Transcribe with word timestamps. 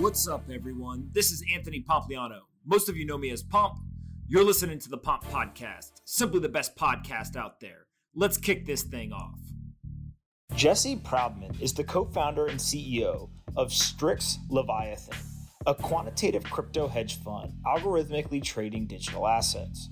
What's 0.00 0.26
up, 0.26 0.44
everyone? 0.50 1.10
This 1.12 1.30
is 1.30 1.44
Anthony 1.54 1.84
Pompliano. 1.86 2.38
Most 2.64 2.88
of 2.88 2.96
you 2.96 3.04
know 3.04 3.18
me 3.18 3.32
as 3.32 3.42
Pomp. 3.42 3.80
You're 4.26 4.42
listening 4.42 4.78
to 4.78 4.88
the 4.88 4.96
Pomp 4.96 5.24
Podcast, 5.24 6.00
simply 6.06 6.40
the 6.40 6.48
best 6.48 6.74
podcast 6.74 7.36
out 7.36 7.60
there. 7.60 7.84
Let's 8.14 8.38
kick 8.38 8.64
this 8.64 8.82
thing 8.82 9.12
off. 9.12 9.38
Jesse 10.54 10.96
Proudman 10.96 11.60
is 11.60 11.74
the 11.74 11.84
co 11.84 12.06
founder 12.06 12.46
and 12.46 12.58
CEO 12.58 13.28
of 13.56 13.74
Strix 13.74 14.38
Leviathan, 14.48 15.18
a 15.66 15.74
quantitative 15.74 16.44
crypto 16.44 16.88
hedge 16.88 17.22
fund 17.22 17.52
algorithmically 17.66 18.42
trading 18.42 18.86
digital 18.86 19.28
assets. 19.28 19.90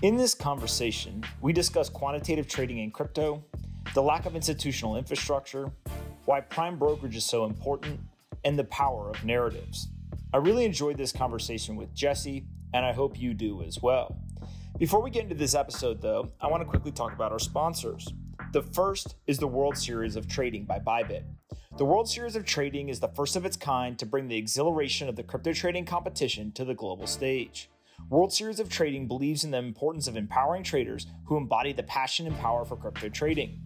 In 0.00 0.16
this 0.16 0.34
conversation, 0.34 1.22
we 1.42 1.52
discuss 1.52 1.90
quantitative 1.90 2.48
trading 2.48 2.78
in 2.78 2.90
crypto, 2.90 3.44
the 3.92 4.02
lack 4.02 4.24
of 4.24 4.34
institutional 4.34 4.96
infrastructure, 4.96 5.70
why 6.24 6.40
prime 6.40 6.78
brokerage 6.78 7.16
is 7.16 7.26
so 7.26 7.44
important, 7.44 8.00
and 8.44 8.58
the 8.58 8.64
power 8.64 9.10
of 9.10 9.24
narratives. 9.24 9.88
I 10.32 10.38
really 10.38 10.64
enjoyed 10.64 10.96
this 10.96 11.12
conversation 11.12 11.76
with 11.76 11.94
Jesse, 11.94 12.46
and 12.72 12.84
I 12.84 12.92
hope 12.92 13.18
you 13.18 13.34
do 13.34 13.62
as 13.62 13.80
well. 13.82 14.16
Before 14.78 15.02
we 15.02 15.10
get 15.10 15.24
into 15.24 15.34
this 15.34 15.54
episode, 15.54 16.00
though, 16.00 16.30
I 16.40 16.46
want 16.48 16.62
to 16.62 16.68
quickly 16.68 16.90
talk 16.90 17.12
about 17.12 17.32
our 17.32 17.38
sponsors. 17.38 18.08
The 18.52 18.62
first 18.62 19.16
is 19.26 19.38
the 19.38 19.46
World 19.46 19.76
Series 19.76 20.16
of 20.16 20.26
Trading 20.26 20.64
by 20.64 20.78
Bybit. 20.78 21.24
The 21.78 21.84
World 21.84 22.08
Series 22.08 22.36
of 22.36 22.44
Trading 22.44 22.88
is 22.88 23.00
the 23.00 23.08
first 23.08 23.36
of 23.36 23.44
its 23.46 23.56
kind 23.56 23.98
to 23.98 24.06
bring 24.06 24.28
the 24.28 24.36
exhilaration 24.36 25.08
of 25.08 25.16
the 25.16 25.22
crypto 25.22 25.52
trading 25.52 25.84
competition 25.84 26.52
to 26.52 26.64
the 26.64 26.74
global 26.74 27.06
stage. 27.06 27.70
World 28.10 28.32
Series 28.32 28.60
of 28.60 28.68
Trading 28.68 29.06
believes 29.06 29.44
in 29.44 29.50
the 29.52 29.58
importance 29.58 30.06
of 30.06 30.16
empowering 30.16 30.64
traders 30.64 31.06
who 31.24 31.36
embody 31.36 31.72
the 31.72 31.82
passion 31.84 32.26
and 32.26 32.36
power 32.38 32.64
for 32.64 32.76
crypto 32.76 33.08
trading. 33.08 33.62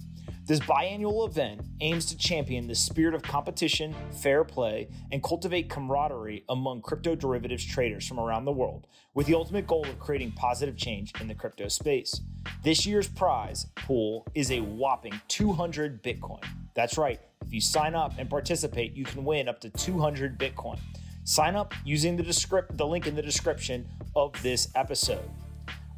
This 0.46 0.60
biannual 0.60 1.26
event 1.28 1.62
aims 1.80 2.06
to 2.06 2.16
champion 2.16 2.68
the 2.68 2.74
spirit 2.76 3.14
of 3.16 3.22
competition, 3.24 3.92
fair 4.12 4.44
play, 4.44 4.86
and 5.10 5.20
cultivate 5.20 5.68
camaraderie 5.68 6.44
among 6.48 6.82
crypto 6.82 7.16
derivatives 7.16 7.64
traders 7.64 8.06
from 8.06 8.20
around 8.20 8.44
the 8.44 8.52
world, 8.52 8.86
with 9.12 9.26
the 9.26 9.34
ultimate 9.34 9.66
goal 9.66 9.84
of 9.84 9.98
creating 9.98 10.30
positive 10.30 10.76
change 10.76 11.12
in 11.20 11.26
the 11.26 11.34
crypto 11.34 11.66
space. 11.66 12.20
This 12.62 12.86
year's 12.86 13.08
prize 13.08 13.66
pool 13.74 14.24
is 14.36 14.52
a 14.52 14.60
whopping 14.60 15.20
200 15.26 16.00
Bitcoin. 16.00 16.44
That's 16.74 16.96
right, 16.96 17.18
if 17.44 17.52
you 17.52 17.60
sign 17.60 17.96
up 17.96 18.12
and 18.16 18.30
participate, 18.30 18.94
you 18.94 19.04
can 19.04 19.24
win 19.24 19.48
up 19.48 19.60
to 19.62 19.70
200 19.70 20.38
Bitcoin. 20.38 20.78
Sign 21.24 21.56
up 21.56 21.74
using 21.84 22.16
the, 22.16 22.22
descript- 22.22 22.78
the 22.78 22.86
link 22.86 23.08
in 23.08 23.16
the 23.16 23.22
description 23.22 23.88
of 24.14 24.40
this 24.44 24.68
episode. 24.76 25.28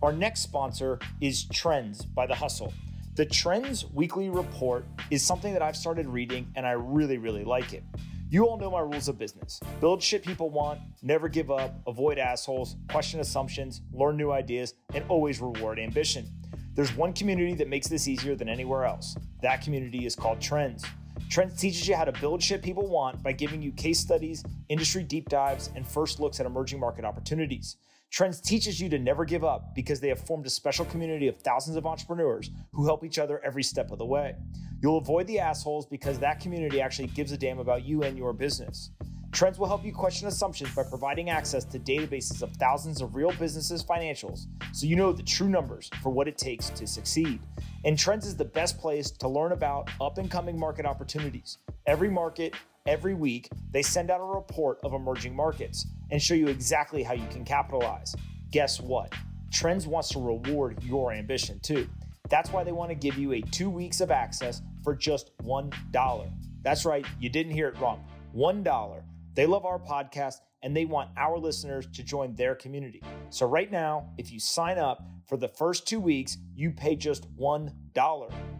Our 0.03 0.15
next 0.15 0.41
sponsor 0.41 1.01
is 1.21 1.45
Trends 1.45 2.07
by 2.07 2.27
The 2.27 2.37
Hustle. 2.37 2.73
The 3.19 3.27
Trends 3.27 3.85
Weekly 3.91 4.31
Report 4.31 4.87
is 5.11 5.27
something 5.27 5.53
that 5.53 5.61
I've 5.61 5.77
started 5.77 6.07
reading 6.07 6.47
and 6.55 6.65
I 6.65 6.71
really, 6.71 7.19
really 7.19 7.43
like 7.43 7.73
it. 7.73 7.83
You 8.31 8.47
all 8.47 8.57
know 8.57 8.71
my 8.71 8.79
rules 8.79 9.09
of 9.09 9.19
business 9.19 9.59
build 9.81 10.01
shit 10.01 10.23
people 10.23 10.51
want, 10.51 10.79
never 11.03 11.29
give 11.29 11.51
up, 11.51 11.75
avoid 11.89 12.19
assholes, 12.19 12.77
question 12.89 13.19
assumptions, 13.19 13.83
learn 13.93 14.17
new 14.17 14.31
ideas, 14.31 14.75
and 14.95 15.05
always 15.09 15.41
reward 15.41 15.81
ambition. 15.81 16.29
There's 16.77 16.95
one 16.95 17.13
community 17.13 17.55
that 17.55 17.67
makes 17.67 17.89
this 17.89 18.07
easier 18.07 18.37
than 18.37 18.49
anywhere 18.49 18.85
else. 18.85 19.17
That 19.43 19.63
community 19.63 20.07
is 20.07 20.15
called 20.15 20.41
Trends. 20.41 20.85
Trends 21.29 21.61
teaches 21.61 21.89
you 21.89 21.97
how 21.97 22.05
to 22.05 22.13
build 22.21 22.41
shit 22.41 22.63
people 22.63 22.87
want 22.87 23.21
by 23.21 23.33
giving 23.33 23.61
you 23.61 23.73
case 23.73 23.99
studies, 23.99 24.45
industry 24.69 25.03
deep 25.03 25.29
dives, 25.29 25.71
and 25.75 25.85
first 25.85 26.21
looks 26.21 26.39
at 26.39 26.47
emerging 26.47 26.79
market 26.79 27.05
opportunities. 27.05 27.79
Trends 28.11 28.41
teaches 28.41 28.81
you 28.81 28.89
to 28.89 28.99
never 28.99 29.25
give 29.25 29.45
up 29.45 29.75
because 29.75 30.01
they 30.01 30.09
have 30.09 30.21
formed 30.21 30.47
a 30.47 30.51
special 30.51 30.85
community 30.87 31.29
of 31.29 31.37
thousands 31.43 31.77
of 31.77 31.87
entrepreneurs 31.87 32.51
who 32.73 32.87
help 32.87 33.05
each 33.05 33.19
other 33.19 33.41
every 33.45 33.63
step 33.63 33.91
of 33.91 33.99
the 33.99 34.07
way. 34.07 34.35
You'll 34.81 34.99
avoid 34.99 35.27
the 35.27 35.39
assholes 35.39 35.87
because 35.87 36.19
that 36.21 36.41
community 36.41 36.81
actually 36.81 37.09
gives 37.09 37.33
a 37.33 37.37
damn 37.37 37.59
about 37.59 37.85
you 37.85 38.03
and 38.05 38.17
your 38.17 38.33
business. 38.33 38.91
Trends 39.31 39.59
will 39.59 39.67
help 39.67 39.85
you 39.85 39.93
question 39.93 40.27
assumptions 40.27 40.75
by 40.75 40.85
providing 40.85 41.29
access 41.29 41.65
to 41.67 41.79
databases 41.79 42.43
of 42.43 42.51
thousands 42.53 43.03
of 43.03 43.15
real 43.15 43.31
businesses' 43.33 43.85
financials 43.85 44.47
so 44.73 44.87
you 44.87 44.97
know 44.97 45.13
the 45.13 45.23
true 45.23 45.49
numbers 45.49 45.91
for 46.03 46.09
what 46.09 46.27
it 46.27 46.39
takes 46.39 46.71
to 46.71 46.87
succeed. 46.87 47.39
And 47.85 47.99
Trends 47.99 48.27
is 48.27 48.37
the 48.37 48.45
best 48.45 48.79
place 48.79 49.11
to 49.11 49.29
learn 49.29 49.53
about 49.53 49.91
up 50.01 50.17
and 50.17 50.31
coming 50.31 50.59
market 50.59 50.87
opportunities. 50.87 51.59
Every 51.87 52.09
market, 52.09 52.55
every 52.89 53.13
week, 53.13 53.51
they 53.71 53.83
send 53.83 54.11
out 54.11 54.19
a 54.19 54.25
report 54.25 54.79
of 54.83 54.95
emerging 54.95 55.37
markets 55.37 55.87
and 56.11 56.21
show 56.21 56.33
you 56.33 56.49
exactly 56.49 57.03
how 57.03 57.13
you 57.13 57.27
can 57.31 57.45
capitalize. 57.45 58.17
Guess 58.51 58.81
what? 58.81 59.13
Trends 59.53 59.87
wants 59.87 60.09
to 60.09 60.19
reward 60.19 60.83
your 60.83 61.13
ambition 61.13 61.61
too. 61.61 61.87
That's 62.31 62.51
why 62.51 62.65
they 62.65 62.73
want 62.73 62.89
to 62.91 62.95
give 62.95 63.19
you 63.19 63.33
a 63.33 63.43
two 63.43 63.69
weeks 63.69 64.01
of 64.01 64.11
access 64.11 64.63
for 64.83 64.95
just 64.97 65.37
$1. 65.39 66.31
That's 66.63 66.87
right, 66.87 67.05
you 67.21 67.29
didn't 67.29 67.53
hear 67.53 67.69
it 67.69 67.79
wrong. 67.79 68.03
$1. 68.35 69.03
They 69.35 69.45
love 69.45 69.67
our 69.67 69.79
podcast 69.79 70.37
and 70.63 70.75
they 70.75 70.87
want 70.87 71.11
our 71.19 71.39
listeners 71.39 71.87
to 71.93 72.03
join 72.03 72.35
their 72.35 72.55
community. 72.55 73.03
So, 73.31 73.47
right 73.47 73.71
now, 73.71 74.09
if 74.19 74.33
you 74.33 74.41
sign 74.41 74.79
up 74.79 75.07
for 75.27 75.37
the 75.37 75.47
first 75.49 75.87
two 75.87 76.01
weeks, 76.01 76.39
you 76.57 76.73
pay 76.73 76.97
just 76.97 77.33
$1. 77.37 77.73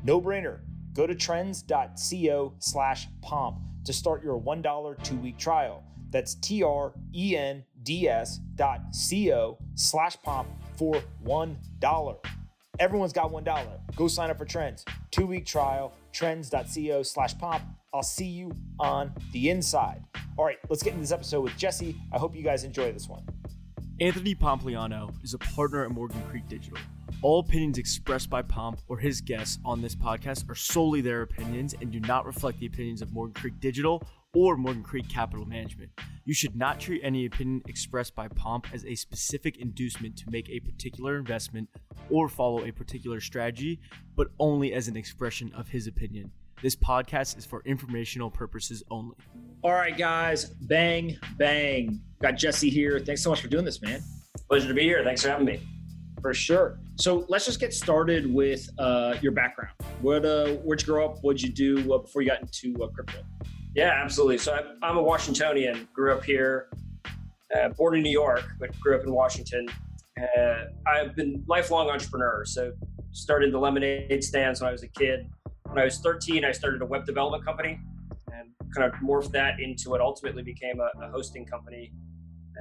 No 0.05 0.21
brainer. 0.21 0.61
Go 0.93 1.07
to 1.07 1.15
trends.co 1.15 2.55
slash 2.59 3.09
pomp 3.21 3.59
to 3.89 3.93
start 3.95 4.23
your 4.23 4.39
$1 4.39 5.03
two 5.03 5.17
week 5.17 5.39
trial. 5.39 5.83
That's 6.11 6.35
T 6.35 6.63
R 6.63 6.93
E 7.15 7.37
N 7.37 7.65
D 7.85 8.07
S 8.07 8.37
dot 8.55 8.83
C 8.95 9.33
O 9.33 9.57
slash 9.77 10.17
pomp 10.23 10.47
for 10.77 11.03
$1. 11.25 12.17
Everyone's 12.79 13.15
got 13.15 13.33
$1. 13.33 13.79
Go 13.97 14.07
sign 14.09 14.29
up 14.29 14.37
for 14.37 14.45
Trends. 14.45 14.85
Two 15.11 15.27
week 15.27 15.47
trial, 15.47 15.95
trends.co 16.13 17.03
slash 17.03 17.37
pomp. 17.39 17.63
I'll 17.95 18.03
see 18.03 18.27
you 18.27 18.53
on 18.79 19.11
the 19.33 19.49
inside. 19.49 20.05
All 20.37 20.45
right, 20.45 20.59
let's 20.69 20.83
get 20.83 20.91
into 20.91 21.01
this 21.01 21.13
episode 21.13 21.41
with 21.41 21.57
Jesse. 21.57 21.97
I 22.13 22.19
hope 22.19 22.37
you 22.37 22.43
guys 22.43 22.65
enjoy 22.65 22.93
this 22.93 23.09
one. 23.09 23.23
Anthony 24.01 24.35
Pompliano 24.35 25.13
is 25.25 25.33
a 25.33 25.39
partner 25.39 25.83
at 25.85 25.91
Morgan 25.91 26.23
Creek 26.29 26.47
Digital. 26.47 26.79
All 27.21 27.41
opinions 27.41 27.79
expressed 27.79 28.31
by 28.31 28.43
Pomp 28.43 28.81
or 28.87 28.97
his 28.97 29.21
guests 29.21 29.59
on 29.65 29.83
this 29.83 29.97
podcast 29.97 30.49
are 30.49 30.55
solely 30.55 31.01
their 31.01 31.23
opinions 31.23 31.75
and 31.81 31.91
do 31.91 31.99
not 31.99 32.25
reflect 32.25 32.61
the 32.61 32.67
opinions 32.67 33.03
of 33.03 33.13
Morgan 33.13 33.35
Creek 33.35 33.59
Digital 33.59 34.05
or 34.37 34.57
Morgan 34.57 34.85
Creek 34.85 35.09
Capital 35.09 35.45
Management. 35.45 35.91
You 36.27 36.33
should 36.33 36.55
not 36.55 36.79
treat 36.79 37.01
any 37.03 37.27
opinion 37.27 37.63
expressed 37.67 38.15
by 38.15 38.29
Pomp 38.29 38.69
as 38.73 38.85
a 38.85 38.95
specific 38.95 39.57
inducement 39.57 40.17
to 40.19 40.31
make 40.31 40.49
a 40.49 40.61
particular 40.61 41.17
investment 41.17 41.69
or 42.09 42.29
follow 42.29 42.65
a 42.65 42.71
particular 42.71 43.21
strategy, 43.21 43.81
but 44.15 44.29
only 44.39 44.73
as 44.73 44.87
an 44.87 44.97
expression 44.97 45.53
of 45.57 45.67
his 45.67 45.89
opinion. 45.89 46.31
This 46.63 46.77
podcast 46.77 47.37
is 47.37 47.45
for 47.45 47.63
informational 47.65 48.31
purposes 48.31 48.85
only. 48.93 49.17
All 49.65 49.73
right, 49.73 49.97
guys, 49.99 50.45
bang, 50.45 51.19
bang. 51.37 52.01
Got 52.23 52.37
Jesse 52.37 52.71
here. 52.71 53.01
Thanks 53.01 53.25
so 53.25 53.31
much 53.31 53.41
for 53.41 53.49
doing 53.49 53.65
this, 53.65 53.83
man. 53.83 54.03
Pleasure 54.49 54.69
to 54.69 54.75
be 54.75 54.83
here. 54.83 55.03
Thanks 55.03 55.23
for 55.23 55.31
having 55.31 55.47
me. 55.47 55.61
For 56.23 56.33
sure. 56.33 56.79
So 56.99 57.25
let's 57.29 57.47
just 57.47 57.61
get 57.61 57.73
started 57.73 58.33
with 58.33 58.69
uh, 58.77 59.15
your 59.23 59.31
background. 59.31 59.71
Uh, 59.81 60.55
where'd 60.65 60.81
you 60.81 60.87
grow 60.87 61.05
up? 61.05 61.19
What'd 61.23 61.41
you 61.41 61.49
do 61.49 61.95
uh, 61.95 61.99
before 61.99 62.23
you 62.23 62.29
got 62.29 62.41
into 62.41 62.75
uh, 62.83 62.89
crypto? 62.89 63.21
Yeah, 63.77 63.93
absolutely. 64.03 64.39
So 64.39 64.59
I'm 64.83 64.97
a 64.97 65.03
Washingtonian. 65.03 65.87
Grew 65.93 66.13
up 66.13 66.25
here, 66.25 66.69
uh, 67.57 67.69
born 67.69 67.95
in 67.95 68.03
New 68.03 68.11
York, 68.11 68.43
but 68.59 68.79
grew 68.81 68.97
up 68.97 69.05
in 69.05 69.13
Washington. 69.13 69.69
Uh, 70.21 70.65
I've 70.89 71.15
been 71.15 71.45
lifelong 71.47 71.89
entrepreneur. 71.89 72.45
So 72.45 72.73
started 73.13 73.53
the 73.53 73.59
lemonade 73.59 74.25
stands 74.25 74.61
when 74.61 74.69
I 74.69 74.73
was 74.73 74.83
a 74.83 74.89
kid. 74.89 75.31
When 75.69 75.79
I 75.79 75.85
was 75.85 75.99
13, 75.99 76.45
I 76.45 76.51
started 76.51 76.83
a 76.83 76.87
web 76.87 77.07
development 77.07 77.45
company 77.45 77.79
and 78.33 78.51
kind 78.75 78.93
of 78.93 78.99
morphed 79.01 79.31
that 79.33 79.61
into 79.61 79.91
what 79.91 80.01
ultimately 80.01 80.43
became 80.43 80.81
a, 80.81 80.91
a 81.01 81.11
hosting 81.11 81.47
company 81.47 81.93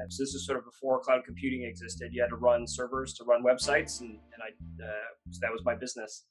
so 0.10 0.24
this 0.24 0.34
is 0.34 0.46
sort 0.46 0.58
of 0.58 0.66
before 0.66 1.00
cloud 1.00 1.22
computing 1.26 1.64
existed. 1.64 2.14
You 2.14 2.22
had 2.22 2.30
to 2.30 2.36
run 2.36 2.68
servers 2.68 3.14
to 3.16 3.24
run 3.24 3.44
websites, 3.44 4.02
and, 4.02 4.10
and 4.10 4.42
I 4.42 4.84
uh, 4.84 4.92
so 5.32 5.40
that 5.42 5.52
was 5.52 5.64
my 5.66 5.76
business. 5.76 6.26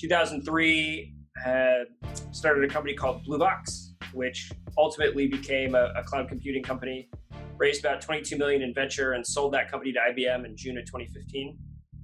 2003, 0.00 1.14
uh, 1.46 1.84
started 2.32 2.64
a 2.64 2.68
company 2.68 2.94
called 2.94 3.24
Bluebox, 3.24 3.92
which 4.12 4.50
ultimately 4.76 5.26
became 5.26 5.74
a, 5.74 5.92
a, 5.96 6.02
cloud 6.02 6.28
computing 6.28 6.62
company. 6.62 7.08
Raised 7.56 7.84
about 7.84 8.00
22 8.00 8.36
million 8.36 8.62
in 8.62 8.74
venture 8.74 9.12
and 9.12 9.26
sold 9.26 9.52
that 9.54 9.70
company 9.70 9.92
to 9.92 9.98
IBM 9.98 10.44
in 10.44 10.56
June 10.56 10.78
of 10.78 10.86
2015. 10.86 11.58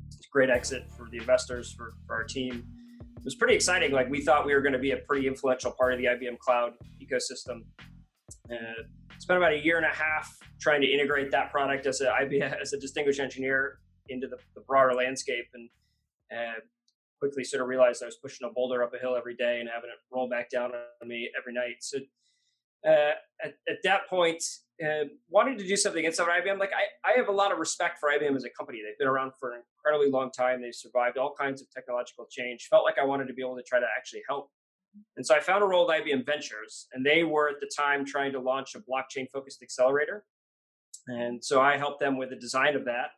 It's 0.06 0.16
a 0.16 0.30
great 0.30 0.50
exit 0.50 0.84
for 0.96 1.08
the 1.10 1.18
investors 1.18 1.72
for, 1.72 1.94
for 2.06 2.14
our 2.14 2.24
team. 2.24 2.64
It 3.16 3.24
was 3.24 3.34
pretty 3.34 3.54
exciting. 3.54 3.90
Like 3.90 4.08
we 4.10 4.22
thought 4.22 4.46
we 4.46 4.54
were 4.54 4.60
going 4.60 4.74
to 4.74 4.78
be 4.78 4.92
a 4.92 4.98
pretty 4.98 5.26
influential 5.26 5.72
part 5.72 5.94
of 5.94 5.98
the 5.98 6.04
IBM 6.06 6.38
cloud 6.38 6.74
ecosystem. 7.02 7.62
Uh, 8.50 8.82
spent 9.18 9.36
about 9.36 9.52
a 9.52 9.64
year 9.64 9.76
and 9.76 9.86
a 9.86 9.94
half 9.94 10.36
trying 10.60 10.80
to 10.80 10.86
integrate 10.86 11.30
that 11.30 11.50
product 11.50 11.86
as 11.86 12.00
a 12.00 12.06
IBM 12.06 12.60
as 12.60 12.72
a 12.72 12.80
distinguished 12.80 13.20
engineer 13.20 13.78
into 14.08 14.28
the, 14.28 14.36
the 14.54 14.60
broader 14.62 14.94
landscape, 14.94 15.46
and 15.54 15.68
uh, 16.32 16.60
quickly 17.18 17.44
sort 17.44 17.62
of 17.62 17.68
realized 17.68 18.02
I 18.02 18.06
was 18.06 18.16
pushing 18.16 18.48
a 18.48 18.52
boulder 18.52 18.82
up 18.82 18.92
a 18.94 18.98
hill 18.98 19.16
every 19.16 19.34
day 19.34 19.60
and 19.60 19.68
having 19.72 19.90
it 19.90 19.96
roll 20.12 20.28
back 20.28 20.50
down 20.50 20.70
on 20.72 21.08
me 21.08 21.30
every 21.38 21.52
night. 21.52 21.76
So 21.80 21.98
uh, 22.86 23.14
at, 23.42 23.54
at, 23.68 23.78
that 23.82 24.06
point, 24.08 24.42
uh, 24.84 25.04
wanting 25.28 25.58
to 25.58 25.66
do 25.66 25.76
something 25.76 26.04
inside 26.04 26.28
IBM, 26.28 26.58
like 26.58 26.70
I, 26.72 27.10
I 27.10 27.16
have 27.16 27.28
a 27.28 27.32
lot 27.32 27.50
of 27.50 27.58
respect 27.58 27.98
for 27.98 28.10
IBM 28.10 28.36
as 28.36 28.44
a 28.44 28.50
company. 28.50 28.80
They've 28.84 28.98
been 28.98 29.08
around 29.08 29.32
for 29.40 29.52
an 29.52 29.62
incredibly 29.76 30.10
long 30.10 30.30
time. 30.30 30.62
They've 30.62 30.74
survived 30.74 31.18
all 31.18 31.34
kinds 31.34 31.60
of 31.60 31.70
technological 31.70 32.26
change. 32.30 32.68
Felt 32.70 32.84
like 32.84 32.98
I 32.98 33.04
wanted 33.04 33.26
to 33.28 33.34
be 33.34 33.42
able 33.42 33.56
to 33.56 33.62
try 33.62 33.80
to 33.80 33.86
actually 33.96 34.22
help 34.28 34.50
And 35.16 35.26
so 35.26 35.34
I 35.34 35.40
found 35.40 35.62
a 35.62 35.66
role 35.66 35.90
at 35.90 36.04
IBM 36.04 36.26
Ventures, 36.26 36.86
and 36.92 37.04
they 37.04 37.24
were 37.24 37.48
at 37.48 37.60
the 37.60 37.70
time 37.76 38.04
trying 38.04 38.32
to 38.32 38.40
launch 38.40 38.74
a 38.74 38.80
blockchain 38.80 39.26
focused 39.32 39.62
accelerator. 39.62 40.24
And 41.08 41.44
so 41.44 41.60
I 41.60 41.76
helped 41.76 42.00
them 42.00 42.16
with 42.16 42.30
the 42.30 42.36
design 42.36 42.74
of 42.76 42.84
that. 42.84 43.10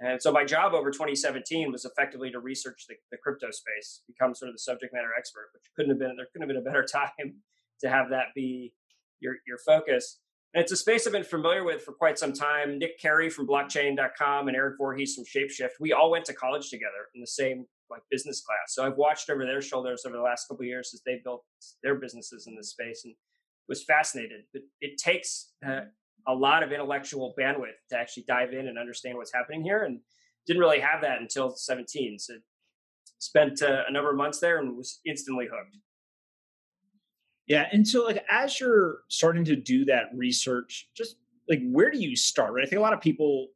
And 0.00 0.20
so 0.20 0.30
my 0.30 0.44
job 0.44 0.74
over 0.74 0.90
2017 0.90 1.72
was 1.72 1.84
effectively 1.84 2.30
to 2.30 2.40
research 2.40 2.84
the, 2.88 2.94
the 3.10 3.16
crypto 3.16 3.50
space, 3.50 4.02
become 4.06 4.34
sort 4.34 4.50
of 4.50 4.54
the 4.54 4.60
subject 4.60 4.92
matter 4.92 5.10
expert, 5.16 5.48
which 5.54 5.64
couldn't 5.74 5.90
have 5.90 5.98
been 5.98 6.14
there 6.16 6.26
couldn't 6.32 6.48
have 6.48 6.54
been 6.54 6.62
a 6.62 6.64
better 6.64 6.84
time 6.92 7.36
to 7.80 7.88
have 7.88 8.10
that 8.10 8.26
be 8.34 8.72
your 9.20 9.36
your 9.46 9.58
focus. 9.58 10.20
And 10.54 10.62
it's 10.62 10.72
a 10.72 10.76
space 10.76 11.06
I've 11.06 11.12
been 11.12 11.24
familiar 11.24 11.62
with 11.62 11.82
for 11.82 11.92
quite 11.92 12.18
some 12.18 12.32
time. 12.32 12.78
Nic 12.78 12.98
Cary 12.98 13.28
from 13.28 13.46
blockchain.com 13.46 14.48
and 14.48 14.56
Erik 14.56 14.76
Voorhees 14.78 15.14
from 15.14 15.24
Shapeshift, 15.24 15.72
we 15.78 15.92
all 15.92 16.10
went 16.10 16.24
to 16.26 16.32
college 16.32 16.70
together 16.70 17.08
in 17.14 17.20
the 17.20 17.26
same 17.26 17.66
like 17.90 18.02
business 18.10 18.40
class. 18.40 18.74
So 18.74 18.86
I've 18.86 18.96
watched 18.96 19.30
over 19.30 19.44
their 19.44 19.60
shoulders 19.60 20.04
over 20.06 20.16
the 20.16 20.22
last 20.22 20.46
couple 20.48 20.62
of 20.62 20.68
years 20.68 20.90
as 20.94 21.02
they 21.04 21.20
built 21.22 21.44
their 21.82 21.96
businesses 21.96 22.46
in 22.46 22.56
this 22.56 22.70
space 22.70 23.02
and 23.04 23.14
was 23.68 23.84
fascinated. 23.84 24.42
But 24.52 24.62
it 24.80 24.98
takes 24.98 25.52
uh, 25.66 25.82
a 26.26 26.34
lot 26.34 26.62
of 26.62 26.72
intellectual 26.72 27.34
bandwidth 27.38 27.78
to 27.90 27.98
actually 27.98 28.24
dive 28.26 28.52
in 28.52 28.68
and 28.68 28.78
understand 28.78 29.16
what's 29.16 29.32
happening 29.32 29.62
here, 29.62 29.84
and 29.84 30.00
didn't 30.46 30.60
really 30.60 30.80
have 30.80 31.02
that 31.02 31.20
until 31.20 31.50
17. 31.54 32.18
So 32.18 32.34
spent 33.18 33.62
uh, 33.62 33.82
a 33.88 33.92
number 33.92 34.10
of 34.10 34.16
months 34.16 34.40
there 34.40 34.58
and 34.58 34.76
was 34.76 35.00
instantly 35.06 35.46
hooked. 35.46 35.76
Yeah, 37.48 37.66
and 37.72 37.86
so 37.88 38.04
like 38.04 38.24
as 38.30 38.60
you're 38.60 38.98
starting 39.08 39.44
to 39.46 39.56
do 39.56 39.86
that 39.86 40.04
research, 40.14 40.88
just 40.94 41.16
like 41.48 41.60
where 41.70 41.90
do 41.90 41.98
you 41.98 42.14
start? 42.14 42.52
Right, 42.52 42.64
I 42.64 42.68
think 42.68 42.78
a 42.78 42.82
lot 42.82 42.92
of 42.92 43.00
people 43.00 43.48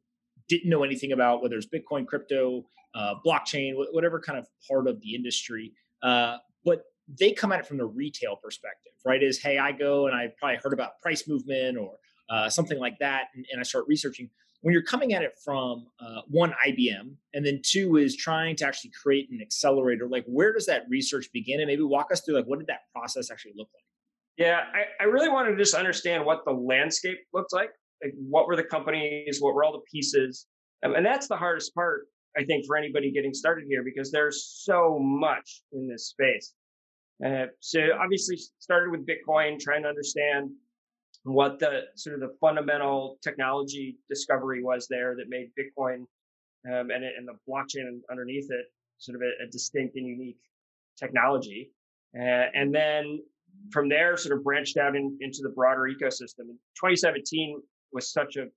didn't 0.49 0.69
know 0.69 0.83
anything 0.83 1.11
about 1.11 1.41
whether 1.41 1.55
it's 1.55 1.67
Bitcoin, 1.67 2.05
crypto, 2.05 2.65
uh, 2.95 3.15
blockchain, 3.25 3.73
whatever 3.91 4.19
kind 4.19 4.37
of 4.37 4.47
part 4.67 4.87
of 4.87 4.99
the 5.01 5.15
industry. 5.15 5.71
Uh, 6.01 6.37
but 6.65 6.83
they 7.07 7.31
come 7.31 7.51
at 7.51 7.59
it 7.59 7.65
from 7.65 7.77
the 7.77 7.85
retail 7.85 8.35
perspective, 8.35 8.93
right? 9.05 9.21
Is 9.21 9.39
hey, 9.39 9.57
I 9.57 9.71
go 9.71 10.07
and 10.07 10.15
I 10.15 10.29
probably 10.39 10.57
heard 10.63 10.73
about 10.73 10.99
price 11.01 11.27
movement 11.27 11.77
or 11.77 11.97
uh, 12.29 12.49
something 12.49 12.79
like 12.79 12.97
that, 12.99 13.25
and, 13.35 13.45
and, 13.51 13.59
I 13.59 13.63
start 13.63 13.85
researching. 13.87 14.29
When 14.63 14.73
you're 14.73 14.83
coming 14.83 15.13
at 15.13 15.23
it 15.23 15.33
from 15.43 15.87
uh, 15.99 16.21
one 16.29 16.53
IBM, 16.65 17.13
and 17.33 17.45
then 17.45 17.61
two 17.63 17.97
is 17.97 18.15
trying 18.15 18.55
to 18.55 18.65
actually 18.65 18.91
create 18.91 19.29
an 19.29 19.41
accelerator, 19.41 20.07
like 20.07 20.23
where 20.25 20.53
does 20.53 20.65
that 20.67 20.83
research 20.89 21.27
begin? 21.33 21.59
And 21.59 21.67
maybe 21.67 21.83
walk 21.83 22.11
us 22.13 22.21
through 22.21 22.35
like 22.35 22.45
what 22.45 22.59
did 22.59 22.67
that 22.67 22.81
process 22.93 23.29
actually 23.29 23.53
look 23.57 23.67
like? 23.73 23.83
Yeah, 24.37 24.61
I, 24.73 25.03
I 25.03 25.07
really 25.07 25.29
wanted 25.29 25.51
to 25.51 25.57
just 25.57 25.75
understand 25.75 26.25
what 26.25 26.45
the 26.45 26.53
landscape 26.53 27.19
looked 27.33 27.51
like. 27.51 27.71
Like 28.01 28.13
what 28.17 28.47
were 28.47 28.55
the 28.55 28.63
companies, 28.63 29.41
what 29.41 29.53
were 29.53 29.65
all 29.65 29.73
the 29.73 29.83
pieces, 29.91 30.47
um, 30.83 30.95
and 30.95 31.05
that's 31.05 31.27
the 31.27 31.37
hardest 31.37 31.75
part 31.75 32.07
I 32.37 32.43
think 32.43 32.65
for 32.65 32.77
anybody 32.77 33.11
getting 33.11 33.33
started 33.33 33.65
here 33.67 33.83
because 33.83 34.11
there's 34.11 34.45
so 34.63 34.97
much 34.99 35.61
in 35.71 35.87
this 35.87 36.07
space. 36.07 36.53
Uh, 37.23 37.45
so 37.59 37.79
obviously 38.01 38.37
started 38.59 38.91
with 38.91 39.05
Bitcoin, 39.05 39.59
trying 39.59 39.83
to 39.83 39.89
understand 39.89 40.49
what 41.23 41.59
the 41.59 41.83
sort 41.95 42.15
of 42.15 42.21
the 42.21 42.35
fundamental 42.41 43.17
technology 43.23 43.97
discovery 44.09 44.63
was 44.63 44.87
there 44.89 45.15
that 45.15 45.29
made 45.29 45.51
Bitcoin 45.57 46.05
um, 46.67 46.91
and, 46.91 47.03
and 47.03 47.27
the 47.27 47.37
blockchain 47.49 48.01
underneath 48.11 48.47
it 48.49 48.65
sort 48.97 49.15
of 49.15 49.21
a, 49.21 49.43
a 49.43 49.47
distinct 49.49 49.95
and 49.95 50.07
unique 50.07 50.39
technology. 50.99 51.71
Uh, 52.17 52.47
and 52.53 52.73
then 52.73 53.19
from 53.71 53.89
there, 53.89 54.17
sort 54.17 54.37
of 54.37 54.43
branched 54.43 54.77
out 54.77 54.95
in, 54.95 55.17
into 55.21 55.39
the 55.41 55.49
broader 55.49 55.83
ecosystem. 55.83 56.47
2017 56.75 57.61
was 57.91 58.11
such 58.11 58.35
a 58.35 58.47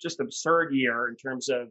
just 0.00 0.20
absurd 0.20 0.74
year 0.74 1.08
in 1.08 1.16
terms 1.16 1.48
of 1.48 1.68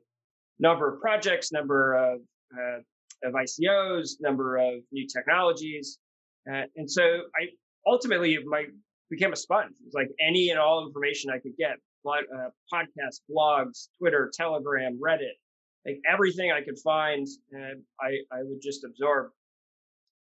number 0.60 0.94
of 0.94 1.02
projects, 1.02 1.52
number 1.52 1.94
of 1.94 2.20
uh, 2.58 2.80
of 3.24 3.34
ICOs, 3.34 4.14
number 4.20 4.58
of 4.58 4.82
new 4.92 5.08
technologies, 5.08 6.00
uh, 6.52 6.64
and 6.76 6.90
so 6.90 7.04
I 7.36 7.50
ultimately 7.86 8.38
my 8.46 8.66
became 9.12 9.34
a 9.34 9.36
sponge. 9.36 9.72
It 9.72 9.86
was 9.86 9.94
like 9.94 10.10
any 10.26 10.50
and 10.50 10.60
all 10.60 10.86
information 10.88 11.30
I 11.30 11.38
could 11.38 11.56
get: 11.58 11.78
uh, 12.08 12.50
podcasts, 12.74 13.22
blogs, 13.30 13.90
Twitter, 14.00 14.32
Telegram, 14.34 15.00
Reddit, 15.00 15.38
like 15.86 16.00
everything 16.10 16.52
I 16.52 16.62
could 16.62 16.80
find, 16.80 17.28
and 17.52 17.84
I 18.00 18.18
I 18.32 18.42
would 18.42 18.62
just 18.62 18.84
absorb. 18.84 19.30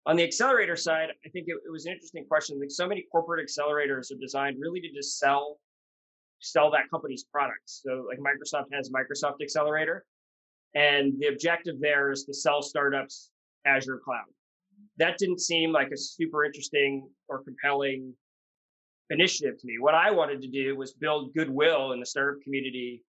On 0.04 0.14
the 0.14 0.22
accelerator 0.22 0.76
side, 0.76 1.08
I 1.24 1.28
think 1.30 1.46
it, 1.48 1.56
it 1.66 1.72
was 1.72 1.86
an 1.86 1.92
interesting 1.92 2.24
question. 2.26 2.60
Like 2.60 2.70
so 2.70 2.86
many 2.86 3.06
corporate 3.10 3.44
accelerators 3.44 4.12
are 4.12 4.20
designed 4.20 4.58
really 4.60 4.80
to 4.80 4.92
just 4.92 5.18
sell 5.18 5.58
sell 6.38 6.70
that 6.70 6.88
company's 6.90 7.24
products. 7.24 7.80
So 7.84 8.06
like 8.06 8.18
Microsoft 8.18 8.66
has 8.72 8.90
Microsoft 8.90 9.42
Accelerator, 9.42 10.04
and 10.74 11.14
the 11.18 11.28
objective 11.28 11.80
there 11.80 12.12
is 12.12 12.24
to 12.24 12.34
sell 12.34 12.62
startups 12.62 13.30
Azure 13.64 14.00
Cloud. 14.04 14.26
That 14.98 15.18
didn't 15.18 15.40
seem 15.40 15.72
like 15.72 15.90
a 15.90 15.96
super 15.96 16.44
interesting 16.44 17.08
or 17.28 17.42
compelling 17.42 18.14
initiative 19.10 19.58
to 19.58 19.66
me. 19.66 19.74
What 19.78 19.94
I 19.94 20.10
wanted 20.10 20.42
to 20.42 20.48
do 20.48 20.76
was 20.76 20.92
build 20.92 21.34
goodwill 21.34 21.92
in 21.92 22.00
the 22.00 22.06
startup 22.06 22.42
community 22.42 23.02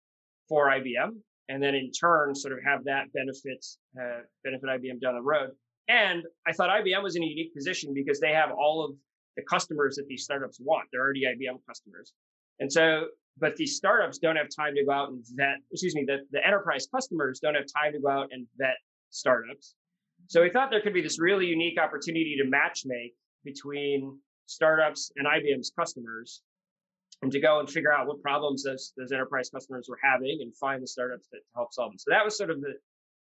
for 0.47 0.69
IBM, 0.69 1.11
and 1.49 1.61
then 1.61 1.75
in 1.75 1.91
turn, 1.91 2.35
sort 2.35 2.53
of 2.53 2.59
have 2.65 2.83
that 2.85 3.11
benefit 3.13 3.65
uh, 3.99 4.21
benefit 4.43 4.69
IBM 4.69 5.01
down 5.01 5.15
the 5.15 5.21
road. 5.21 5.51
And 5.87 6.23
I 6.45 6.51
thought 6.51 6.69
IBM 6.69 7.01
was 7.01 7.15
in 7.15 7.23
a 7.23 7.25
unique 7.25 7.53
position 7.53 7.93
because 7.93 8.19
they 8.19 8.31
have 8.31 8.51
all 8.51 8.83
of 8.83 8.91
the 9.37 9.43
customers 9.49 9.95
that 9.95 10.05
these 10.07 10.23
startups 10.23 10.59
want. 10.59 10.87
They're 10.91 11.01
already 11.01 11.23
IBM 11.23 11.59
customers. 11.67 12.13
And 12.59 12.71
so 12.71 13.05
but 13.39 13.55
these 13.55 13.75
startups 13.75 14.17
don't 14.17 14.35
have 14.35 14.47
time 14.55 14.75
to 14.75 14.83
go 14.83 14.91
out 14.91 15.09
and 15.09 15.23
vet, 15.35 15.57
excuse 15.71 15.95
me, 15.95 16.05
the, 16.05 16.17
the 16.31 16.45
enterprise 16.45 16.87
customers 16.93 17.39
don't 17.39 17.55
have 17.55 17.65
time 17.65 17.93
to 17.93 17.99
go 17.99 18.09
out 18.09 18.29
and 18.31 18.47
vet 18.57 18.77
startups. 19.09 19.75
So 20.27 20.41
we 20.41 20.49
thought 20.49 20.69
there 20.71 20.81
could 20.81 20.93
be 20.93 21.01
this 21.01 21.19
really 21.19 21.45
unique 21.45 21.79
opportunity 21.79 22.37
to 22.41 22.49
match 22.49 22.81
make 22.85 23.13
between 23.43 24.19
startups 24.47 25.11
and 25.15 25.27
IBM's 25.27 25.71
customers 25.77 26.41
and 27.21 27.31
to 27.31 27.39
go 27.39 27.59
and 27.59 27.69
figure 27.69 27.91
out 27.91 28.07
what 28.07 28.21
problems 28.21 28.63
those, 28.63 28.93
those 28.97 29.11
enterprise 29.11 29.49
customers 29.49 29.87
were 29.89 29.99
having 30.03 30.39
and 30.41 30.55
find 30.55 30.81
the 30.83 30.87
startups 30.87 31.27
that 31.31 31.39
help 31.55 31.73
solve 31.73 31.91
them. 31.91 31.97
So 31.97 32.11
that 32.11 32.23
was 32.23 32.37
sort 32.37 32.51
of 32.51 32.61
the, 32.61 32.73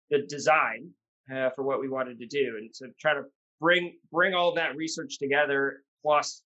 the 0.09 0.19
design 0.27 0.89
uh, 1.33 1.49
for 1.55 1.63
what 1.63 1.79
we 1.79 1.89
wanted 1.89 2.19
to 2.19 2.27
do 2.27 2.57
and 2.57 2.73
to 2.75 2.87
try 2.99 3.13
to 3.13 3.23
bring, 3.59 3.97
bring 4.11 4.33
all 4.33 4.53
that 4.55 4.75
research 4.75 5.19
together 5.19 5.83
plus 6.01 6.43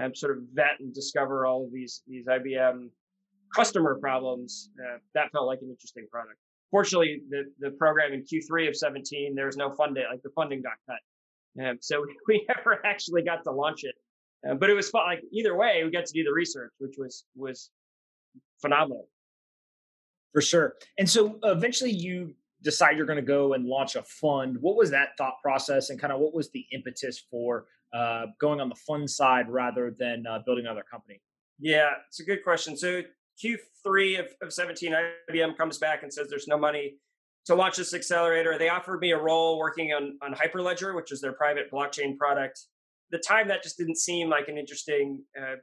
um, 0.00 0.14
sort 0.14 0.36
of 0.36 0.44
vet 0.52 0.80
and 0.80 0.92
discover 0.94 1.46
all 1.46 1.64
of 1.64 1.72
these, 1.72 2.02
these 2.06 2.26
IBM 2.26 2.88
customer 3.54 3.98
problems, 4.00 4.70
uh, 4.80 4.98
that 5.14 5.30
felt 5.32 5.46
like 5.46 5.58
an 5.62 5.70
interesting 5.70 6.06
product. 6.10 6.36
Fortunately, 6.70 7.20
the, 7.30 7.44
the 7.58 7.70
program 7.72 8.12
in 8.12 8.22
Q3 8.22 8.68
of 8.68 8.76
17, 8.76 9.34
there 9.34 9.46
was 9.46 9.56
no 9.56 9.72
funding, 9.74 10.04
like 10.10 10.22
the 10.22 10.30
funding 10.30 10.62
got 10.62 10.74
cut. 10.88 11.64
Um, 11.64 11.78
so 11.80 12.04
we 12.28 12.46
never 12.48 12.84
actually 12.86 13.22
got 13.22 13.42
to 13.44 13.50
launch 13.50 13.80
it. 13.84 13.94
Uh, 14.48 14.54
but 14.54 14.70
it 14.70 14.74
was 14.74 14.88
fun. 14.90 15.06
Like 15.06 15.22
either 15.32 15.56
way, 15.56 15.82
we 15.84 15.90
got 15.90 16.06
to 16.06 16.12
do 16.12 16.24
the 16.24 16.32
research, 16.32 16.72
which 16.78 16.94
was, 16.98 17.24
was 17.34 17.70
phenomenal. 18.60 19.08
For 20.32 20.40
sure. 20.40 20.74
And 20.98 21.08
so 21.08 21.38
eventually 21.42 21.90
you 21.90 22.34
decide 22.62 22.96
you're 22.96 23.06
going 23.06 23.16
to 23.16 23.22
go 23.22 23.54
and 23.54 23.66
launch 23.66 23.96
a 23.96 24.02
fund. 24.02 24.56
What 24.60 24.76
was 24.76 24.90
that 24.90 25.10
thought 25.18 25.34
process 25.42 25.90
and 25.90 26.00
kind 26.00 26.12
of 26.12 26.20
what 26.20 26.34
was 26.34 26.50
the 26.50 26.64
impetus 26.72 27.22
for 27.30 27.66
uh, 27.92 28.26
going 28.40 28.60
on 28.60 28.68
the 28.68 28.76
fund 28.86 29.10
side 29.10 29.48
rather 29.48 29.94
than 29.98 30.24
uh, 30.26 30.40
building 30.44 30.66
another 30.66 30.84
company? 30.88 31.20
Yeah, 31.58 31.90
it's 32.08 32.20
a 32.20 32.24
good 32.24 32.44
question. 32.44 32.76
So 32.76 33.02
Q3 33.42 34.20
of, 34.20 34.26
of 34.42 34.52
17, 34.52 34.94
IBM 35.30 35.56
comes 35.56 35.78
back 35.78 36.02
and 36.02 36.12
says 36.12 36.28
there's 36.28 36.48
no 36.48 36.58
money 36.58 36.96
to 37.46 37.54
launch 37.54 37.76
this 37.76 37.94
accelerator. 37.94 38.58
They 38.58 38.68
offered 38.68 39.00
me 39.00 39.12
a 39.12 39.18
role 39.18 39.58
working 39.58 39.92
on, 39.92 40.18
on 40.22 40.34
Hyperledger, 40.34 40.94
which 40.94 41.12
is 41.12 41.20
their 41.20 41.32
private 41.32 41.70
blockchain 41.70 42.16
product. 42.16 42.60
The 43.10 43.18
time 43.18 43.48
that 43.48 43.62
just 43.62 43.76
didn't 43.76 43.98
seem 43.98 44.28
like 44.28 44.48
an 44.48 44.56
interesting 44.56 45.22
uh, 45.38 45.56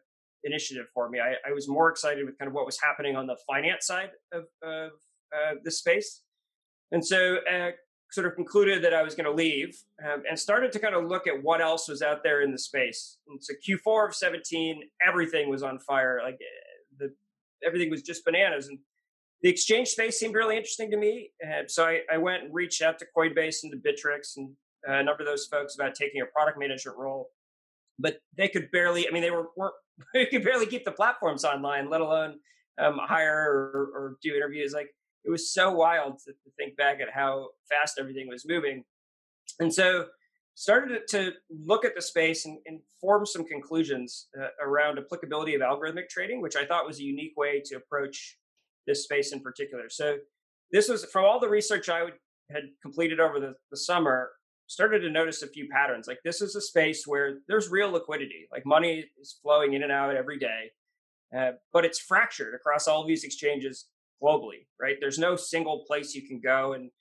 initiative 0.43 0.87
for 0.93 1.09
me. 1.09 1.19
I, 1.19 1.33
I, 1.47 1.53
was 1.53 1.67
more 1.67 1.89
excited 1.89 2.25
with 2.25 2.37
kind 2.37 2.47
of 2.47 2.53
what 2.53 2.65
was 2.65 2.79
happening 2.79 3.15
on 3.15 3.25
the 3.27 3.37
finance 3.47 3.87
side 3.87 4.11
of, 4.31 4.45
of 4.61 4.91
uh, 5.33 5.55
this 5.63 5.79
space. 5.79 6.21
And 6.91 7.05
so 7.05 7.37
uh, 7.51 7.71
sort 8.11 8.27
of 8.27 8.35
concluded 8.35 8.83
that 8.83 8.93
I 8.93 9.03
was 9.03 9.15
going 9.15 9.25
to 9.25 9.31
leave 9.31 9.77
um, 10.05 10.23
and 10.29 10.39
started 10.39 10.71
to 10.71 10.79
kind 10.79 10.95
of 10.95 11.05
look 11.05 11.27
at 11.27 11.43
what 11.43 11.61
else 11.61 11.89
was 11.89 12.01
out 12.01 12.23
there 12.23 12.41
in 12.41 12.51
the 12.51 12.57
space. 12.57 13.17
And 13.27 13.43
so 13.43 13.53
Q4 13.67 14.09
of 14.09 14.15
17, 14.15 14.81
everything 15.05 15.49
was 15.49 15.63
on 15.63 15.79
fire. 15.79 16.21
Like 16.23 16.39
the 16.97 17.13
everything 17.65 17.89
was 17.89 18.01
just 18.01 18.23
bananas. 18.23 18.67
And 18.67 18.79
the 19.41 19.49
exchange 19.49 19.89
space 19.89 20.19
seemed 20.19 20.35
really 20.35 20.55
interesting 20.55 20.89
to 20.91 20.97
me. 20.97 21.31
And 21.41 21.69
so 21.69 21.85
I, 21.85 22.01
I 22.11 22.17
went 22.17 22.43
and 22.43 22.53
reached 22.53 22.81
out 22.81 22.99
to 22.99 23.05
Coinbase 23.15 23.57
and 23.63 23.71
to 23.71 23.77
Bittrex 23.77 24.37
and 24.37 24.51
uh, 24.87 24.93
a 24.93 25.03
number 25.03 25.23
of 25.23 25.27
those 25.27 25.45
folks 25.45 25.75
about 25.75 25.95
taking 25.95 26.21
a 26.21 26.25
product 26.25 26.57
management 26.57 26.97
role. 26.97 27.29
But 27.99 28.19
they 28.35 28.47
could 28.47 28.69
barely, 28.71 29.07
I 29.07 29.11
mean, 29.11 29.21
they 29.23 29.31
were, 29.31 29.47
weren't, 29.55 29.73
they 30.13 30.25
could 30.25 30.43
barely 30.43 30.65
keep 30.65 30.85
the 30.85 30.91
platforms 30.91 31.43
online, 31.43 31.89
let 31.89 32.01
alone 32.01 32.39
um, 32.79 32.99
hire 33.01 33.41
or, 33.41 33.89
or 33.93 34.17
do 34.21 34.35
interviews. 34.35 34.73
Like 34.73 34.89
it 35.25 35.29
was 35.29 35.51
so 35.51 35.71
wild 35.71 36.19
to, 36.19 36.31
to 36.31 36.51
think 36.57 36.77
back 36.77 36.99
at 37.01 37.13
how 37.13 37.49
fast 37.69 37.97
everything 37.99 38.27
was 38.27 38.45
moving. 38.47 38.83
And 39.59 39.73
so 39.73 40.05
started 40.57 41.07
to 41.07 41.33
look 41.51 41.85
at 41.85 41.95
the 41.95 42.01
space 42.01 42.45
and, 42.45 42.57
and 42.65 42.79
form 42.99 43.25
some 43.25 43.45
conclusions 43.45 44.27
uh, 44.41 44.47
around 44.59 44.97
applicability 44.97 45.53
of 45.53 45.61
algorithmic 45.61 46.09
trading, 46.09 46.41
which 46.41 46.55
I 46.55 46.65
thought 46.65 46.87
was 46.87 46.99
a 46.99 47.03
unique 47.03 47.33
way 47.37 47.61
to 47.65 47.75
approach 47.75 48.37
this 48.87 49.03
space 49.03 49.33
in 49.33 49.41
particular. 49.41 49.83
So 49.89 50.17
this 50.71 50.89
was 50.89 51.05
from 51.05 51.25
all 51.25 51.39
the 51.39 51.49
research 51.49 51.89
I 51.89 52.03
would, 52.03 52.13
had 52.49 52.63
completed 52.81 53.19
over 53.19 53.39
the, 53.39 53.53
the 53.69 53.77
summer. 53.77 54.31
Started 54.67 54.99
to 54.99 55.09
notice 55.09 55.41
a 55.41 55.47
few 55.47 55.67
patterns. 55.69 56.07
Like 56.07 56.19
this 56.23 56.41
is 56.41 56.55
a 56.55 56.61
space 56.61 57.07
where 57.07 57.39
there's 57.47 57.69
real 57.69 57.91
liquidity, 57.91 58.47
like 58.51 58.65
money 58.65 59.05
is 59.19 59.39
flowing 59.41 59.73
in 59.73 59.83
and 59.83 59.91
out 59.91 60.15
every 60.15 60.37
day, 60.37 60.71
uh, 61.35 61.51
but 61.73 61.85
it's 61.85 61.99
fractured 61.99 62.53
across 62.53 62.87
all 62.87 63.05
these 63.05 63.23
exchanges 63.23 63.87
globally, 64.21 64.67
right? 64.79 64.97
There's 64.99 65.19
no 65.19 65.35
single 65.35 65.83
place 65.87 66.13
you 66.13 66.27
can 66.27 66.39
go 66.39 66.73
and 66.73 66.91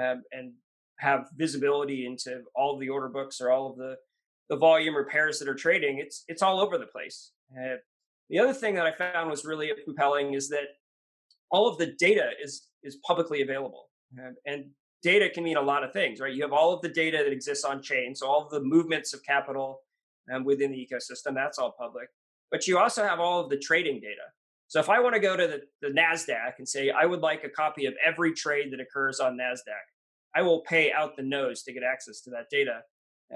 um, 0.00 0.22
and 0.32 0.52
have 0.98 1.28
visibility 1.36 2.06
into 2.06 2.42
all 2.54 2.74
of 2.74 2.80
the 2.80 2.88
order 2.88 3.08
books 3.08 3.40
or 3.40 3.50
all 3.50 3.70
of 3.70 3.76
the 3.76 3.96
the 4.48 4.56
volume 4.56 4.96
or 4.96 5.04
pairs 5.04 5.38
that 5.38 5.48
are 5.48 5.54
trading. 5.54 5.98
It's 5.98 6.24
it's 6.28 6.42
all 6.42 6.60
over 6.60 6.78
the 6.78 6.86
place. 6.86 7.32
Uh, 7.56 7.76
the 8.28 8.38
other 8.38 8.54
thing 8.54 8.74
that 8.76 8.86
I 8.86 8.92
found 8.92 9.28
was 9.30 9.44
really 9.44 9.70
compelling 9.84 10.34
is 10.34 10.48
that 10.50 10.68
all 11.50 11.68
of 11.68 11.78
the 11.78 11.94
data 11.98 12.30
is 12.42 12.68
is 12.82 12.96
publicly 13.06 13.42
available, 13.42 13.88
and, 14.16 14.36
and 14.46 14.64
data 15.02 15.28
can 15.30 15.44
mean 15.44 15.56
a 15.56 15.62
lot 15.62 15.84
of 15.84 15.92
things, 15.92 16.20
right? 16.20 16.32
You 16.32 16.42
have 16.42 16.52
all 16.52 16.72
of 16.72 16.82
the 16.82 16.88
data 16.88 17.18
that 17.18 17.32
exists 17.32 17.64
on 17.64 17.82
chain, 17.82 18.14
so 18.14 18.26
all 18.26 18.44
of 18.44 18.50
the 18.50 18.60
movements 18.60 19.14
of 19.14 19.22
capital 19.24 19.80
um, 20.32 20.44
within 20.44 20.70
the 20.70 20.78
ecosystem, 20.78 21.34
that's 21.34 21.58
all 21.58 21.74
public. 21.78 22.08
But 22.50 22.66
you 22.66 22.78
also 22.78 23.04
have 23.04 23.20
all 23.20 23.40
of 23.40 23.50
the 23.50 23.58
trading 23.58 24.00
data. 24.00 24.26
So 24.68 24.78
if 24.78 24.88
I 24.88 25.00
want 25.00 25.14
to 25.14 25.20
go 25.20 25.36
to 25.36 25.46
the, 25.48 25.62
the 25.82 25.92
NASDAQ 25.92 26.52
and 26.58 26.68
say, 26.68 26.90
I 26.90 27.04
would 27.04 27.20
like 27.20 27.42
a 27.44 27.48
copy 27.48 27.86
of 27.86 27.94
every 28.04 28.32
trade 28.32 28.72
that 28.72 28.80
occurs 28.80 29.18
on 29.18 29.36
NASDAQ, 29.36 29.82
I 30.34 30.42
will 30.42 30.60
pay 30.60 30.92
out 30.92 31.16
the 31.16 31.24
nose 31.24 31.62
to 31.64 31.72
get 31.72 31.82
access 31.82 32.20
to 32.22 32.30
that 32.30 32.46
data. 32.50 32.82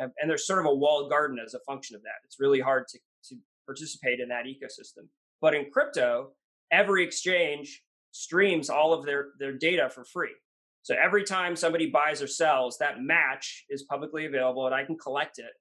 Um, 0.00 0.12
and 0.20 0.30
there's 0.30 0.46
sort 0.46 0.60
of 0.60 0.66
a 0.66 0.74
walled 0.74 1.10
garden 1.10 1.38
as 1.44 1.54
a 1.54 1.60
function 1.60 1.96
of 1.96 2.02
that. 2.02 2.22
It's 2.24 2.38
really 2.38 2.60
hard 2.60 2.86
to, 2.88 2.98
to 3.30 3.36
participate 3.66 4.20
in 4.20 4.28
that 4.28 4.44
ecosystem. 4.44 5.08
But 5.40 5.54
in 5.54 5.70
crypto, 5.72 6.30
every 6.70 7.04
exchange 7.04 7.82
streams 8.12 8.70
all 8.70 8.92
of 8.92 9.04
their, 9.04 9.30
their 9.40 9.52
data 9.52 9.90
for 9.90 10.04
free. 10.04 10.34
So 10.84 10.94
every 11.02 11.24
time 11.24 11.56
somebody 11.56 11.86
buys 11.86 12.20
or 12.20 12.26
sells, 12.26 12.76
that 12.76 13.00
match 13.00 13.64
is 13.70 13.84
publicly 13.84 14.26
available 14.26 14.66
and 14.66 14.74
I 14.74 14.84
can 14.84 14.98
collect 14.98 15.38
it 15.38 15.52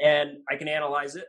and 0.00 0.38
I 0.50 0.56
can 0.56 0.66
analyze 0.66 1.14
it. 1.14 1.26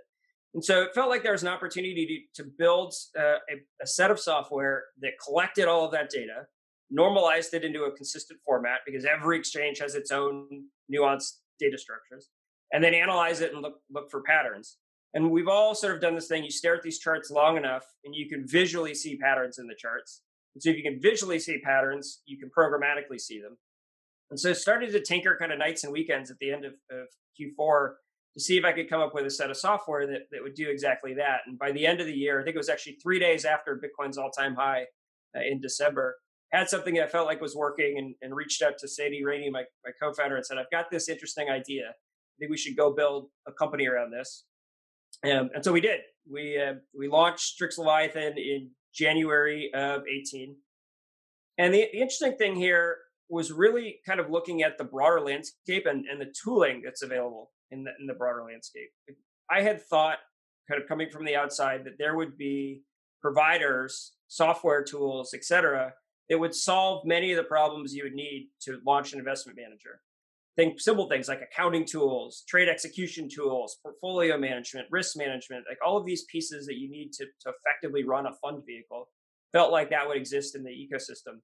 And 0.55 0.65
so 0.65 0.81
it 0.81 0.95
felt 0.95 1.09
like 1.09 1.21
there 1.21 1.31
was 1.31 1.43
an 1.43 1.47
opportunity 1.47 2.27
to, 2.35 2.43
to 2.43 2.49
build 2.57 2.95
uh, 3.17 3.35
a, 3.49 3.61
a 3.81 3.85
set 3.85 4.09
of 4.09 4.19
software 4.19 4.85
that 5.01 5.11
collected 5.23 5.67
all 5.67 5.85
of 5.85 5.91
that 5.91 6.09
data, 6.09 6.47
normalized 6.89 7.53
it 7.53 7.63
into 7.63 7.83
a 7.83 7.91
consistent 7.91 8.39
format 8.43 8.79
because 8.87 9.05
every 9.05 9.37
exchange 9.37 9.77
has 9.77 9.93
its 9.93 10.09
own 10.09 10.65
nuanced 10.91 11.33
data 11.59 11.77
structures, 11.77 12.29
and 12.73 12.83
then 12.83 12.95
analyze 12.95 13.39
it 13.39 13.53
and 13.53 13.61
look, 13.61 13.75
look 13.91 14.09
for 14.09 14.21
patterns. 14.23 14.77
And 15.13 15.29
we've 15.29 15.47
all 15.47 15.75
sort 15.75 15.93
of 15.93 16.01
done 16.01 16.15
this 16.15 16.27
thing. 16.27 16.43
You 16.43 16.49
stare 16.49 16.75
at 16.75 16.81
these 16.81 16.97
charts 16.97 17.29
long 17.29 17.55
enough 17.55 17.85
and 18.03 18.15
you 18.15 18.27
can 18.27 18.47
visually 18.47 18.95
see 18.95 19.17
patterns 19.17 19.59
in 19.59 19.67
the 19.67 19.75
charts. 19.77 20.23
And 20.55 20.61
so 20.61 20.69
if 20.69 20.77
you 20.77 20.83
can 20.83 20.99
visually 21.01 21.39
see 21.39 21.59
patterns, 21.59 22.21
you 22.25 22.37
can 22.37 22.49
programmatically 22.49 23.19
see 23.19 23.39
them. 23.39 23.57
And 24.29 24.39
so 24.39 24.51
I 24.51 24.53
started 24.53 24.91
to 24.91 25.01
tinker 25.01 25.37
kind 25.39 25.51
of 25.51 25.59
nights 25.59 25.83
and 25.83 25.91
weekends 25.91 26.31
at 26.31 26.37
the 26.39 26.51
end 26.51 26.65
of, 26.65 26.73
of 26.91 27.07
Q4 27.39 27.89
to 28.33 28.39
see 28.39 28.57
if 28.57 28.63
I 28.63 28.71
could 28.71 28.89
come 28.89 29.01
up 29.01 29.13
with 29.13 29.25
a 29.25 29.29
set 29.29 29.49
of 29.49 29.57
software 29.57 30.07
that, 30.07 30.21
that 30.31 30.41
would 30.41 30.55
do 30.55 30.69
exactly 30.69 31.13
that. 31.15 31.41
And 31.45 31.59
by 31.59 31.71
the 31.71 31.85
end 31.85 31.99
of 31.99 32.07
the 32.07 32.13
year, 32.13 32.39
I 32.39 32.43
think 32.43 32.55
it 32.55 32.59
was 32.59 32.69
actually 32.69 32.97
three 33.03 33.19
days 33.19 33.43
after 33.43 33.79
Bitcoin's 33.79 34.17
all 34.17 34.31
time 34.31 34.55
high 34.55 34.85
uh, 35.35 35.41
in 35.41 35.59
December, 35.59 36.15
had 36.51 36.69
something 36.69 36.95
that 36.95 37.03
I 37.03 37.07
felt 37.07 37.27
like 37.27 37.41
was 37.41 37.55
working 37.55 37.97
and, 37.97 38.15
and 38.21 38.35
reached 38.35 38.61
out 38.61 38.73
to 38.79 38.87
Sadie 38.87 39.23
Rainey, 39.23 39.49
my, 39.49 39.63
my 39.85 39.91
co 40.01 40.13
founder, 40.13 40.35
and 40.35 40.45
said, 40.45 40.57
I've 40.57 40.71
got 40.71 40.91
this 40.91 41.09
interesting 41.09 41.49
idea. 41.49 41.89
I 41.89 42.35
think 42.39 42.51
we 42.51 42.57
should 42.57 42.77
go 42.77 42.93
build 42.93 43.27
a 43.47 43.51
company 43.51 43.87
around 43.87 44.11
this. 44.11 44.45
Um, 45.23 45.49
and 45.53 45.63
so 45.63 45.71
we 45.71 45.81
did. 45.81 45.99
We 46.29 46.57
uh, 46.61 46.75
we 46.97 47.07
launched 47.07 47.41
Strix 47.41 47.77
Leviathan 47.77 48.37
in 48.37 48.71
January 48.93 49.71
of 49.73 50.03
18. 50.07 50.55
And 51.57 51.73
the, 51.73 51.87
the, 51.91 51.97
interesting 51.97 52.37
thing 52.37 52.55
here 52.55 52.97
was 53.29 53.51
really 53.51 53.99
kind 54.05 54.19
of 54.19 54.29
looking 54.29 54.63
at 54.63 54.77
the 54.77 54.83
broader 54.83 55.21
landscape 55.21 55.85
and, 55.85 56.05
and 56.05 56.19
the 56.19 56.33
tooling 56.43 56.81
that's 56.83 57.01
available 57.01 57.51
in 57.71 57.83
the, 57.83 57.91
in 57.99 58.07
the 58.07 58.13
broader 58.13 58.43
landscape. 58.43 58.89
I 59.49 59.61
had 59.61 59.81
thought, 59.81 60.17
kind 60.69 60.81
of 60.81 60.87
coming 60.87 61.09
from 61.09 61.25
the 61.25 61.35
outside, 61.35 61.83
that 61.85 61.97
there 61.97 62.15
would 62.15 62.37
be 62.37 62.81
providers, 63.21 64.13
software 64.27 64.83
tools, 64.83 65.33
et 65.33 65.43
cetera, 65.43 65.93
that 66.29 66.39
would 66.39 66.55
solve 66.55 67.05
many 67.05 67.31
of 67.31 67.37
the 67.37 67.43
problems 67.43 67.93
you 67.93 68.03
would 68.03 68.13
need 68.13 68.49
to 68.61 68.79
launch 68.85 69.13
an 69.13 69.19
investment 69.19 69.57
manager 69.57 70.01
think 70.61 70.79
simple 70.79 71.09
things 71.09 71.27
like 71.27 71.41
accounting 71.41 71.85
tools, 71.85 72.43
trade 72.47 72.69
execution 72.69 73.27
tools, 73.27 73.77
portfolio 73.81 74.37
management, 74.37 74.87
risk 74.91 75.17
management, 75.17 75.65
like 75.67 75.79
all 75.85 75.97
of 75.97 76.05
these 76.05 76.25
pieces 76.25 76.67
that 76.67 76.77
you 76.77 76.89
need 76.89 77.11
to, 77.13 77.25
to 77.41 77.51
effectively 77.51 78.03
run 78.03 78.27
a 78.27 78.33
fund 78.33 78.61
vehicle 78.65 79.09
felt 79.51 79.71
like 79.71 79.89
that 79.89 80.07
would 80.07 80.17
exist 80.17 80.55
in 80.55 80.63
the 80.63 80.69
ecosystem. 80.69 81.39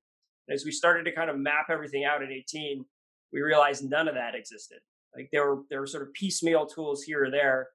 And 0.48 0.54
as 0.54 0.66
we 0.66 0.72
started 0.72 1.04
to 1.06 1.12
kind 1.12 1.30
of 1.30 1.38
map 1.38 1.68
everything 1.70 2.06
out 2.06 2.22
at 2.22 2.32
18, 2.32 2.86
we 3.34 3.42
realized 3.42 3.90
none 3.90 4.08
of 4.08 4.16
that 4.16 4.36
existed. 4.36 4.80
Like 5.16 5.30
there 5.32 5.50
were 5.50 5.64
there 5.70 5.80
were 5.80 5.88
sort 5.88 6.04
of 6.04 6.14
piecemeal 6.14 6.68
tools 6.68 7.04
here 7.04 7.26
or 7.26 7.32
there, 7.32 7.70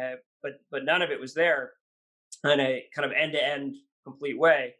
uh, 0.00 0.14
but 0.42 0.52
but 0.70 0.84
none 0.84 1.02
of 1.02 1.10
it 1.10 1.20
was 1.20 1.34
there 1.34 1.72
in 2.44 2.60
a 2.60 2.84
kind 2.94 3.04
of 3.04 3.12
end 3.12 3.32
to 3.32 3.44
end 3.44 3.74
complete 4.04 4.38
way. 4.38 4.74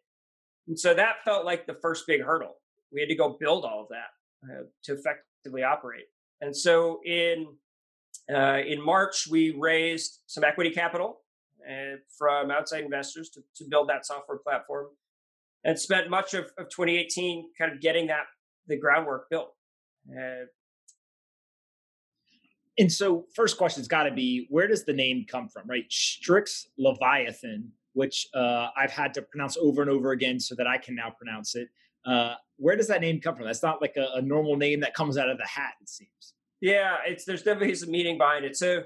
And 0.68 0.78
so 0.78 0.94
that 0.94 1.24
felt 1.24 1.44
like 1.44 1.66
the 1.66 1.74
first 1.74 2.06
big 2.06 2.22
hurdle. 2.22 2.54
We 2.92 3.00
had 3.00 3.08
to 3.08 3.16
go 3.16 3.36
build 3.38 3.64
all 3.64 3.82
of 3.82 3.88
that 3.88 4.10
uh, 4.48 4.62
to 4.84 4.92
effect 4.94 5.24
operate. 5.62 6.06
And 6.40 6.56
so 6.56 7.00
in 7.04 7.46
uh, 8.32 8.58
in 8.66 8.82
March, 8.82 9.26
we 9.30 9.54
raised 9.58 10.20
some 10.26 10.44
equity 10.44 10.70
capital 10.70 11.20
uh, 11.68 11.96
from 12.16 12.50
outside 12.50 12.82
investors 12.82 13.28
to, 13.30 13.42
to 13.56 13.64
build 13.68 13.88
that 13.88 14.06
software 14.06 14.38
platform, 14.38 14.86
and 15.64 15.78
spent 15.78 16.08
much 16.08 16.34
of, 16.34 16.44
of 16.58 16.68
2018 16.68 17.50
kind 17.58 17.72
of 17.72 17.80
getting 17.80 18.06
that 18.06 18.24
the 18.66 18.78
groundwork 18.78 19.28
built. 19.30 19.54
Uh, 20.10 20.46
and 22.78 22.90
so, 22.90 23.26
first 23.34 23.56
question's 23.56 23.88
got 23.88 24.04
to 24.04 24.10
be 24.10 24.46
where 24.50 24.66
does 24.66 24.84
the 24.84 24.92
name 24.92 25.26
come 25.28 25.48
from, 25.48 25.68
right? 25.68 25.84
Strix 25.90 26.68
Leviathan, 26.78 27.70
which 27.92 28.26
uh, 28.34 28.68
I've 28.76 28.90
had 28.90 29.14
to 29.14 29.22
pronounce 29.22 29.56
over 29.56 29.80
and 29.82 29.90
over 29.90 30.10
again 30.10 30.40
so 30.40 30.54
that 30.56 30.66
I 30.66 30.78
can 30.78 30.94
now 30.94 31.10
pronounce 31.10 31.54
it. 31.54 31.68
Uh, 32.06 32.34
where 32.56 32.76
does 32.76 32.88
that 32.88 33.00
name 33.00 33.20
come 33.20 33.36
from? 33.36 33.46
That's 33.46 33.62
not 33.62 33.80
like 33.80 33.94
a, 33.96 34.18
a, 34.18 34.22
normal 34.22 34.56
name 34.56 34.80
that 34.80 34.94
comes 34.94 35.16
out 35.16 35.28
of 35.28 35.38
the 35.38 35.46
hat. 35.46 35.72
It 35.80 35.88
seems. 35.88 36.34
Yeah, 36.60 36.96
it's 37.06 37.24
there's 37.24 37.42
definitely 37.42 37.74
some 37.74 37.90
meaning 37.90 38.18
behind 38.18 38.44
it. 38.44 38.56
So, 38.56 38.84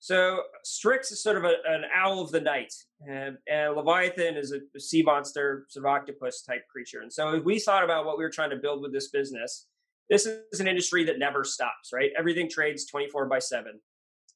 so 0.00 0.40
Strix 0.64 1.10
is 1.10 1.22
sort 1.22 1.36
of 1.36 1.44
a, 1.44 1.54
an 1.66 1.84
owl 1.94 2.20
of 2.20 2.30
the 2.30 2.40
night, 2.40 2.72
and, 3.06 3.36
and 3.50 3.74
Leviathan 3.74 4.36
is 4.36 4.52
a, 4.52 4.60
a, 4.76 4.80
sea 4.80 5.02
monster, 5.02 5.66
sort 5.68 5.84
of 5.84 5.90
octopus 5.90 6.42
type 6.42 6.62
creature. 6.70 7.00
And 7.00 7.12
so 7.12 7.40
we 7.40 7.58
thought 7.58 7.84
about 7.84 8.06
what 8.06 8.18
we 8.18 8.24
were 8.24 8.30
trying 8.30 8.50
to 8.50 8.56
build 8.56 8.82
with 8.82 8.92
this 8.92 9.08
business. 9.08 9.66
This 10.08 10.26
is 10.26 10.60
an 10.60 10.68
industry 10.68 11.04
that 11.04 11.18
never 11.18 11.42
stops, 11.44 11.90
right? 11.92 12.10
Everything 12.18 12.48
trades 12.48 12.86
24 12.86 13.26
by 13.26 13.40
seven, 13.40 13.80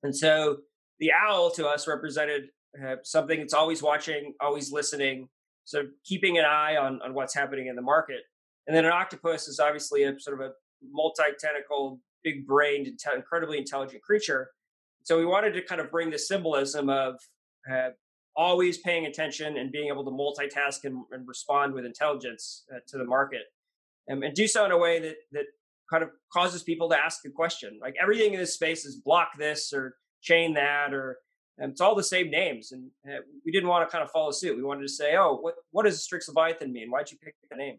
and 0.02 0.14
so 0.14 0.58
the 0.98 1.12
owl 1.12 1.50
to 1.52 1.66
us 1.66 1.88
represented 1.88 2.50
uh, 2.84 2.96
something 3.02 3.38
that's 3.40 3.54
always 3.54 3.82
watching, 3.82 4.34
always 4.40 4.70
listening, 4.70 5.28
so 5.64 5.84
keeping 6.04 6.38
an 6.38 6.44
eye 6.44 6.76
on, 6.76 7.00
on 7.02 7.14
what's 7.14 7.34
happening 7.34 7.68
in 7.68 7.76
the 7.76 7.82
market. 7.82 8.20
And 8.66 8.76
then 8.76 8.84
an 8.84 8.92
octopus 8.92 9.48
is 9.48 9.58
obviously 9.58 10.04
a 10.04 10.18
sort 10.18 10.40
of 10.40 10.46
a 10.46 10.52
multi-tentacled, 10.90 11.98
big-brained, 12.22 12.88
incredibly 13.14 13.58
intelligent 13.58 14.02
creature. 14.02 14.50
So 15.02 15.18
we 15.18 15.24
wanted 15.24 15.54
to 15.54 15.62
kind 15.62 15.80
of 15.80 15.90
bring 15.90 16.10
the 16.10 16.18
symbolism 16.18 16.88
of 16.88 17.14
uh, 17.70 17.90
always 18.36 18.78
paying 18.78 19.06
attention 19.06 19.56
and 19.56 19.72
being 19.72 19.88
able 19.88 20.04
to 20.04 20.10
multitask 20.10 20.84
and, 20.84 21.04
and 21.10 21.26
respond 21.26 21.74
with 21.74 21.84
intelligence 21.84 22.64
uh, 22.74 22.78
to 22.88 22.98
the 22.98 23.04
market, 23.04 23.42
um, 24.10 24.22
and 24.22 24.34
do 24.34 24.46
so 24.46 24.64
in 24.64 24.70
a 24.70 24.78
way 24.78 25.00
that 25.00 25.16
that 25.32 25.46
kind 25.90 26.02
of 26.02 26.10
causes 26.32 26.62
people 26.62 26.88
to 26.88 26.96
ask 26.96 27.24
a 27.26 27.30
question. 27.30 27.78
Like 27.82 27.96
everything 28.00 28.32
in 28.32 28.38
this 28.38 28.54
space 28.54 28.84
is 28.84 28.96
block 28.96 29.30
this 29.36 29.72
or 29.72 29.96
chain 30.22 30.54
that 30.54 30.94
or 30.94 31.18
and 31.60 31.70
it's 31.70 31.80
all 31.80 31.94
the 31.94 32.02
same 32.02 32.30
names. 32.30 32.72
And 32.72 32.90
uh, 33.06 33.18
we 33.44 33.52
didn't 33.52 33.68
want 33.68 33.88
to 33.88 33.92
kind 33.92 34.02
of 34.02 34.10
follow 34.10 34.30
suit. 34.30 34.56
We 34.56 34.62
wanted 34.62 34.82
to 34.82 34.88
say, 34.88 35.16
oh, 35.16 35.36
what, 35.40 35.54
what 35.70 35.84
does 35.84 36.02
Strix 36.02 36.26
Leviathan 36.26 36.72
mean? 36.72 36.90
Why'd 36.90 37.10
you 37.10 37.18
pick 37.22 37.34
the 37.50 37.56
name? 37.56 37.78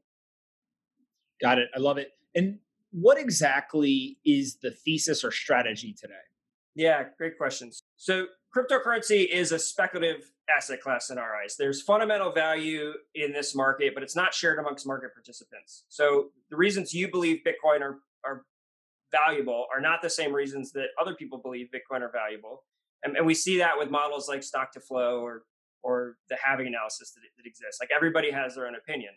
Got 1.41 1.57
it. 1.57 1.69
I 1.75 1.79
love 1.79 1.97
it. 1.97 2.11
And 2.35 2.59
what 2.91 3.17
exactly 3.17 4.19
is 4.23 4.57
the 4.61 4.71
thesis 4.71 5.23
or 5.23 5.31
strategy 5.31 5.93
today? 5.99 6.13
Yeah, 6.75 7.05
great 7.17 7.37
questions. 7.37 7.83
So 7.97 8.27
cryptocurrency 8.55 9.27
is 9.27 9.51
a 9.51 9.57
speculative 9.57 10.31
asset 10.55 10.79
class 10.79 11.09
in 11.09 11.17
our 11.17 11.35
eyes. 11.35 11.55
There's 11.57 11.81
fundamental 11.81 12.31
value 12.31 12.93
in 13.15 13.33
this 13.33 13.55
market, 13.55 13.93
but 13.95 14.03
it's 14.03 14.15
not 14.15 14.33
shared 14.33 14.59
amongst 14.59 14.85
market 14.85 15.13
participants. 15.13 15.85
So 15.89 16.29
the 16.51 16.55
reasons 16.55 16.93
you 16.93 17.09
believe 17.09 17.39
Bitcoin 17.45 17.81
are, 17.81 17.99
are 18.23 18.45
valuable 19.11 19.65
are 19.73 19.81
not 19.81 20.01
the 20.01 20.09
same 20.09 20.33
reasons 20.33 20.71
that 20.73 20.87
other 20.99 21.15
people 21.15 21.39
believe 21.39 21.69
Bitcoin 21.73 22.01
are 22.01 22.11
valuable 22.11 22.63
and, 23.03 23.17
and 23.17 23.25
we 23.25 23.33
see 23.33 23.57
that 23.57 23.77
with 23.77 23.89
models 23.89 24.27
like 24.29 24.43
stock 24.43 24.71
to 24.73 24.79
flow 24.79 25.21
or 25.21 25.43
or 25.83 26.17
the 26.29 26.37
halving 26.41 26.67
analysis 26.67 27.11
that, 27.11 27.21
that 27.37 27.47
exists. 27.47 27.79
Like 27.81 27.89
everybody 27.95 28.29
has 28.29 28.55
their 28.55 28.67
own 28.67 28.75
opinion. 28.75 29.13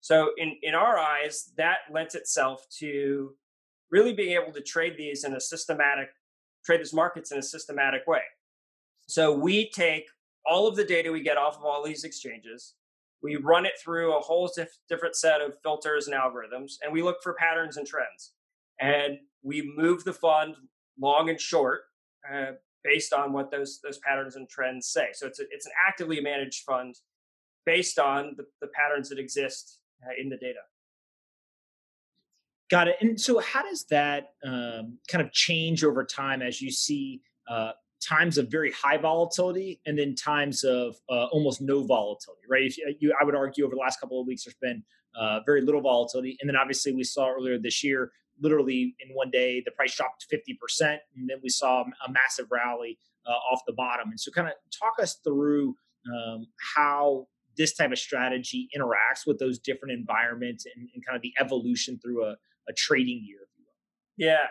So 0.00 0.30
in 0.38 0.56
in 0.62 0.74
our 0.74 0.98
eyes, 0.98 1.52
that 1.56 1.78
lends 1.90 2.14
itself 2.14 2.66
to 2.78 3.34
really 3.90 4.12
being 4.12 4.40
able 4.40 4.52
to 4.52 4.60
trade 4.60 4.96
these 4.96 5.24
in 5.24 5.34
a 5.34 5.40
systematic 5.40 6.08
trade 6.64 6.80
these 6.80 6.94
markets 6.94 7.30
in 7.32 7.38
a 7.38 7.42
systematic 7.42 8.06
way. 8.06 8.22
So 9.08 9.32
we 9.32 9.70
take 9.70 10.06
all 10.44 10.66
of 10.66 10.76
the 10.76 10.84
data 10.84 11.12
we 11.12 11.22
get 11.22 11.36
off 11.36 11.56
of 11.56 11.64
all 11.64 11.84
these 11.84 12.04
exchanges, 12.04 12.74
we 13.22 13.36
run 13.36 13.66
it 13.66 13.72
through 13.82 14.16
a 14.16 14.20
whole 14.20 14.50
diff- 14.54 14.78
different 14.88 15.16
set 15.16 15.40
of 15.40 15.54
filters 15.62 16.08
and 16.08 16.16
algorithms, 16.16 16.74
and 16.82 16.92
we 16.92 17.02
look 17.02 17.22
for 17.22 17.34
patterns 17.34 17.76
and 17.76 17.86
trends. 17.86 18.32
and 18.80 19.18
we 19.42 19.72
move 19.76 20.02
the 20.04 20.12
fund 20.12 20.56
long 21.00 21.30
and 21.30 21.40
short 21.40 21.82
uh, 22.30 22.52
based 22.86 23.12
on 23.12 23.32
what 23.32 23.50
those 23.50 23.80
those 23.82 23.98
patterns 23.98 24.36
and 24.36 24.48
trends 24.48 24.86
say. 24.86 25.08
So 25.12 25.26
it's 25.26 25.40
a, 25.40 25.44
it's 25.50 25.66
an 25.66 25.72
actively 25.86 26.20
managed 26.20 26.62
fund 26.64 26.94
based 27.64 27.98
on 27.98 28.34
the, 28.36 28.44
the 28.60 28.68
patterns 28.68 29.08
that 29.08 29.18
exist 29.18 29.80
uh, 30.04 30.12
in 30.18 30.28
the 30.28 30.36
data. 30.36 30.60
Got 32.70 32.88
it. 32.88 32.96
And 33.00 33.20
so, 33.20 33.38
how 33.38 33.62
does 33.62 33.84
that 33.90 34.30
um, 34.44 34.98
kind 35.08 35.24
of 35.24 35.32
change 35.32 35.84
over 35.84 36.04
time 36.04 36.42
as 36.42 36.60
you 36.60 36.70
see 36.70 37.22
uh, 37.48 37.72
times 38.02 38.38
of 38.38 38.50
very 38.50 38.72
high 38.72 38.96
volatility 38.96 39.80
and 39.86 39.98
then 39.98 40.14
times 40.14 40.64
of 40.64 40.96
uh, 41.08 41.26
almost 41.26 41.60
no 41.60 41.84
volatility, 41.84 42.42
right? 42.48 42.64
If 42.64 42.96
you, 43.00 43.14
I 43.20 43.24
would 43.24 43.36
argue 43.36 43.64
over 43.64 43.74
the 43.74 43.80
last 43.80 44.00
couple 44.00 44.20
of 44.20 44.26
weeks, 44.26 44.44
there's 44.44 44.56
been 44.60 44.82
uh, 45.14 45.40
very 45.46 45.60
little 45.60 45.80
volatility, 45.80 46.36
and 46.40 46.48
then 46.48 46.56
obviously 46.56 46.92
we 46.92 47.04
saw 47.04 47.30
earlier 47.30 47.58
this 47.58 47.84
year, 47.84 48.10
literally 48.40 48.94
in 49.00 49.14
one 49.14 49.30
day, 49.30 49.62
the 49.64 49.70
price 49.70 49.96
dropped 49.96 50.26
50%, 50.32 50.98
and 51.16 51.28
then 51.28 51.38
we 51.42 51.48
saw 51.48 51.82
a 51.82 52.12
massive 52.12 52.46
rally 52.50 52.98
uh, 53.26 53.30
off 53.30 53.60
the 53.66 53.72
bottom. 53.72 54.10
And 54.10 54.20
so, 54.20 54.30
kind 54.30 54.48
of 54.48 54.54
talk 54.78 54.94
us 55.02 55.18
through 55.24 55.74
um, 56.06 56.46
how 56.74 57.26
this 57.56 57.74
type 57.74 57.92
of 57.92 57.98
strategy 57.98 58.68
interacts 58.76 59.26
with 59.26 59.38
those 59.38 59.58
different 59.58 59.92
environments 59.92 60.66
and, 60.66 60.88
and 60.94 61.04
kind 61.04 61.16
of 61.16 61.22
the 61.22 61.32
evolution 61.40 61.98
through 61.98 62.24
a, 62.24 62.36
a 62.68 62.72
trading 62.76 63.22
year. 63.24 63.40
Yeah, 64.16 64.46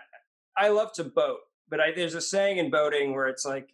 I 0.58 0.70
love 0.70 0.94
to 0.94 1.04
boat, 1.04 1.40
but 1.70 1.80
I, 1.80 1.92
there's 1.96 2.16
a 2.16 2.22
saying 2.22 2.58
in 2.58 2.70
boating 2.70 3.14
where 3.14 3.28
it's 3.28 3.46
like 3.46 3.70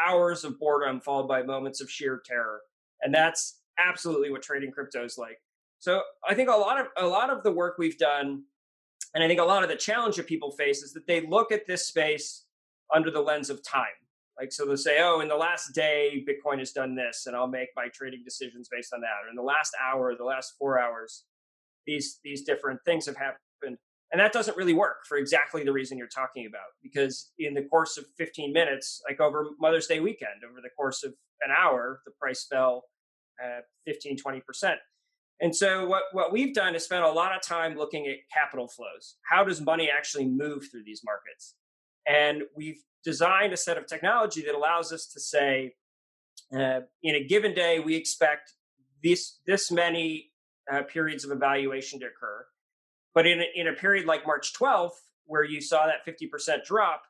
hours 0.00 0.44
of 0.44 0.58
boredom 0.58 1.00
followed 1.00 1.28
by 1.28 1.42
moments 1.42 1.80
of 1.80 1.90
sheer 1.90 2.22
terror, 2.24 2.60
and 3.02 3.14
that's 3.14 3.60
absolutely 3.78 4.30
what 4.30 4.42
trading 4.42 4.70
crypto 4.70 5.04
is 5.04 5.18
like. 5.18 5.38
So 5.78 6.02
I 6.26 6.34
think 6.34 6.48
a 6.48 6.52
lot 6.52 6.80
of 6.80 6.86
a 6.96 7.06
lot 7.06 7.30
of 7.30 7.42
the 7.42 7.50
work 7.50 7.76
we've 7.76 7.98
done, 7.98 8.44
and 9.14 9.22
I 9.22 9.28
think 9.28 9.40
a 9.40 9.44
lot 9.44 9.62
of 9.62 9.68
the 9.68 9.76
challenge 9.76 10.16
that 10.16 10.26
people 10.26 10.50
face 10.50 10.82
is 10.82 10.92
that 10.92 11.06
they 11.06 11.26
look 11.26 11.52
at 11.52 11.66
this 11.66 11.86
space 11.86 12.44
under 12.94 13.10
the 13.10 13.20
lens 13.20 13.50
of 13.50 13.62
time. 13.62 13.86
Like, 14.38 14.52
so 14.52 14.64
they'll 14.64 14.76
say, 14.76 14.98
oh, 15.00 15.20
in 15.20 15.28
the 15.28 15.36
last 15.36 15.74
day, 15.74 16.24
Bitcoin 16.26 16.58
has 16.58 16.72
done 16.72 16.94
this, 16.94 17.26
and 17.26 17.36
I'll 17.36 17.46
make 17.46 17.68
my 17.76 17.88
trading 17.92 18.22
decisions 18.24 18.68
based 18.70 18.92
on 18.94 19.00
that. 19.02 19.26
Or 19.26 19.30
in 19.30 19.36
the 19.36 19.42
last 19.42 19.74
hour, 19.82 20.16
the 20.16 20.24
last 20.24 20.54
four 20.58 20.80
hours, 20.80 21.24
these 21.86 22.18
these 22.24 22.42
different 22.42 22.80
things 22.84 23.06
have 23.06 23.16
happened 23.16 23.38
and 24.12 24.20
that 24.20 24.32
doesn't 24.32 24.58
really 24.58 24.74
work 24.74 25.06
for 25.08 25.16
exactly 25.16 25.64
the 25.64 25.72
reason 25.72 25.96
you're 25.96 26.06
talking 26.06 26.46
about. 26.46 26.76
Because 26.82 27.32
in 27.38 27.54
the 27.54 27.62
course 27.62 27.96
of 27.96 28.04
15 28.18 28.52
minutes, 28.52 29.00
like 29.08 29.20
over 29.20 29.46
Mother's 29.58 29.86
Day 29.86 30.00
weekend, 30.00 30.44
over 30.48 30.60
the 30.62 30.68
course 30.76 31.02
of 31.02 31.14
an 31.40 31.50
hour, 31.50 32.02
the 32.04 32.12
price 32.20 32.46
fell 32.48 32.84
uh, 33.42 33.60
15, 33.86 34.18
20%. 34.18 34.74
And 35.42 35.54
so 35.54 35.86
what, 35.86 36.04
what 36.12 36.32
we've 36.32 36.54
done 36.54 36.74
is 36.74 36.84
spent 36.84 37.04
a 37.04 37.10
lot 37.10 37.36
of 37.36 37.42
time 37.42 37.76
looking 37.76 38.06
at 38.06 38.16
capital 38.32 38.68
flows. 38.68 39.16
How 39.28 39.44
does 39.44 39.60
money 39.60 39.90
actually 39.94 40.26
move 40.26 40.68
through 40.70 40.84
these 40.84 41.02
markets? 41.04 41.56
And 42.06 42.44
we've 42.56 42.80
designed 43.04 43.52
a 43.52 43.56
set 43.58 43.76
of 43.76 43.86
technology 43.86 44.42
that 44.42 44.54
allows 44.54 44.92
us 44.92 45.06
to 45.08 45.20
say, 45.20 45.74
uh, 46.56 46.80
in 47.02 47.16
a 47.16 47.24
given 47.24 47.54
day, 47.54 47.80
we 47.80 47.96
expect 47.96 48.54
this, 49.02 49.40
this 49.46 49.70
many 49.70 50.30
uh, 50.72 50.82
periods 50.82 51.24
of 51.24 51.32
evaluation 51.32 52.00
to 52.00 52.06
occur 52.06 52.46
but 53.14 53.26
in 53.26 53.40
a, 53.40 53.44
in 53.54 53.68
a 53.68 53.72
period 53.72 54.06
like 54.06 54.26
March 54.26 54.52
12th, 54.54 54.92
where 55.26 55.44
you 55.44 55.60
saw 55.60 55.86
that 55.86 56.06
50% 56.06 56.64
drop, 56.64 57.02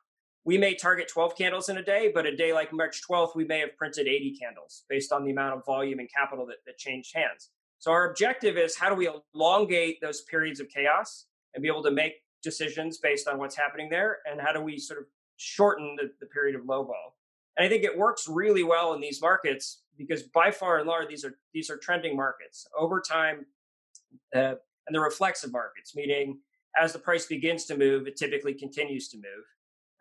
we 0.45 0.57
may 0.57 0.75
target 0.75 1.07
12 1.07 1.37
candles 1.37 1.69
in 1.69 1.77
a 1.77 1.83
day, 1.83 2.11
but 2.13 2.25
a 2.25 2.35
day 2.35 2.53
like 2.53 2.73
March 2.73 3.01
12th, 3.09 3.35
we 3.35 3.45
may 3.45 3.59
have 3.59 3.75
printed 3.77 4.07
80 4.07 4.37
candles 4.37 4.83
based 4.89 5.11
on 5.11 5.23
the 5.23 5.31
amount 5.31 5.57
of 5.57 5.65
volume 5.65 5.99
and 5.99 6.09
capital 6.11 6.45
that, 6.47 6.57
that 6.65 6.77
changed 6.77 7.15
hands. 7.15 7.49
So 7.83 7.91
our 7.91 8.09
objective 8.09 8.57
is 8.57 8.77
how 8.77 8.87
do 8.87 8.95
we 8.95 9.09
elongate 9.35 9.99
those 9.99 10.21
periods 10.21 10.61
of 10.61 10.69
chaos 10.69 11.25
and 11.53 11.61
be 11.61 11.67
able 11.67 11.83
to 11.83 11.91
make 11.91 12.13
decisions 12.41 12.97
based 12.99 13.27
on 13.27 13.37
what's 13.37 13.57
happening 13.57 13.89
there? 13.89 14.19
And 14.25 14.39
how 14.39 14.53
do 14.53 14.61
we 14.61 14.79
sort 14.79 15.01
of 15.01 15.05
shorten 15.35 15.97
the, 15.99 16.09
the 16.21 16.27
period 16.27 16.55
of 16.55 16.65
low 16.65 16.85
vol? 16.85 17.17
And 17.57 17.65
I 17.65 17.67
think 17.67 17.83
it 17.83 17.97
works 17.97 18.25
really 18.25 18.63
well 18.63 18.93
in 18.93 19.01
these 19.01 19.21
markets 19.21 19.81
because 19.97 20.23
by 20.23 20.49
far 20.49 20.77
and 20.77 20.87
large, 20.87 21.09
these 21.09 21.25
are 21.25 21.37
these 21.53 21.69
are 21.69 21.75
trending 21.75 22.15
markets. 22.15 22.65
Over 22.79 23.01
time, 23.01 23.47
uh, 24.33 24.55
and 24.87 24.95
the 24.95 25.01
reflexive 25.01 25.51
markets, 25.51 25.93
meaning 25.93 26.39
as 26.81 26.93
the 26.93 26.99
price 26.99 27.25
begins 27.25 27.65
to 27.65 27.77
move, 27.77 28.07
it 28.07 28.15
typically 28.15 28.53
continues 28.53 29.09
to 29.09 29.17
move. 29.17 29.43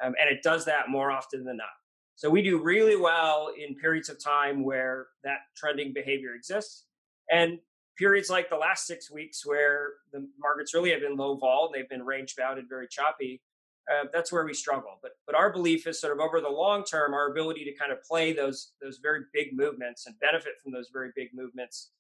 Um, 0.05 0.14
and 0.21 0.31
it 0.31 0.45
does 0.45 0.64
that 0.66 0.88
more 0.88 1.11
often 1.11 1.42
than 1.45 1.57
not. 1.57 1.75
So 2.14 2.31
we 2.31 2.42
do 2.42 2.62
really 2.62 2.95
well 2.95 3.51
in 3.59 3.75
periods 3.75 4.09
of 4.09 4.23
time 4.23 4.62
where 4.62 5.09
that 5.25 5.38
trending 5.57 5.92
behavior 5.92 6.37
exists. 6.37 6.85
And 7.29 7.59
periods 7.96 8.31
like 8.31 8.48
the 8.48 8.57
last 8.57 8.87
six 8.87 9.11
weeks 9.11 9.44
where 9.46 9.90
the 10.12 10.28
markets 10.38 10.74
really 10.74 10.90
have 10.90 11.00
been 11.00 11.16
low 11.16 11.37
vol, 11.37 11.70
they've 11.72 11.88
been 11.88 12.05
range 12.05 12.37
bound 12.37 12.59
and 12.59 12.68
very 12.68 12.88
choppy. 12.88 13.40
Uh, 13.92 14.05
that's 14.12 14.31
where 14.31 14.44
we 14.44 14.55
struggle. 14.55 14.98
But 15.02 15.12
but 15.26 15.35
our 15.35 15.52
belief 15.52 15.87
is 15.87 16.00
sort 16.00 16.12
of 16.12 16.20
over 16.20 16.40
the 16.40 16.48
long 16.48 16.85
term, 16.85 17.14
our 17.14 17.31
ability 17.31 17.64
to 17.64 17.74
kind 17.74 17.90
of 17.90 18.02
play 18.05 18.33
those 18.33 18.72
those 18.81 18.98
very 18.98 19.22
big 19.33 19.57
movements 19.57 20.07
and 20.07 20.18
benefit 20.20 20.55
from 20.62 20.72
those 20.72 20.90
very 20.92 21.11
big 21.16 21.28
movements 21.35 21.90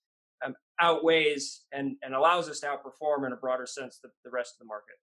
um, 0.44 0.54
outweighs 0.80 1.62
and, 1.72 1.96
and 2.02 2.14
allows 2.14 2.48
us 2.48 2.60
to 2.60 2.66
outperform 2.66 3.26
in 3.26 3.32
a 3.32 3.36
broader 3.36 3.66
sense 3.66 3.98
the, 4.02 4.10
the 4.24 4.30
rest 4.30 4.54
of 4.54 4.58
the 4.60 4.64
market. 4.64 4.96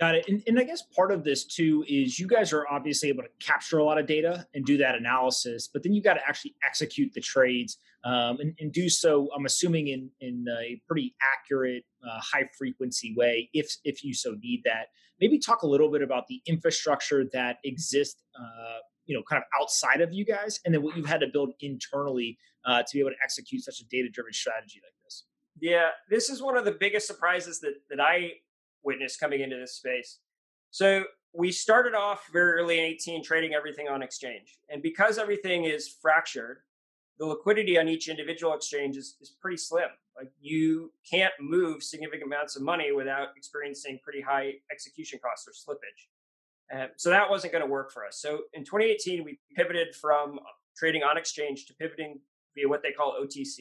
Got 0.00 0.14
it. 0.14 0.28
And, 0.28 0.42
and, 0.46 0.58
I 0.58 0.64
guess 0.64 0.80
part 0.96 1.12
of 1.12 1.24
this 1.24 1.44
too 1.44 1.84
is 1.86 2.18
you 2.18 2.26
guys 2.26 2.54
are 2.54 2.66
obviously 2.70 3.10
able 3.10 3.22
to 3.22 3.28
capture 3.38 3.78
a 3.78 3.84
lot 3.84 3.98
of 3.98 4.06
data 4.06 4.46
and 4.54 4.64
do 4.64 4.78
that 4.78 4.94
analysis, 4.94 5.68
but 5.70 5.82
then 5.82 5.92
you've 5.92 6.04
got 6.04 6.14
to 6.14 6.26
actually 6.26 6.54
execute 6.66 7.12
the 7.12 7.20
trades 7.20 7.76
um, 8.04 8.38
and, 8.40 8.54
and, 8.60 8.72
do 8.72 8.88
so. 8.88 9.28
I'm 9.36 9.44
assuming 9.44 9.88
in 9.88 10.10
in 10.20 10.46
a 10.58 10.80
pretty 10.88 11.14
accurate, 11.34 11.84
uh, 12.02 12.18
high 12.18 12.48
frequency 12.56 13.14
way, 13.14 13.50
if 13.52 13.76
if 13.84 14.02
you 14.02 14.14
so 14.14 14.36
need 14.42 14.62
that. 14.64 14.86
Maybe 15.20 15.38
talk 15.38 15.64
a 15.64 15.66
little 15.66 15.90
bit 15.90 16.00
about 16.00 16.26
the 16.28 16.40
infrastructure 16.46 17.26
that 17.34 17.58
exists, 17.64 18.22
uh, 18.34 18.78
you 19.04 19.14
know, 19.14 19.22
kind 19.28 19.42
of 19.42 19.60
outside 19.60 20.00
of 20.00 20.14
you 20.14 20.24
guys, 20.24 20.60
and 20.64 20.72
then 20.72 20.82
what 20.82 20.96
you've 20.96 21.04
had 21.04 21.20
to 21.20 21.26
build 21.26 21.50
internally 21.60 22.38
uh, 22.64 22.82
to 22.82 22.88
be 22.94 23.00
able 23.00 23.10
to 23.10 23.16
execute 23.22 23.62
such 23.62 23.80
a 23.80 23.84
data 23.90 24.08
driven 24.08 24.32
strategy 24.32 24.80
like 24.82 24.94
this. 25.04 25.24
Yeah, 25.60 25.90
this 26.08 26.30
is 26.30 26.40
one 26.40 26.56
of 26.56 26.64
the 26.64 26.72
biggest 26.72 27.06
surprises 27.06 27.60
that 27.60 27.74
that 27.90 28.00
I 28.00 28.30
witnessed 28.84 29.20
coming 29.20 29.40
into 29.40 29.56
this 29.56 29.74
space. 29.74 30.18
So 30.70 31.04
we 31.32 31.52
started 31.52 31.94
off 31.94 32.28
very 32.32 32.60
early 32.60 32.78
in 32.78 32.84
18 32.84 33.22
trading 33.22 33.54
everything 33.54 33.88
on 33.88 34.02
exchange. 34.02 34.58
And 34.68 34.82
because 34.82 35.18
everything 35.18 35.64
is 35.64 35.88
fractured, 35.88 36.58
the 37.18 37.26
liquidity 37.26 37.78
on 37.78 37.88
each 37.88 38.08
individual 38.08 38.54
exchange 38.54 38.96
is, 38.96 39.16
is 39.20 39.30
pretty 39.40 39.58
slim. 39.58 39.88
Like 40.16 40.32
you 40.40 40.92
can't 41.08 41.32
move 41.40 41.82
significant 41.82 42.24
amounts 42.24 42.56
of 42.56 42.62
money 42.62 42.92
without 42.92 43.28
experiencing 43.36 44.00
pretty 44.02 44.20
high 44.20 44.54
execution 44.72 45.18
costs 45.22 45.46
or 45.46 45.52
slippage. 45.52 46.08
Uh, 46.74 46.86
so 46.96 47.10
that 47.10 47.28
wasn't 47.28 47.52
going 47.52 47.64
to 47.64 47.70
work 47.70 47.90
for 47.92 48.06
us. 48.06 48.20
So 48.20 48.42
in 48.54 48.64
2018, 48.64 49.24
we 49.24 49.38
pivoted 49.56 49.94
from 49.94 50.38
trading 50.76 51.02
on 51.02 51.18
exchange 51.18 51.66
to 51.66 51.74
pivoting 51.74 52.20
via 52.54 52.68
what 52.68 52.82
they 52.82 52.92
call 52.92 53.16
OTC. 53.20 53.58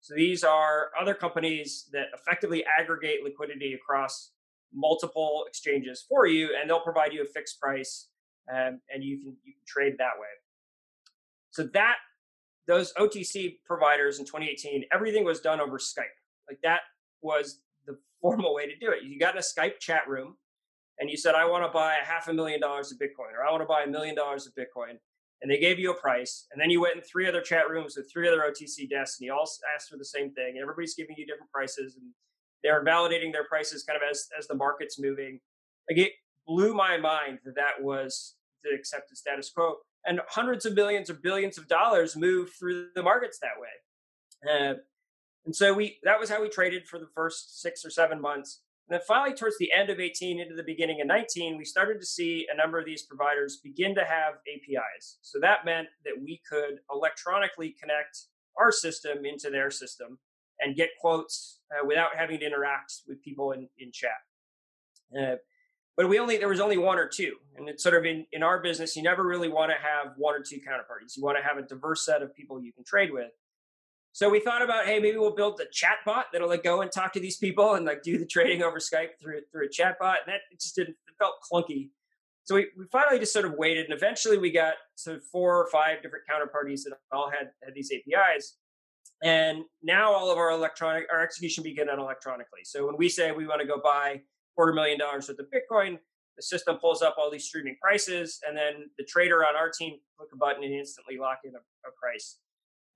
So 0.00 0.14
these 0.14 0.44
are 0.44 0.90
other 1.00 1.14
companies 1.14 1.88
that 1.92 2.06
effectively 2.14 2.64
aggregate 2.64 3.24
liquidity 3.24 3.74
across 3.74 4.30
multiple 4.74 5.44
exchanges 5.46 6.04
for 6.08 6.26
you, 6.26 6.50
and 6.58 6.68
they'll 6.68 6.80
provide 6.80 7.12
you 7.12 7.22
a 7.22 7.26
fixed 7.26 7.60
price, 7.60 8.08
um, 8.52 8.80
and 8.92 9.02
you 9.02 9.18
can 9.18 9.36
you 9.44 9.52
can 9.52 9.62
trade 9.66 9.94
that 9.98 10.12
way. 10.18 10.28
So 11.50 11.64
that 11.74 11.96
those 12.66 12.92
OTC 12.94 13.58
providers 13.66 14.18
in 14.18 14.24
2018, 14.24 14.84
everything 14.92 15.24
was 15.24 15.40
done 15.40 15.60
over 15.60 15.78
Skype. 15.78 16.18
Like 16.48 16.58
that 16.62 16.80
was 17.22 17.60
the 17.86 17.96
formal 18.20 18.54
way 18.54 18.66
to 18.66 18.76
do 18.76 18.90
it. 18.90 19.04
You 19.04 19.18
got 19.18 19.34
in 19.34 19.38
a 19.38 19.42
Skype 19.42 19.78
chat 19.78 20.08
room, 20.08 20.36
and 20.98 21.08
you 21.08 21.16
said, 21.16 21.34
"I 21.34 21.44
want 21.44 21.64
to 21.64 21.70
buy 21.70 21.96
a 22.02 22.04
half 22.04 22.28
a 22.28 22.32
million 22.32 22.60
dollars 22.60 22.92
of 22.92 22.98
Bitcoin," 22.98 23.32
or 23.36 23.46
"I 23.46 23.50
want 23.50 23.62
to 23.62 23.66
buy 23.68 23.82
a 23.82 23.88
million 23.88 24.14
dollars 24.14 24.46
of 24.46 24.54
Bitcoin." 24.54 24.98
and 25.42 25.50
they 25.50 25.58
gave 25.58 25.78
you 25.78 25.90
a 25.90 26.00
price 26.00 26.46
and 26.52 26.60
then 26.60 26.70
you 26.70 26.80
went 26.80 26.96
in 26.96 27.02
three 27.02 27.28
other 27.28 27.42
chat 27.42 27.68
rooms 27.68 27.96
with 27.96 28.10
three 28.10 28.26
other 28.26 28.40
otc 28.50 28.88
desks 28.88 29.20
and 29.20 29.26
you 29.26 29.32
all 29.32 29.48
asked 29.74 29.90
for 29.90 29.98
the 29.98 30.04
same 30.04 30.32
thing 30.32 30.54
and 30.54 30.62
everybody's 30.62 30.94
giving 30.94 31.14
you 31.18 31.26
different 31.26 31.50
prices 31.52 31.96
and 31.96 32.04
they're 32.64 32.84
validating 32.84 33.30
their 33.30 33.44
prices 33.44 33.84
kind 33.84 33.96
of 33.96 34.02
as 34.10 34.28
as 34.36 34.48
the 34.48 34.54
market's 34.54 34.98
moving. 34.98 35.38
Like 35.88 35.98
it 35.98 36.12
blew 36.48 36.74
my 36.74 36.96
mind 36.96 37.38
that 37.44 37.54
that 37.54 37.80
was 37.80 38.34
the 38.64 38.74
accepted 38.74 39.16
status 39.16 39.50
quo 39.50 39.76
and 40.06 40.20
hundreds 40.28 40.66
of 40.66 40.74
millions 40.74 41.08
or 41.08 41.14
billions 41.14 41.58
of 41.58 41.68
dollars 41.68 42.16
move 42.16 42.50
through 42.58 42.88
the 42.94 43.02
markets 43.02 43.38
that 43.40 43.60
way. 43.60 44.50
Uh, 44.50 44.74
and 45.44 45.54
so 45.54 45.72
we 45.74 45.98
that 46.02 46.18
was 46.18 46.30
how 46.30 46.42
we 46.42 46.48
traded 46.48 46.86
for 46.88 46.98
the 46.98 47.08
first 47.14 47.60
six 47.60 47.84
or 47.84 47.90
seven 47.90 48.20
months. 48.20 48.62
And 48.88 48.98
then 48.98 49.04
finally, 49.06 49.34
towards 49.34 49.56
the 49.58 49.72
end 49.72 49.88
of 49.88 49.98
18 50.00 50.40
into 50.40 50.54
the 50.54 50.62
beginning 50.62 51.00
of 51.00 51.06
19, 51.06 51.56
we 51.56 51.64
started 51.64 52.00
to 52.00 52.06
see 52.06 52.46
a 52.52 52.56
number 52.56 52.78
of 52.78 52.84
these 52.84 53.02
providers 53.02 53.60
begin 53.62 53.94
to 53.94 54.04
have 54.04 54.34
APIs. 54.46 55.18
So 55.22 55.38
that 55.40 55.64
meant 55.64 55.88
that 56.04 56.14
we 56.22 56.42
could 56.48 56.80
electronically 56.92 57.74
connect 57.80 58.26
our 58.58 58.70
system 58.70 59.24
into 59.24 59.48
their 59.48 59.70
system 59.70 60.18
and 60.64 60.76
get 60.76 60.90
quotes 61.00 61.60
uh, 61.70 61.86
without 61.86 62.10
having 62.16 62.40
to 62.40 62.46
interact 62.46 62.94
with 63.06 63.22
people 63.22 63.52
in, 63.52 63.68
in 63.78 63.92
chat. 63.92 64.10
Uh, 65.18 65.36
but 65.96 66.08
we 66.08 66.18
only 66.18 66.38
there 66.38 66.48
was 66.48 66.60
only 66.60 66.78
one 66.78 66.98
or 66.98 67.06
two, 67.06 67.36
and 67.56 67.68
it's 67.68 67.82
sort 67.82 67.94
of 67.94 68.04
in 68.04 68.26
in 68.32 68.42
our 68.42 68.60
business. 68.60 68.96
You 68.96 69.02
never 69.02 69.22
really 69.22 69.48
want 69.48 69.70
to 69.70 69.76
have 69.76 70.14
one 70.16 70.34
or 70.34 70.42
two 70.42 70.56
counterparties. 70.56 71.16
You 71.16 71.22
want 71.22 71.38
to 71.38 71.44
have 71.44 71.56
a 71.56 71.62
diverse 71.62 72.04
set 72.04 72.22
of 72.22 72.34
people 72.34 72.60
you 72.60 72.72
can 72.72 72.84
trade 72.84 73.12
with. 73.12 73.30
So 74.12 74.30
we 74.30 74.38
thought 74.38 74.62
about, 74.62 74.86
hey, 74.86 75.00
maybe 75.00 75.18
we'll 75.18 75.34
build 75.34 75.60
a 75.60 75.66
chat 75.72 75.96
bot 76.06 76.26
that'll 76.32 76.48
like 76.48 76.62
go 76.62 76.82
and 76.82 76.92
talk 76.92 77.12
to 77.14 77.20
these 77.20 77.36
people 77.36 77.74
and 77.74 77.84
like 77.84 78.02
do 78.02 78.16
the 78.16 78.26
trading 78.26 78.62
over 78.62 78.78
Skype 78.78 79.18
through 79.20 79.40
through 79.52 79.66
a 79.66 79.68
chat 79.68 79.96
bot. 79.98 80.18
And 80.24 80.32
that 80.32 80.40
it 80.50 80.60
just 80.60 80.74
didn't 80.74 80.96
it 81.06 81.14
felt 81.18 81.34
clunky. 81.52 81.90
So 82.44 82.56
we, 82.56 82.68
we 82.76 82.84
finally 82.92 83.18
just 83.18 83.32
sort 83.32 83.44
of 83.44 83.54
waited 83.54 83.86
and 83.86 83.94
eventually 83.94 84.38
we 84.38 84.52
got 84.52 84.74
to 85.04 85.18
four 85.32 85.56
or 85.56 85.68
five 85.70 86.02
different 86.02 86.24
counterparties 86.30 86.82
that 86.84 86.96
all 87.12 87.30
had 87.30 87.50
had 87.64 87.74
these 87.74 87.90
APIs. 87.90 88.56
And 89.24 89.64
now 89.82 90.12
all 90.12 90.30
of 90.30 90.36
our 90.36 90.50
electronic 90.50 91.06
our 91.10 91.22
execution 91.22 91.64
began 91.64 91.88
electronically. 91.88 92.60
So 92.64 92.86
when 92.86 92.96
we 92.96 93.08
say 93.08 93.32
we 93.32 93.46
want 93.46 93.60
to 93.62 93.66
go 93.66 93.80
buy 93.82 94.20
quarter 94.54 94.74
million 94.74 94.98
dollars 94.98 95.28
worth 95.28 95.38
of 95.38 95.46
Bitcoin, 95.46 95.98
the 96.36 96.42
system 96.42 96.76
pulls 96.76 97.00
up 97.00 97.16
all 97.16 97.30
these 97.30 97.44
streaming 97.44 97.76
prices, 97.80 98.40
and 98.46 98.56
then 98.56 98.90
the 98.98 99.04
trader 99.04 99.44
on 99.46 99.56
our 99.56 99.70
team 99.70 99.98
click 100.18 100.28
a 100.32 100.36
button 100.36 100.62
and 100.62 100.74
instantly 100.74 101.16
lock 101.16 101.38
in 101.44 101.54
a, 101.54 101.58
a 101.58 101.92
price. 102.00 102.38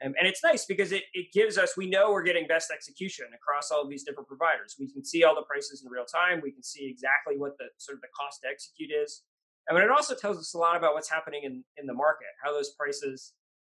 Um, 0.04 0.14
and 0.18 0.28
it's 0.28 0.44
nice 0.44 0.64
because 0.64 0.92
it, 0.92 1.04
it 1.12 1.32
gives 1.32 1.58
us, 1.58 1.76
we 1.76 1.88
know 1.88 2.12
we're 2.12 2.22
getting 2.22 2.46
best 2.46 2.70
execution 2.70 3.26
across 3.34 3.70
all 3.72 3.82
of 3.82 3.88
these 3.88 4.04
different 4.04 4.28
providers. 4.28 4.76
We 4.78 4.92
can 4.92 5.04
see 5.04 5.24
all 5.24 5.34
the 5.34 5.42
prices 5.42 5.82
in 5.84 5.90
real 5.90 6.04
time. 6.04 6.40
We 6.40 6.52
can 6.52 6.62
see 6.62 6.86
exactly 6.88 7.36
what 7.36 7.58
the 7.58 7.66
sort 7.78 7.96
of 7.96 8.02
the 8.02 8.08
cost 8.16 8.42
to 8.42 8.48
execute 8.48 8.90
is. 8.90 9.22
And 9.68 9.76
it 9.78 9.90
also 9.90 10.14
tells 10.14 10.38
us 10.38 10.54
a 10.54 10.58
lot 10.58 10.76
about 10.76 10.94
what's 10.94 11.10
happening 11.10 11.42
in, 11.44 11.64
in 11.76 11.86
the 11.86 11.94
market, 11.94 12.28
how 12.42 12.52
those 12.52 12.70
prices 12.70 13.32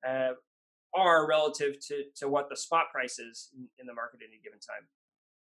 uh, 0.07 0.31
are 0.95 1.27
relative 1.27 1.79
to, 1.87 2.03
to 2.15 2.27
what 2.27 2.49
the 2.49 2.55
spot 2.55 2.85
price 2.91 3.19
is 3.19 3.49
in, 3.55 3.67
in 3.79 3.87
the 3.87 3.93
market 3.93 4.21
at 4.21 4.27
any 4.29 4.39
given 4.43 4.59
time. 4.59 4.87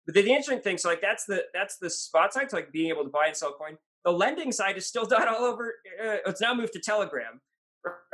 But 0.07 0.14
the, 0.14 0.22
the 0.22 0.31
interesting 0.31 0.61
thing, 0.61 0.79
so 0.79 0.88
like 0.88 1.01
that's 1.01 1.25
the 1.25 1.44
that's 1.53 1.79
the 1.79 1.90
spot 1.90 2.33
side, 2.33 2.51
so 2.51 2.57
like 2.57 2.72
being 2.72 2.90
able 2.90 3.05
to 3.05 3.11
buy 3.11 3.27
and 3.27 3.37
sell 3.37 3.53
coin. 3.53 3.77
The 4.05 4.12
lending 4.12 4.53
side 4.53 4.77
is 4.77 4.87
still 4.87 5.05
done 5.07 5.29
all 5.29 5.44
over. 5.44 5.75
Uh, 6.01 6.16
it's 6.27 6.40
now 6.40 6.55
moved 6.55 6.72
to 6.75 6.81
Telegram, 6.81 7.40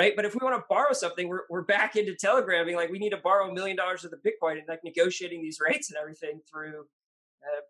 right? 0.01 0.15
But 0.17 0.25
if 0.25 0.35
we 0.35 0.41
want 0.43 0.57
to 0.57 0.65
borrow 0.69 0.93
something, 0.93 1.29
we're, 1.29 1.43
we're 1.51 1.63
back 1.63 1.97
into 1.97 2.15
Telegram 2.15 2.65
being 2.65 2.77
like, 2.77 2.91
we 2.91 2.99
need 2.99 3.11
to 3.11 3.19
borrow 3.19 3.51
a 3.51 3.53
million 3.53 3.77
dollars 3.77 4.05
of 4.05 4.11
the 4.11 4.17
Bitcoin 4.17 4.53
and 4.53 4.63
like 4.69 4.83
negotiating 4.85 5.43
these 5.43 5.59
rates 5.61 5.91
and 5.91 5.99
everything 5.99 6.41
through 6.51 6.87
uh, 7.43 7.61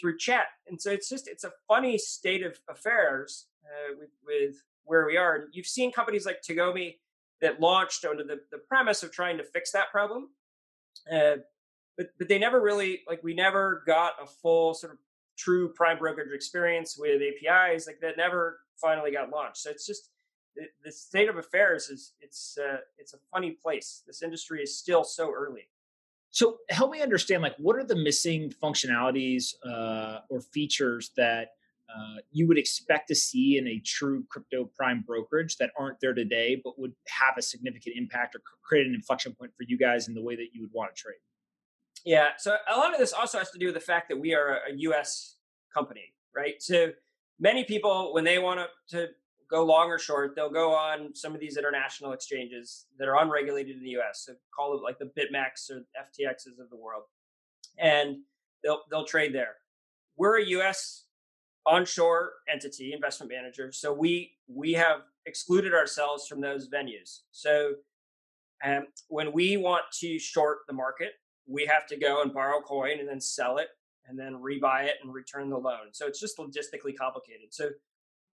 through 0.00 0.18
chat. 0.18 0.46
And 0.68 0.80
so 0.80 0.90
it's 0.90 1.08
just 1.08 1.28
it's 1.28 1.44
a 1.44 1.52
funny 1.68 1.98
state 1.98 2.44
of 2.44 2.58
affairs 2.68 3.46
uh, 3.64 3.96
with, 3.98 4.10
with 4.24 4.62
where 4.84 5.06
we 5.06 5.16
are. 5.16 5.36
And 5.36 5.44
you've 5.52 5.66
seen 5.66 5.92
companies 5.92 6.26
like 6.26 6.42
Tagomi 6.42 6.96
that 7.42 7.60
launched 7.60 8.04
under 8.04 8.24
the, 8.24 8.40
the 8.50 8.58
premise 8.58 9.02
of 9.02 9.12
trying 9.12 9.36
to 9.36 9.44
fix 9.44 9.70
that 9.72 9.90
problem. 9.90 10.30
Uh, 11.12 11.36
but 11.96 12.06
but 12.18 12.28
they 12.28 12.38
never 12.38 12.60
really 12.60 13.02
like 13.06 13.22
we 13.22 13.34
never 13.34 13.82
got 13.86 14.14
a 14.22 14.26
full 14.26 14.72
sort 14.72 14.92
of 14.92 14.98
true 15.36 15.68
prime 15.74 15.98
brokerage 15.98 16.32
experience 16.32 16.96
with 16.98 17.20
APIs 17.20 17.86
like 17.86 18.00
that 18.00 18.16
never 18.16 18.60
finally 18.80 19.10
got 19.10 19.30
launched. 19.30 19.58
So 19.58 19.70
it's 19.70 19.86
just 19.86 20.10
the, 20.56 20.64
the 20.84 20.92
state 20.92 21.28
of 21.28 21.36
affairs 21.36 21.88
is 21.88 22.12
it's 22.20 22.56
uh, 22.58 22.78
it's 22.96 23.12
a 23.12 23.18
funny 23.32 23.50
place. 23.50 24.02
This 24.06 24.22
industry 24.22 24.62
is 24.62 24.78
still 24.78 25.04
so 25.04 25.32
early. 25.32 25.68
So 26.30 26.58
help 26.70 26.90
me 26.90 27.02
understand, 27.02 27.42
like, 27.42 27.56
what 27.58 27.76
are 27.76 27.84
the 27.84 27.94
missing 27.94 28.54
functionalities 28.62 29.52
uh, 29.66 30.20
or 30.30 30.40
features 30.40 31.10
that 31.18 31.50
uh, 31.94 32.16
you 32.30 32.46
would 32.48 32.58
expect 32.58 33.08
to 33.08 33.14
see 33.14 33.58
in 33.58 33.66
a 33.66 33.80
true 33.84 34.24
crypto 34.30 34.70
prime 34.76 35.04
brokerage 35.06 35.56
that 35.58 35.70
aren't 35.78 36.00
there 36.00 36.14
today, 36.14 36.60
but 36.62 36.78
would 36.78 36.92
have 37.08 37.34
a 37.38 37.42
significant 37.42 37.96
impact 37.96 38.34
or 38.34 38.40
create 38.62 38.86
an 38.86 38.94
inflection 38.94 39.34
point 39.34 39.52
for 39.56 39.64
you 39.64 39.76
guys 39.76 40.08
in 40.08 40.14
the 40.14 40.22
way 40.22 40.36
that 40.36 40.48
you 40.52 40.62
would 40.62 40.72
want 40.72 40.94
to 40.94 41.00
trade? 41.00 41.16
Yeah. 42.04 42.30
So 42.38 42.56
a 42.72 42.76
lot 42.76 42.92
of 42.92 42.98
this 42.98 43.12
also 43.12 43.38
has 43.38 43.50
to 43.50 43.58
do 43.58 43.66
with 43.66 43.74
the 43.74 43.80
fact 43.80 44.08
that 44.08 44.18
we 44.18 44.34
are 44.34 44.60
a 44.68 44.74
US 44.76 45.36
company, 45.72 46.14
right? 46.34 46.54
So 46.60 46.92
many 47.38 47.64
people, 47.64 48.12
when 48.12 48.24
they 48.24 48.38
want 48.38 48.60
to, 48.90 49.08
go 49.50 49.66
long 49.66 49.90
or 49.90 49.98
short, 49.98 50.34
they'll 50.34 50.50
go 50.50 50.74
on 50.74 51.14
some 51.14 51.34
of 51.34 51.40
these 51.40 51.58
international 51.58 52.12
exchanges 52.12 52.86
that 52.98 53.06
are 53.06 53.22
unregulated 53.22 53.76
in 53.76 53.82
the 53.82 53.90
US. 53.90 54.24
So 54.24 54.32
call 54.56 54.74
it 54.74 54.82
like 54.82 54.98
the 54.98 55.04
BitMEX 55.04 55.70
or 55.70 55.84
FTXs 55.94 56.58
of 56.58 56.70
the 56.70 56.76
world. 56.76 57.02
And 57.78 58.16
they'll 58.64 58.80
they'll 58.90 59.04
trade 59.04 59.34
there. 59.34 59.56
We're 60.16 60.38
a 60.38 60.46
US 60.46 61.04
onshore 61.66 62.32
entity, 62.48 62.92
investment 62.92 63.30
manager. 63.30 63.72
So 63.72 63.92
we 63.92 64.32
we 64.48 64.72
have 64.72 65.02
excluded 65.26 65.72
ourselves 65.72 66.26
from 66.26 66.40
those 66.40 66.68
venues. 66.68 67.20
So 67.30 67.74
um, 68.64 68.86
when 69.08 69.32
we 69.32 69.56
want 69.56 69.84
to 70.00 70.18
short 70.18 70.58
the 70.66 70.72
market, 70.72 71.12
we 71.46 71.66
have 71.66 71.86
to 71.88 71.96
go 71.96 72.22
and 72.22 72.32
borrow 72.32 72.60
coin 72.60 72.98
and 73.00 73.08
then 73.08 73.20
sell 73.20 73.58
it 73.58 73.68
and 74.06 74.18
then 74.18 74.34
rebuy 74.34 74.84
it 74.84 74.96
and 75.02 75.12
return 75.12 75.48
the 75.48 75.56
loan. 75.56 75.92
So 75.92 76.06
it's 76.06 76.20
just 76.20 76.38
logistically 76.38 76.96
complicated. 76.96 77.48
So 77.50 77.70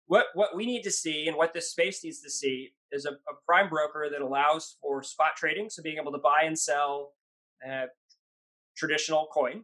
what 0.07 0.27
what 0.33 0.55
we 0.55 0.65
need 0.65 0.83
to 0.83 0.91
see 0.91 1.27
and 1.27 1.37
what 1.37 1.53
this 1.53 1.71
space 1.71 2.03
needs 2.03 2.21
to 2.21 2.29
see 2.29 2.73
is 2.91 3.05
a, 3.05 3.11
a 3.11 3.35
prime 3.45 3.69
broker 3.69 4.07
that 4.11 4.21
allows 4.21 4.75
for 4.81 5.01
spot 5.03 5.35
trading, 5.37 5.69
so 5.69 5.81
being 5.81 5.97
able 5.97 6.11
to 6.11 6.17
buy 6.17 6.43
and 6.43 6.57
sell 6.57 7.13
uh, 7.67 7.85
traditional 8.75 9.27
coin, 9.31 9.63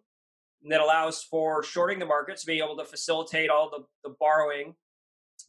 that 0.68 0.82
allows 0.82 1.24
for 1.24 1.64
shorting 1.64 2.00
the 2.00 2.06
market, 2.06 2.40
so 2.40 2.46
being 2.46 2.64
able 2.64 2.76
to 2.78 2.86
facilitate 2.86 3.50
all 3.50 3.70
the, 3.70 3.86
the 4.04 4.16
borrowing 4.20 4.76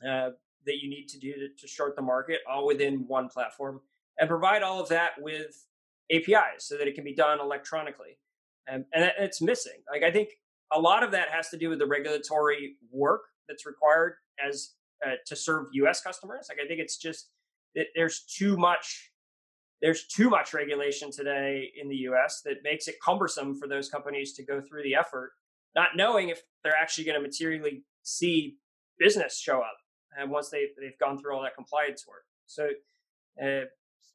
uh, 0.06 0.30
that 0.66 0.76
you 0.80 0.88
need 0.88 1.08
to 1.08 1.18
do 1.18 1.32
to, 1.34 1.48
to 1.58 1.66
short 1.66 1.96
the 1.96 2.02
market, 2.02 2.40
all 2.48 2.66
within 2.66 3.06
one 3.06 3.28
platform, 3.28 3.80
and 4.18 4.28
provide 4.28 4.62
all 4.62 4.80
of 4.80 4.88
that 4.88 5.12
with 5.18 5.66
APIs 6.12 6.58
so 6.64 6.76
that 6.76 6.86
it 6.86 6.94
can 6.94 7.04
be 7.04 7.14
done 7.14 7.40
electronically. 7.40 8.18
And, 8.66 8.84
and 8.92 9.10
it's 9.18 9.40
missing. 9.40 9.82
Like 9.90 10.02
I 10.02 10.12
think 10.12 10.30
a 10.72 10.80
lot 10.80 11.02
of 11.02 11.10
that 11.12 11.28
has 11.30 11.48
to 11.48 11.56
do 11.56 11.68
with 11.68 11.78
the 11.78 11.86
regulatory 11.86 12.76
work 12.92 13.22
that's 13.48 13.66
required 13.66 14.14
as 14.44 14.74
uh, 15.04 15.14
to 15.26 15.34
serve 15.34 15.66
U.S. 15.72 16.00
customers. 16.00 16.46
Like 16.48 16.58
I 16.64 16.68
think 16.68 16.80
it's 16.80 16.96
just 16.96 17.30
that 17.74 17.86
there's 17.94 18.20
too 18.20 18.56
much 18.56 19.10
there's 19.82 20.06
too 20.06 20.28
much 20.28 20.52
regulation 20.52 21.10
today 21.10 21.70
in 21.80 21.88
the 21.88 21.96
U.S. 21.96 22.42
that 22.44 22.62
makes 22.62 22.88
it 22.88 22.96
cumbersome 23.02 23.54
for 23.54 23.66
those 23.66 23.88
companies 23.88 24.34
to 24.34 24.44
go 24.44 24.60
through 24.60 24.82
the 24.82 24.94
effort, 24.94 25.32
not 25.74 25.88
knowing 25.96 26.28
if 26.28 26.42
they're 26.62 26.76
actually 26.76 27.04
going 27.04 27.20
to 27.20 27.26
materially 27.26 27.84
see 28.02 28.56
business 28.98 29.38
show 29.38 29.58
up 29.60 29.76
and 30.18 30.30
once 30.30 30.50
they 30.50 30.66
they've 30.78 30.98
gone 30.98 31.18
through 31.18 31.34
all 31.34 31.42
that 31.42 31.54
compliance 31.54 32.06
work. 32.06 32.24
So. 32.46 32.70
Uh, 33.42 33.64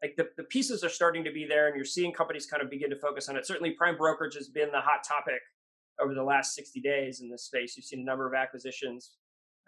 like 0.04 0.18
the, 0.18 0.28
the 0.36 0.44
pieces 0.44 0.84
are 0.84 0.90
starting 0.90 1.24
to 1.24 1.32
be 1.32 1.46
there 1.46 1.68
and 1.68 1.76
you're 1.76 1.86
seeing 1.86 2.12
companies 2.12 2.46
kind 2.46 2.62
of 2.62 2.70
begin 2.70 2.90
to 2.90 2.98
focus 2.98 3.30
on 3.30 3.38
it 3.38 3.48
certainly 3.48 3.72
prime 3.72 3.96
brokerage 3.96 4.36
has 4.36 4.50
been 4.50 4.70
the 4.72 4.82
hot 4.82 5.04
topic 5.08 5.42
over 6.00 6.14
the 6.14 6.22
last 6.22 6.54
60 6.54 6.82
days 6.82 7.22
in 7.22 7.30
this 7.30 7.46
space 7.46 7.76
you've 7.76 7.86
seen 7.86 8.02
a 8.02 8.04
number 8.04 8.28
of 8.28 8.34
acquisitions 8.34 9.14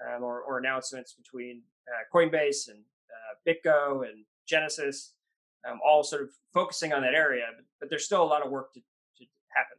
um, 0.05 0.23
or, 0.23 0.41
or, 0.41 0.59
announcements 0.59 1.13
between 1.13 1.61
uh, 1.87 2.15
Coinbase 2.15 2.69
and 2.69 2.79
uh, 3.09 3.33
BitGo 3.47 4.07
and 4.07 4.25
Genesis, 4.47 5.13
um, 5.69 5.79
all 5.85 6.03
sort 6.03 6.23
of 6.23 6.29
focusing 6.53 6.93
on 6.93 7.01
that 7.01 7.13
area. 7.13 7.45
But, 7.55 7.65
but, 7.79 7.89
there's 7.89 8.05
still 8.05 8.23
a 8.23 8.25
lot 8.25 8.45
of 8.45 8.51
work 8.51 8.73
to, 8.73 8.79
to 8.79 9.25
happen. 9.49 9.77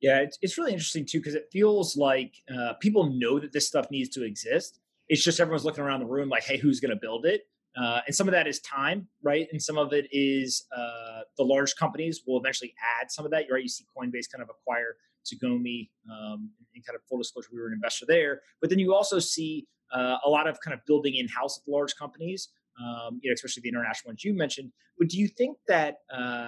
Yeah, 0.00 0.20
it's, 0.20 0.38
it's 0.42 0.58
really 0.58 0.72
interesting 0.72 1.04
too 1.04 1.18
because 1.18 1.34
it 1.34 1.48
feels 1.52 1.96
like 1.96 2.34
uh, 2.54 2.74
people 2.74 3.12
know 3.12 3.38
that 3.38 3.52
this 3.52 3.66
stuff 3.66 3.90
needs 3.90 4.08
to 4.10 4.24
exist. 4.24 4.80
It's 5.08 5.22
just 5.22 5.40
everyone's 5.40 5.64
looking 5.64 5.84
around 5.84 6.00
the 6.00 6.06
room 6.06 6.28
like, 6.28 6.44
hey, 6.44 6.56
who's 6.56 6.80
going 6.80 6.90
to 6.90 7.00
build 7.00 7.26
it? 7.26 7.42
Uh, 7.76 8.00
and 8.06 8.14
some 8.14 8.28
of 8.28 8.32
that 8.32 8.46
is 8.46 8.60
time, 8.60 9.08
right? 9.22 9.48
And 9.50 9.62
some 9.62 9.78
of 9.78 9.92
it 9.92 10.06
is 10.12 10.64
uh, 10.76 11.20
the 11.38 11.44
large 11.44 11.74
companies 11.76 12.22
will 12.26 12.38
eventually 12.38 12.74
add 13.00 13.10
some 13.10 13.24
of 13.24 13.30
that. 13.30 13.46
Right? 13.50 13.62
You 13.62 13.68
see 13.68 13.84
Coinbase 13.96 14.30
kind 14.30 14.42
of 14.42 14.50
acquire 14.50 14.96
Tagomi, 15.24 15.88
um, 16.10 16.50
and 16.74 16.84
kind 16.84 16.96
of 16.96 17.02
full 17.08 17.18
disclosure, 17.18 17.48
we 17.52 17.60
were 17.60 17.68
an 17.68 17.72
investor 17.72 18.06
there. 18.06 18.40
But 18.60 18.70
then 18.70 18.78
you 18.78 18.94
also 18.94 19.18
see 19.18 19.66
uh, 19.92 20.16
a 20.24 20.28
lot 20.28 20.46
of 20.46 20.60
kind 20.60 20.74
of 20.74 20.84
building 20.86 21.16
in 21.16 21.28
house 21.28 21.58
at 21.58 21.70
large 21.70 21.94
companies, 21.96 22.48
um, 22.80 23.20
you 23.22 23.30
know, 23.30 23.34
especially 23.34 23.62
the 23.62 23.68
international 23.68 24.10
ones 24.10 24.24
you 24.24 24.34
mentioned. 24.34 24.72
But 24.98 25.08
do 25.08 25.18
you 25.18 25.28
think 25.28 25.58
that 25.68 25.98
uh, 26.12 26.46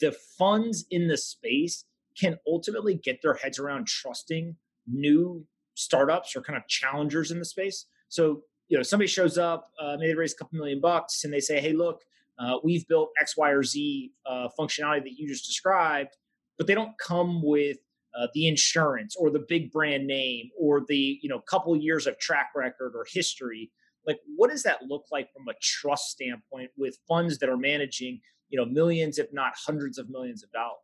the 0.00 0.12
funds 0.38 0.84
in 0.90 1.08
the 1.08 1.16
space 1.16 1.84
can 2.18 2.38
ultimately 2.46 2.94
get 2.94 3.20
their 3.22 3.34
heads 3.34 3.58
around 3.58 3.86
trusting 3.86 4.56
new 4.86 5.46
startups 5.74 6.36
or 6.36 6.42
kind 6.42 6.56
of 6.56 6.66
challengers 6.68 7.30
in 7.30 7.38
the 7.38 7.44
space? 7.44 7.86
So, 8.08 8.42
you 8.68 8.76
know, 8.76 8.82
somebody 8.82 9.08
shows 9.08 9.38
up, 9.38 9.70
uh, 9.80 9.96
maybe 9.98 10.12
they 10.12 10.16
raise 10.16 10.34
a 10.34 10.36
couple 10.36 10.58
million 10.58 10.80
bucks, 10.80 11.24
and 11.24 11.32
they 11.32 11.40
say, 11.40 11.60
"Hey, 11.60 11.72
look, 11.72 12.02
uh, 12.38 12.58
we've 12.62 12.86
built 12.88 13.10
X, 13.20 13.36
Y, 13.36 13.50
or 13.50 13.62
Z 13.62 14.12
uh, 14.26 14.48
functionality 14.58 15.04
that 15.04 15.12
you 15.12 15.28
just 15.28 15.46
described." 15.46 16.16
but 16.62 16.66
they 16.66 16.74
don't 16.74 16.96
come 16.98 17.42
with 17.42 17.78
uh, 18.16 18.28
the 18.34 18.46
insurance 18.46 19.16
or 19.16 19.30
the 19.30 19.44
big 19.48 19.72
brand 19.72 20.06
name 20.06 20.50
or 20.56 20.84
the 20.86 21.18
you 21.22 21.28
know 21.28 21.40
couple 21.40 21.74
years 21.76 22.06
of 22.06 22.18
track 22.18 22.50
record 22.54 22.92
or 22.94 23.06
history 23.10 23.70
like 24.06 24.18
what 24.36 24.50
does 24.50 24.62
that 24.62 24.82
look 24.88 25.04
like 25.10 25.32
from 25.32 25.48
a 25.48 25.54
trust 25.60 26.10
standpoint 26.10 26.70
with 26.76 26.98
funds 27.08 27.38
that 27.38 27.48
are 27.48 27.56
managing 27.56 28.20
you 28.48 28.58
know 28.58 28.64
millions 28.64 29.18
if 29.18 29.32
not 29.32 29.52
hundreds 29.66 29.98
of 29.98 30.08
millions 30.10 30.42
of 30.42 30.50
dollars 30.52 30.76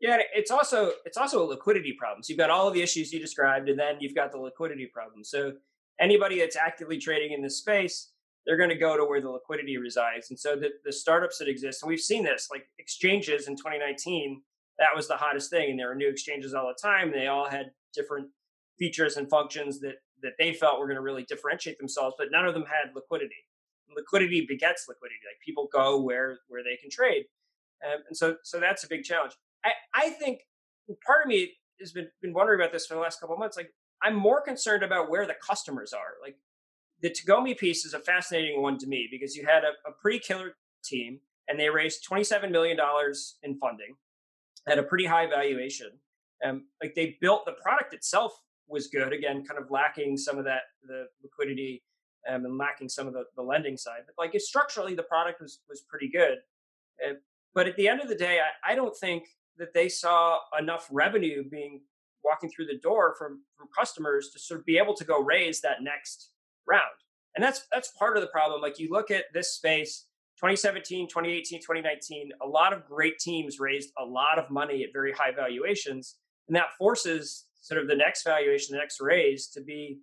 yeah 0.00 0.18
it's 0.34 0.50
also 0.50 0.92
it's 1.04 1.16
also 1.16 1.42
a 1.42 1.46
liquidity 1.46 1.94
problem 1.98 2.22
so 2.22 2.30
you've 2.30 2.38
got 2.38 2.50
all 2.50 2.68
of 2.68 2.74
the 2.74 2.82
issues 2.82 3.12
you 3.12 3.20
described 3.20 3.68
and 3.68 3.78
then 3.78 3.96
you've 4.00 4.14
got 4.14 4.32
the 4.32 4.38
liquidity 4.38 4.88
problem 4.92 5.22
so 5.24 5.52
anybody 6.00 6.38
that's 6.38 6.56
actively 6.56 6.98
trading 6.98 7.32
in 7.32 7.42
this 7.42 7.58
space 7.58 8.10
they're 8.46 8.56
going 8.56 8.70
to 8.70 8.76
go 8.76 8.96
to 8.96 9.04
where 9.04 9.20
the 9.20 9.28
liquidity 9.28 9.76
resides 9.76 10.30
and 10.30 10.38
so 10.38 10.54
the, 10.56 10.70
the 10.84 10.92
startups 10.92 11.38
that 11.38 11.48
exist 11.48 11.82
and 11.82 11.88
we've 11.88 12.00
seen 12.00 12.24
this 12.24 12.48
like 12.50 12.66
exchanges 12.78 13.48
in 13.48 13.56
2019 13.56 14.42
that 14.78 14.94
was 14.94 15.08
the 15.08 15.16
hottest 15.16 15.50
thing. 15.50 15.70
And 15.70 15.78
there 15.78 15.88
were 15.88 15.94
new 15.94 16.08
exchanges 16.08 16.54
all 16.54 16.68
the 16.68 16.88
time. 16.88 17.10
They 17.10 17.26
all 17.26 17.48
had 17.48 17.70
different 17.94 18.28
features 18.78 19.16
and 19.16 19.28
functions 19.28 19.80
that 19.80 19.96
that 20.22 20.32
they 20.38 20.52
felt 20.52 20.78
were 20.78 20.86
going 20.86 20.96
to 20.96 21.02
really 21.02 21.24
differentiate 21.24 21.78
themselves, 21.78 22.14
but 22.18 22.28
none 22.30 22.46
of 22.46 22.54
them 22.54 22.64
had 22.64 22.94
liquidity. 22.94 23.34
Liquidity 23.94 24.46
begets 24.46 24.86
liquidity. 24.88 25.20
Like 25.28 25.40
people 25.44 25.68
go 25.72 26.00
where 26.00 26.38
where 26.48 26.62
they 26.62 26.76
can 26.76 26.90
trade. 26.90 27.24
Um, 27.84 28.00
and 28.08 28.16
so, 28.16 28.36
so 28.42 28.58
that's 28.58 28.84
a 28.84 28.88
big 28.88 29.04
challenge. 29.04 29.32
I, 29.64 29.70
I 29.94 30.10
think 30.10 30.40
part 31.04 31.22
of 31.24 31.28
me 31.28 31.52
has 31.80 31.92
been, 31.92 32.08
been 32.22 32.32
wondering 32.32 32.60
about 32.60 32.72
this 32.72 32.86
for 32.86 32.94
the 32.94 33.00
last 33.00 33.20
couple 33.20 33.34
of 33.34 33.40
months. 33.40 33.56
Like, 33.56 33.72
I'm 34.02 34.14
more 34.14 34.40
concerned 34.40 34.82
about 34.82 35.10
where 35.10 35.26
the 35.26 35.34
customers 35.46 35.92
are. 35.92 36.14
Like, 36.22 36.36
the 37.02 37.10
Tagomi 37.10 37.56
piece 37.56 37.84
is 37.84 37.94
a 37.94 38.00
fascinating 38.00 38.62
one 38.62 38.78
to 38.78 38.86
me 38.86 39.08
because 39.10 39.36
you 39.36 39.44
had 39.44 39.64
a, 39.64 39.88
a 39.88 39.92
pretty 40.00 40.18
killer 40.18 40.56
team 40.82 41.20
and 41.48 41.60
they 41.60 41.68
raised 41.68 42.08
$27 42.08 42.50
million 42.50 42.78
in 43.42 43.58
funding 43.58 43.94
at 44.66 44.78
a 44.78 44.82
pretty 44.82 45.04
high 45.04 45.26
valuation. 45.26 45.90
Um, 46.44 46.66
like 46.82 46.94
they 46.94 47.16
built 47.20 47.44
the 47.44 47.52
product 47.52 47.94
itself 47.94 48.32
was 48.68 48.88
good 48.88 49.12
again, 49.12 49.44
kind 49.44 49.60
of 49.60 49.70
lacking 49.70 50.16
some 50.16 50.38
of 50.38 50.44
that 50.44 50.62
the 50.86 51.06
liquidity 51.22 51.82
um, 52.28 52.44
and 52.44 52.58
lacking 52.58 52.88
some 52.88 53.06
of 53.06 53.12
the, 53.12 53.24
the 53.36 53.42
lending 53.42 53.76
side. 53.76 54.00
But 54.06 54.14
like 54.22 54.38
structurally, 54.40 54.94
the 54.94 55.02
product 55.02 55.40
was 55.40 55.60
was 55.68 55.82
pretty 55.82 56.08
good. 56.08 56.38
Uh, 57.04 57.14
but 57.54 57.66
at 57.66 57.76
the 57.76 57.88
end 57.88 58.00
of 58.00 58.08
the 58.08 58.14
day, 58.14 58.40
I, 58.40 58.72
I 58.72 58.74
don't 58.74 58.96
think 58.96 59.24
that 59.58 59.72
they 59.72 59.88
saw 59.88 60.38
enough 60.58 60.88
revenue 60.90 61.48
being 61.48 61.80
walking 62.24 62.50
through 62.50 62.66
the 62.66 62.78
door 62.78 63.14
from 63.18 63.42
from 63.56 63.68
customers 63.76 64.30
to 64.32 64.38
sort 64.38 64.60
of 64.60 64.66
be 64.66 64.78
able 64.78 64.94
to 64.94 65.04
go 65.04 65.20
raise 65.20 65.60
that 65.60 65.82
next 65.82 66.30
round. 66.66 66.82
And 67.34 67.44
that's 67.44 67.66
that's 67.72 67.90
part 67.98 68.16
of 68.16 68.22
the 68.22 68.28
problem. 68.28 68.60
Like 68.60 68.78
you 68.78 68.88
look 68.90 69.10
at 69.10 69.24
this 69.32 69.52
space, 69.52 70.06
2017, 70.38 71.08
2018, 71.08 71.60
2019, 71.60 72.30
a 72.42 72.46
lot 72.46 72.72
of 72.72 72.84
great 72.86 73.18
teams 73.18 73.60
raised 73.60 73.90
a 73.98 74.04
lot 74.04 74.38
of 74.38 74.50
money 74.50 74.82
at 74.84 74.92
very 74.92 75.12
high 75.12 75.32
valuations, 75.32 76.16
and 76.48 76.56
that 76.56 76.74
forces 76.78 77.46
sort 77.66 77.80
of 77.80 77.88
the 77.88 77.96
next 77.96 78.22
valuation, 78.22 78.74
the 78.74 78.78
next 78.78 79.00
raise 79.00 79.48
to 79.48 79.60
be 79.60 79.98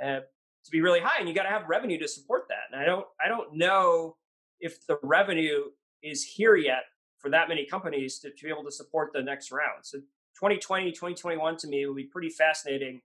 uh, 0.00 0.20
to 0.64 0.70
be 0.70 0.80
really 0.80 1.00
high, 1.00 1.18
and 1.18 1.28
you 1.28 1.34
got 1.34 1.42
to 1.42 1.48
have 1.48 1.68
revenue 1.68 1.98
to 1.98 2.06
support 2.06 2.44
that. 2.48 2.70
And 2.70 2.80
I 2.80 2.84
don't 2.84 3.06
I 3.20 3.26
don't 3.26 3.56
know 3.56 4.16
if 4.60 4.86
the 4.86 4.98
revenue 5.02 5.64
is 6.02 6.22
here 6.22 6.54
yet 6.54 6.84
for 7.18 7.30
that 7.30 7.48
many 7.48 7.66
companies 7.66 8.20
to, 8.20 8.30
to 8.30 8.44
be 8.44 8.50
able 8.50 8.62
to 8.64 8.70
support 8.70 9.10
the 9.12 9.22
next 9.22 9.50
round. 9.50 9.82
So 9.82 9.98
2020, 9.98 10.92
2021 10.92 11.56
to 11.56 11.66
me 11.66 11.84
will 11.86 11.94
be 11.94 12.04
pretty 12.04 12.30
fascinating. 12.30 13.00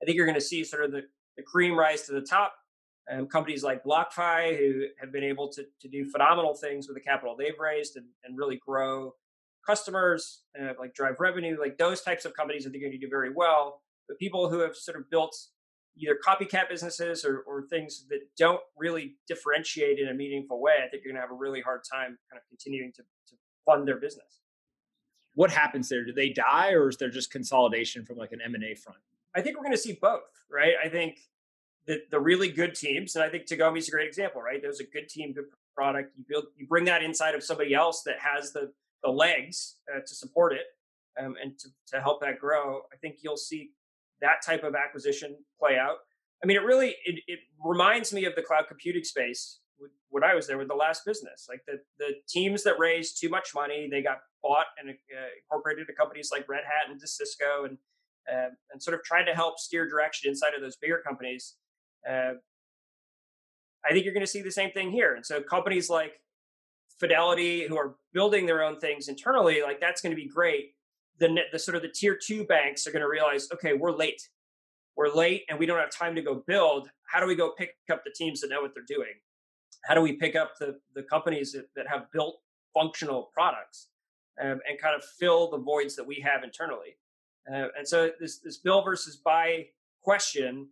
I 0.00 0.04
think 0.04 0.16
you're 0.16 0.26
going 0.26 0.36
to 0.36 0.40
see 0.40 0.62
sort 0.62 0.84
of 0.84 0.92
the, 0.92 1.02
the 1.36 1.42
cream 1.42 1.76
rise 1.76 2.02
to 2.02 2.12
the 2.12 2.20
top. 2.20 2.54
Um, 3.10 3.26
companies 3.26 3.64
like 3.64 3.84
BlockFi, 3.84 4.56
who 4.58 4.84
have 5.00 5.12
been 5.12 5.24
able 5.24 5.48
to, 5.52 5.64
to 5.80 5.88
do 5.88 6.04
phenomenal 6.04 6.54
things 6.54 6.86
with 6.86 6.96
the 6.96 7.00
capital 7.00 7.36
they've 7.36 7.58
raised 7.58 7.96
and, 7.96 8.06
and 8.24 8.38
really 8.38 8.60
grow 8.64 9.14
customers, 9.66 10.42
uh, 10.60 10.72
like 10.78 10.94
drive 10.94 11.16
revenue, 11.18 11.56
like 11.58 11.78
those 11.78 12.00
types 12.02 12.24
of 12.24 12.34
companies, 12.34 12.66
I 12.66 12.70
think 12.70 12.82
are 12.82 12.86
going 12.86 13.00
to 13.00 13.06
do 13.06 13.10
very 13.10 13.32
well. 13.34 13.82
But 14.08 14.18
people 14.18 14.48
who 14.48 14.60
have 14.60 14.76
sort 14.76 14.96
of 14.96 15.10
built 15.10 15.36
either 15.96 16.16
copycat 16.24 16.68
businesses 16.68 17.24
or, 17.24 17.40
or 17.40 17.62
things 17.62 18.06
that 18.10 18.20
don't 18.36 18.60
really 18.76 19.16
differentiate 19.26 19.98
in 19.98 20.08
a 20.08 20.14
meaningful 20.14 20.60
way, 20.60 20.74
I 20.84 20.88
think 20.88 21.02
you're 21.04 21.12
going 21.12 21.20
to 21.20 21.26
have 21.26 21.30
a 21.30 21.34
really 21.34 21.60
hard 21.60 21.82
time 21.90 22.18
kind 22.30 22.38
of 22.38 22.48
continuing 22.48 22.92
to, 22.92 23.02
to 23.02 23.34
fund 23.64 23.88
their 23.88 23.98
business. 23.98 24.40
What 25.34 25.50
happens 25.50 25.88
there? 25.88 26.04
Do 26.04 26.12
they 26.12 26.30
die, 26.30 26.72
or 26.72 26.88
is 26.88 26.96
there 26.96 27.10
just 27.10 27.30
consolidation 27.30 28.04
from 28.04 28.16
like 28.16 28.32
an 28.32 28.40
M 28.42 28.54
and 28.54 28.64
A 28.64 28.74
front? 28.74 28.98
I 29.34 29.42
think 29.42 29.56
we're 29.56 29.64
going 29.64 29.72
to 29.72 29.78
see 29.78 29.98
both, 30.00 30.22
right? 30.50 30.74
I 30.82 30.88
think 30.88 31.18
that 31.86 32.10
the 32.10 32.18
really 32.18 32.48
good 32.48 32.74
teams, 32.74 33.16
and 33.16 33.24
I 33.24 33.28
think 33.28 33.46
Tagomi 33.46 33.78
is 33.78 33.88
a 33.88 33.90
great 33.90 34.08
example, 34.08 34.40
right? 34.40 34.60
There's 34.62 34.80
a 34.80 34.84
good 34.84 35.08
team, 35.08 35.32
good 35.32 35.44
product. 35.74 36.16
You 36.16 36.24
build, 36.28 36.44
you 36.56 36.66
bring 36.66 36.84
that 36.86 37.02
inside 37.02 37.34
of 37.34 37.42
somebody 37.42 37.74
else 37.74 38.02
that 38.06 38.16
has 38.18 38.52
the 38.52 38.72
the 39.06 39.12
legs 39.12 39.76
uh, 39.94 40.00
to 40.06 40.14
support 40.14 40.52
it 40.52 40.66
um, 41.22 41.34
and 41.42 41.58
to, 41.58 41.68
to 41.92 42.00
help 42.00 42.20
that 42.20 42.38
grow. 42.38 42.80
I 42.92 42.96
think 42.96 43.18
you'll 43.22 43.36
see 43.36 43.70
that 44.20 44.42
type 44.44 44.64
of 44.64 44.74
acquisition 44.74 45.36
play 45.58 45.78
out. 45.78 45.98
I 46.42 46.46
mean, 46.46 46.56
it 46.56 46.64
really 46.64 46.96
it, 47.04 47.20
it 47.26 47.38
reminds 47.64 48.12
me 48.12 48.24
of 48.24 48.34
the 48.34 48.42
cloud 48.42 48.64
computing 48.68 49.04
space 49.04 49.60
when 50.10 50.24
I 50.24 50.34
was 50.34 50.46
there 50.46 50.58
with 50.58 50.68
the 50.68 50.74
last 50.74 51.02
business. 51.06 51.46
Like 51.48 51.62
the 51.66 51.78
the 51.98 52.14
teams 52.28 52.62
that 52.64 52.78
raised 52.78 53.20
too 53.20 53.28
much 53.28 53.50
money, 53.54 53.88
they 53.90 54.02
got 54.02 54.18
bought 54.42 54.66
and 54.78 54.90
uh, 54.90 55.28
incorporated 55.42 55.86
to 55.86 55.94
companies 55.94 56.30
like 56.32 56.48
Red 56.48 56.64
Hat 56.64 56.90
and 56.90 57.00
Cisco, 57.00 57.64
and 57.64 57.78
uh, 58.30 58.50
and 58.72 58.82
sort 58.82 58.94
of 58.94 59.04
tried 59.04 59.24
to 59.24 59.34
help 59.34 59.58
steer 59.58 59.88
direction 59.88 60.28
inside 60.28 60.54
of 60.54 60.60
those 60.60 60.76
bigger 60.76 61.00
companies. 61.06 61.54
Uh, 62.08 62.34
I 63.88 63.92
think 63.92 64.04
you're 64.04 64.14
going 64.14 64.26
to 64.26 64.30
see 64.30 64.42
the 64.42 64.50
same 64.50 64.72
thing 64.72 64.90
here. 64.90 65.14
And 65.14 65.24
so 65.24 65.40
companies 65.42 65.88
like 65.88 66.20
Fidelity, 66.98 67.66
who 67.66 67.76
are 67.76 67.96
building 68.12 68.46
their 68.46 68.62
own 68.62 68.78
things 68.78 69.08
internally, 69.08 69.62
like 69.62 69.80
that's 69.80 70.00
going 70.00 70.14
to 70.14 70.20
be 70.20 70.28
great 70.28 70.76
the, 71.18 71.38
the 71.52 71.58
sort 71.58 71.76
of 71.76 71.82
the 71.82 71.88
tier 71.88 72.18
two 72.20 72.44
banks 72.44 72.86
are 72.86 72.90
going 72.90 73.02
to 73.02 73.08
realize, 73.08 73.48
okay, 73.52 73.72
we're 73.72 73.92
late. 73.92 74.28
We're 74.96 75.14
late 75.14 75.44
and 75.48 75.58
we 75.58 75.66
don't 75.66 75.78
have 75.78 75.90
time 75.90 76.14
to 76.14 76.22
go 76.22 76.42
build. 76.46 76.88
How 77.04 77.20
do 77.20 77.26
we 77.26 77.34
go 77.34 77.52
pick 77.56 77.74
up 77.90 78.02
the 78.04 78.12
teams 78.14 78.40
that 78.40 78.50
know 78.50 78.62
what 78.62 78.72
they're 78.74 78.84
doing? 78.86 79.12
How 79.84 79.94
do 79.94 80.00
we 80.00 80.14
pick 80.14 80.34
up 80.34 80.52
the, 80.58 80.78
the 80.94 81.02
companies 81.02 81.52
that, 81.52 81.68
that 81.76 81.86
have 81.88 82.10
built 82.12 82.40
functional 82.74 83.30
products 83.32 83.88
um, 84.40 84.60
and 84.68 84.78
kind 84.80 84.94
of 84.94 85.04
fill 85.04 85.50
the 85.50 85.58
voids 85.58 85.96
that 85.96 86.06
we 86.06 86.24
have 86.24 86.44
internally? 86.44 86.96
Uh, 87.50 87.68
and 87.78 87.86
so 87.86 88.10
this, 88.18 88.38
this 88.38 88.56
build 88.56 88.84
versus 88.84 89.16
buy 89.16 89.66
question, 90.02 90.68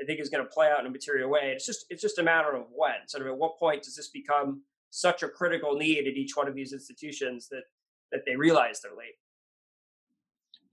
I 0.00 0.04
think 0.04 0.20
is 0.20 0.28
going 0.28 0.44
to 0.44 0.50
play 0.50 0.68
out 0.68 0.80
in 0.80 0.86
a 0.86 0.90
material 0.90 1.30
way. 1.30 1.52
It's 1.54 1.66
just, 1.66 1.86
it's 1.88 2.02
just 2.02 2.18
a 2.18 2.22
matter 2.22 2.54
of 2.54 2.66
when, 2.74 3.06
sort 3.06 3.22
of 3.22 3.28
at 3.28 3.36
what 3.36 3.58
point 3.58 3.82
does 3.82 3.96
this 3.96 4.08
become 4.08 4.62
such 4.92 5.22
a 5.22 5.28
critical 5.28 5.74
need 5.74 6.06
at 6.06 6.14
each 6.14 6.36
one 6.36 6.46
of 6.46 6.54
these 6.54 6.72
institutions 6.72 7.48
that, 7.48 7.62
that 8.12 8.20
they 8.26 8.36
realize 8.36 8.80
they're 8.80 8.92
late? 8.92 9.16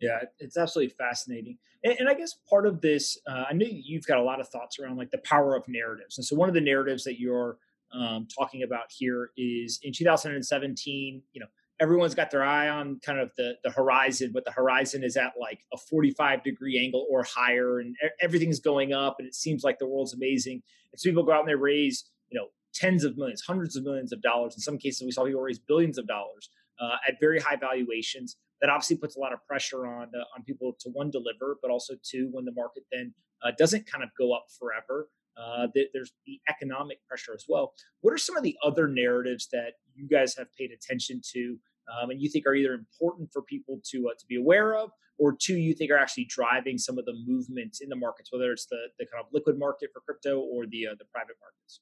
Yeah, 0.01 0.19
it's 0.39 0.57
absolutely 0.57 0.93
fascinating. 0.93 1.57
And, 1.83 1.95
and 1.99 2.09
I 2.09 2.13
guess 2.13 2.35
part 2.49 2.65
of 2.65 2.81
this, 2.81 3.17
uh, 3.27 3.45
I 3.49 3.53
know 3.53 3.65
you've 3.69 4.05
got 4.05 4.17
a 4.17 4.23
lot 4.23 4.39
of 4.39 4.49
thoughts 4.49 4.77
around 4.79 4.97
like 4.97 5.11
the 5.11 5.19
power 5.19 5.55
of 5.55 5.63
narratives. 5.67 6.17
And 6.17 6.25
so 6.25 6.35
one 6.35 6.49
of 6.49 6.55
the 6.55 6.61
narratives 6.61 7.03
that 7.05 7.19
you're 7.19 7.57
um, 7.93 8.27
talking 8.37 8.63
about 8.63 8.91
here 8.91 9.31
is 9.37 9.79
in 9.83 9.93
2017, 9.93 11.21
you 11.31 11.39
know, 11.39 11.47
everyone's 11.79 12.15
got 12.15 12.29
their 12.29 12.43
eye 12.43 12.67
on 12.67 12.99
kind 12.99 13.19
of 13.19 13.31
the, 13.37 13.53
the 13.63 13.71
horizon, 13.71 14.31
but 14.33 14.43
the 14.43 14.51
horizon 14.51 15.01
is 15.01 15.15
at 15.15 15.33
like 15.39 15.61
a 15.73 15.77
45 15.77 16.43
degree 16.43 16.77
angle 16.77 17.07
or 17.09 17.23
higher 17.23 17.79
and 17.79 17.95
everything's 18.21 18.59
going 18.59 18.91
up 18.91 19.15
and 19.19 19.27
it 19.27 19.35
seems 19.35 19.63
like 19.63 19.79
the 19.79 19.87
world's 19.87 20.13
amazing. 20.13 20.61
And 20.91 20.99
so 20.99 21.09
people 21.09 21.23
go 21.23 21.31
out 21.31 21.41
and 21.41 21.49
they 21.49 21.55
raise, 21.55 22.05
you 22.29 22.37
know, 22.37 22.47
tens 22.73 23.03
of 23.03 23.17
millions, 23.17 23.41
hundreds 23.41 23.75
of 23.75 23.83
millions 23.83 24.11
of 24.11 24.21
dollars. 24.21 24.55
In 24.55 24.61
some 24.61 24.77
cases, 24.77 25.03
we 25.05 25.11
saw 25.11 25.25
people 25.25 25.41
raise 25.41 25.59
billions 25.59 25.97
of 25.97 26.07
dollars 26.07 26.49
uh, 26.79 26.97
at 27.07 27.15
very 27.19 27.39
high 27.39 27.55
valuations 27.55 28.37
that 28.61 28.69
obviously 28.69 28.97
puts 28.97 29.15
a 29.15 29.19
lot 29.19 29.33
of 29.33 29.45
pressure 29.47 29.85
on 29.85 30.11
uh, 30.15 30.35
on 30.35 30.43
people 30.45 30.75
to 30.79 30.89
one 30.89 31.09
deliver, 31.09 31.57
but 31.61 31.71
also 31.71 31.93
two 32.03 32.29
when 32.31 32.45
the 32.45 32.51
market 32.51 32.83
then 32.91 33.13
uh, 33.43 33.51
doesn't 33.57 33.89
kind 33.89 34.03
of 34.03 34.09
go 34.17 34.33
up 34.33 34.45
forever. 34.57 35.09
Uh, 35.37 35.67
there's 35.93 36.11
the 36.25 36.39
economic 36.49 36.97
pressure 37.07 37.33
as 37.33 37.45
well. 37.47 37.73
What 38.01 38.13
are 38.13 38.17
some 38.17 38.35
of 38.35 38.43
the 38.43 38.57
other 38.61 38.89
narratives 38.89 39.47
that 39.53 39.73
you 39.95 40.05
guys 40.05 40.35
have 40.35 40.47
paid 40.53 40.71
attention 40.71 41.21
to, 41.31 41.57
um, 41.95 42.09
and 42.09 42.21
you 42.21 42.29
think 42.29 42.45
are 42.45 42.55
either 42.55 42.73
important 42.73 43.29
for 43.31 43.41
people 43.41 43.79
to 43.91 44.09
uh, 44.09 44.13
to 44.19 44.25
be 44.27 44.35
aware 44.35 44.75
of, 44.75 44.91
or 45.17 45.33
two 45.39 45.55
you 45.55 45.73
think 45.73 45.91
are 45.91 45.97
actually 45.97 46.25
driving 46.25 46.77
some 46.77 46.97
of 46.97 47.05
the 47.05 47.13
movement 47.25 47.77
in 47.81 47.87
the 47.87 47.95
markets, 47.95 48.31
whether 48.33 48.51
it's 48.51 48.65
the 48.65 48.87
the 48.99 49.05
kind 49.05 49.23
of 49.23 49.31
liquid 49.31 49.57
market 49.57 49.91
for 49.93 50.01
crypto 50.01 50.39
or 50.39 50.65
the 50.65 50.87
uh, 50.87 50.95
the 50.99 51.05
private 51.05 51.37
markets? 51.39 51.79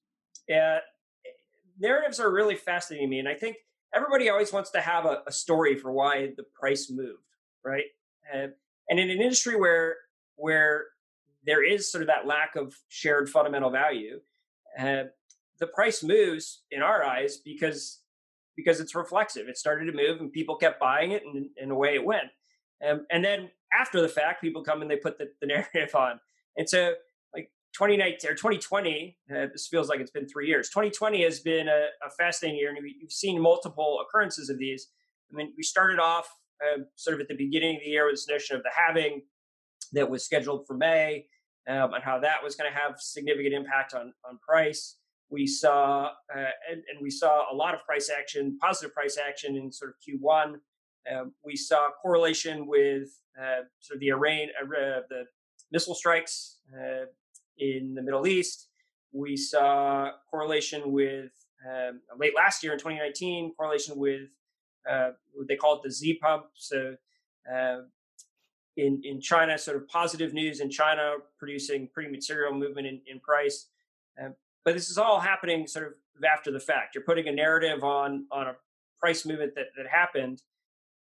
Yeah, 0.47 0.79
narratives 1.79 2.19
are 2.19 2.31
really 2.31 2.55
fascinating 2.55 3.09
me, 3.09 3.19
and 3.19 3.27
I 3.27 3.33
think 3.33 3.57
everybody 3.93 4.29
always 4.29 4.53
wants 4.53 4.71
to 4.71 4.81
have 4.81 5.05
a, 5.05 5.21
a 5.27 5.31
story 5.31 5.75
for 5.75 5.91
why 5.91 6.33
the 6.37 6.43
price 6.59 6.89
moved, 6.89 7.23
right? 7.65 7.85
And, 8.33 8.53
and 8.89 8.99
in 8.99 9.09
an 9.09 9.21
industry 9.21 9.55
where 9.55 9.95
where 10.35 10.85
there 11.45 11.63
is 11.63 11.91
sort 11.91 12.01
of 12.01 12.07
that 12.07 12.27
lack 12.27 12.55
of 12.55 12.75
shared 12.89 13.29
fundamental 13.29 13.71
value, 13.71 14.19
uh, 14.79 15.03
the 15.59 15.67
price 15.67 16.03
moves 16.03 16.61
in 16.71 16.81
our 16.81 17.03
eyes 17.03 17.37
because 17.37 18.01
because 18.55 18.79
it's 18.79 18.95
reflexive. 18.95 19.47
It 19.47 19.57
started 19.57 19.85
to 19.85 19.91
move, 19.93 20.19
and 20.19 20.31
people 20.31 20.55
kept 20.55 20.79
buying 20.79 21.11
it, 21.11 21.23
and, 21.23 21.47
and 21.61 21.71
away 21.71 21.95
it 21.95 22.03
went. 22.03 22.27
Um, 22.87 23.05
and 23.11 23.23
then 23.23 23.49
after 23.77 24.01
the 24.01 24.09
fact, 24.09 24.41
people 24.41 24.63
come 24.63 24.81
and 24.81 24.89
they 24.89 24.97
put 24.97 25.17
the, 25.17 25.29
the 25.41 25.47
narrative 25.47 25.93
on. 25.95 26.19
And 26.57 26.67
so 26.67 26.93
2019 27.77 28.31
or 28.31 28.33
2020, 28.33 29.17
uh, 29.29 29.45
this 29.51 29.67
feels 29.67 29.87
like 29.87 29.99
it's 29.99 30.09
been 30.09 30.27
three 30.27 30.47
years. 30.47 30.69
2020 30.69 31.23
has 31.23 31.41
been 31.41 31.67
a, 31.67 31.87
a 32.03 32.09
fascinating 32.17 32.57
year, 32.57 32.69
and 32.69 32.79
we, 32.81 32.95
have 33.01 33.11
seen 33.11 33.39
multiple 33.39 33.99
occurrences 34.01 34.49
of 34.49 34.57
these. 34.57 34.87
I 35.31 35.35
mean, 35.35 35.53
we 35.55 35.61
started 35.61 35.99
off 35.99 36.27
uh, 36.59 36.81
sort 36.95 37.13
of 37.13 37.21
at 37.21 37.27
the 37.27 37.35
beginning 37.35 37.75
of 37.75 37.81
the 37.83 37.89
year 37.89 38.07
with 38.07 38.15
this 38.15 38.27
notion 38.27 38.55
of 38.55 38.63
the 38.63 38.71
halving 38.75 39.21
that 39.93 40.09
was 40.09 40.25
scheduled 40.25 40.65
for 40.65 40.75
May, 40.75 41.27
um, 41.67 41.93
and 41.93 42.03
how 42.03 42.19
that 42.19 42.43
was 42.43 42.55
going 42.55 42.71
to 42.71 42.75
have 42.75 42.95
significant 42.97 43.53
impact 43.53 43.93
on 43.93 44.11
on 44.27 44.39
price. 44.39 44.97
We 45.29 45.45
saw 45.45 46.13
uh, 46.35 46.51
and, 46.71 46.81
and, 46.89 46.99
we 46.99 47.11
saw 47.11 47.45
a 47.51 47.55
lot 47.55 47.75
of 47.75 47.85
price 47.85 48.09
action, 48.09 48.57
positive 48.59 48.93
price 48.93 49.19
action 49.19 49.55
in 49.55 49.71
sort 49.71 49.91
of 49.91 49.97
Q1. 50.01 50.55
Um, 51.13 51.33
we 51.45 51.55
saw 51.55 51.89
correlation 52.01 52.65
with 52.65 53.09
uh, 53.39 53.65
sort 53.81 53.97
of 53.97 53.99
the 53.99 54.09
Iran, 54.09 54.47
uh, 54.63 55.01
the 55.09 55.25
missile 55.71 55.95
strikes 55.95 56.57
uh, 56.73 57.05
in 57.59 57.93
the 57.95 58.01
Middle 58.01 58.27
East. 58.27 58.67
We 59.11 59.37
saw 59.37 60.11
correlation 60.29 60.91
with 60.91 61.31
um, 61.67 62.01
late 62.17 62.35
last 62.35 62.63
year 62.63 62.73
in 62.73 62.79
2019, 62.79 63.53
correlation 63.55 63.97
with 63.97 64.29
uh, 64.89 65.11
they 65.47 65.55
call 65.55 65.75
it 65.75 65.83
the 65.83 65.91
Z 65.91 66.19
pump. 66.21 66.45
So 66.55 66.95
uh, 67.51 67.77
in 68.75 69.01
in 69.03 69.19
China, 69.19 69.57
sort 69.57 69.77
of 69.77 69.87
positive 69.87 70.33
news 70.33 70.59
in 70.59 70.69
China, 70.69 71.15
producing 71.39 71.89
pretty 71.93 72.09
material 72.09 72.53
movement 72.53 72.87
in, 72.87 73.01
in 73.07 73.19
price. 73.19 73.67
Uh, 74.21 74.29
but 74.63 74.73
this 74.73 74.89
is 74.89 74.97
all 74.97 75.19
happening 75.19 75.67
sort 75.67 75.87
of 75.87 75.93
after 76.23 76.51
the 76.51 76.59
fact. 76.59 76.95
You're 76.95 77.03
putting 77.03 77.27
a 77.27 77.31
narrative 77.31 77.83
on 77.83 78.25
on 78.31 78.47
a 78.47 78.55
price 78.99 79.25
movement 79.25 79.55
that 79.55 79.67
that 79.77 79.87
happened 79.87 80.41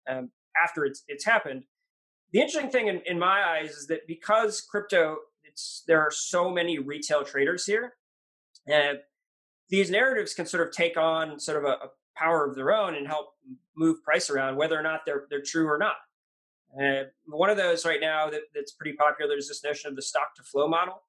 um, 0.08 0.30
after 0.62 0.84
it's 0.84 1.04
it's 1.08 1.24
happened. 1.24 1.64
The 2.32 2.40
interesting 2.40 2.70
thing 2.70 2.88
in, 2.88 3.00
in 3.06 3.18
my 3.18 3.42
eyes 3.42 3.70
is 3.70 3.86
that 3.86 4.06
because 4.06 4.60
crypto, 4.60 5.16
it's 5.58 5.82
there 5.86 6.00
are 6.00 6.10
so 6.10 6.50
many 6.50 6.78
retail 6.78 7.24
traders 7.24 7.66
here, 7.66 7.94
and 8.66 8.98
these 9.68 9.90
narratives 9.90 10.34
can 10.34 10.46
sort 10.46 10.66
of 10.66 10.72
take 10.72 10.96
on 10.96 11.38
sort 11.40 11.58
of 11.58 11.64
a, 11.64 11.74
a 11.74 11.90
power 12.16 12.48
of 12.48 12.54
their 12.54 12.72
own 12.72 12.94
and 12.94 13.06
help 13.06 13.30
move 13.76 14.02
price 14.02 14.30
around, 14.30 14.56
whether 14.56 14.78
or 14.78 14.82
not 14.82 15.00
they're 15.04 15.26
they're 15.30 15.42
true 15.42 15.66
or 15.66 15.78
not. 15.78 15.96
And 16.78 17.08
one 17.26 17.50
of 17.50 17.56
those 17.56 17.84
right 17.86 18.00
now 18.00 18.28
that, 18.30 18.42
that's 18.54 18.72
pretty 18.72 18.96
popular 18.96 19.36
is 19.36 19.48
this 19.48 19.64
notion 19.64 19.88
of 19.88 19.96
the 19.96 20.02
stock 20.02 20.34
to 20.36 20.42
flow 20.42 20.68
model. 20.68 21.02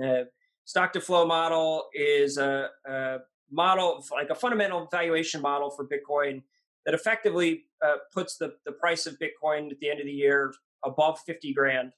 Uh, 0.00 0.24
stock 0.64 0.92
to 0.92 1.00
flow 1.00 1.26
model 1.26 1.88
is 1.94 2.38
a, 2.38 2.68
a, 2.86 3.18
model, 3.50 4.04
like 4.12 4.30
a 4.30 4.36
fundamental 4.36 4.86
valuation 4.88 5.42
model 5.42 5.70
for 5.70 5.84
Bitcoin 5.84 6.42
that 6.84 6.94
effectively 6.94 7.64
uh, 7.84 7.96
puts 8.14 8.36
the, 8.36 8.54
the 8.64 8.72
price 8.72 9.06
of 9.06 9.18
Bitcoin 9.18 9.70
at 9.72 9.80
the 9.80 9.90
end 9.90 9.98
of 9.98 10.06
the 10.06 10.12
year 10.12 10.54
above 10.84 11.18
50 11.26 11.52
grand 11.54 11.92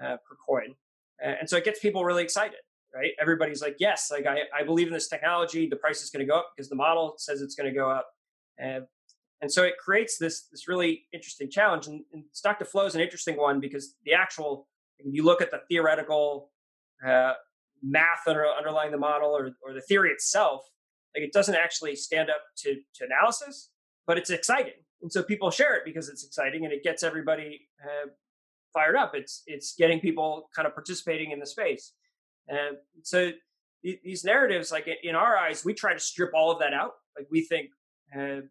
uh, 0.00 0.16
per 0.28 0.36
coin. 0.46 0.74
And 1.22 1.48
so 1.48 1.56
it 1.56 1.64
gets 1.64 1.78
people 1.78 2.04
really 2.04 2.22
excited, 2.22 2.58
right? 2.94 3.12
Everybody's 3.20 3.62
like, 3.62 3.76
yes, 3.78 4.08
like 4.10 4.26
I, 4.26 4.40
I 4.58 4.64
believe 4.64 4.88
in 4.88 4.92
this 4.92 5.08
technology. 5.08 5.68
The 5.68 5.76
price 5.76 6.02
is 6.02 6.10
going 6.10 6.26
to 6.26 6.30
go 6.30 6.38
up 6.38 6.52
because 6.56 6.68
the 6.68 6.76
model 6.76 7.14
says 7.18 7.40
it's 7.40 7.54
going 7.54 7.72
to 7.72 7.76
go 7.76 7.88
up. 7.88 8.08
And 8.58 8.84
and 9.40 9.50
so 9.50 9.64
it 9.64 9.74
creates 9.76 10.18
this 10.18 10.46
this 10.52 10.68
really 10.68 11.06
interesting 11.12 11.50
challenge. 11.50 11.86
And, 11.86 12.04
and 12.12 12.24
stock 12.32 12.58
to 12.58 12.64
flow 12.64 12.86
is 12.86 12.94
an 12.94 13.00
interesting 13.00 13.36
one 13.36 13.60
because 13.60 13.94
the 14.04 14.12
actual, 14.14 14.68
if 14.98 15.06
you 15.12 15.24
look 15.24 15.40
at 15.40 15.50
the 15.50 15.60
theoretical 15.68 16.50
uh, 17.06 17.32
math 17.82 18.26
under, 18.26 18.46
underlying 18.46 18.92
the 18.92 18.98
model 18.98 19.30
or, 19.30 19.50
or 19.64 19.72
the 19.74 19.80
theory 19.80 20.10
itself, 20.10 20.62
like 21.14 21.24
it 21.24 21.32
doesn't 21.32 21.56
actually 21.56 21.96
stand 21.96 22.30
up 22.30 22.42
to, 22.58 22.76
to 22.94 23.04
analysis, 23.04 23.70
but 24.06 24.16
it's 24.16 24.30
exciting. 24.30 24.74
And 25.02 25.12
so 25.12 25.22
people 25.22 25.50
share 25.50 25.74
it 25.74 25.82
because 25.84 26.08
it's 26.08 26.24
exciting 26.24 26.64
and 26.64 26.72
it 26.72 26.84
gets 26.84 27.02
everybody 27.02 27.68
uh, 27.84 28.08
fired 28.72 28.96
up. 28.96 29.12
It's 29.14 29.42
it's 29.46 29.74
getting 29.74 30.00
people 30.00 30.48
kind 30.54 30.66
of 30.66 30.74
participating 30.74 31.30
in 31.30 31.38
the 31.38 31.46
space. 31.46 31.92
And 32.48 32.76
so 33.02 33.30
these 33.82 34.24
narratives, 34.24 34.70
like 34.70 34.88
in 35.02 35.14
our 35.14 35.36
eyes, 35.36 35.64
we 35.64 35.74
try 35.74 35.92
to 35.92 35.98
strip 35.98 36.30
all 36.34 36.50
of 36.50 36.58
that 36.60 36.72
out. 36.72 36.92
Like 37.16 37.26
we 37.30 37.42
think 37.42 37.70
uh, 38.16 38.42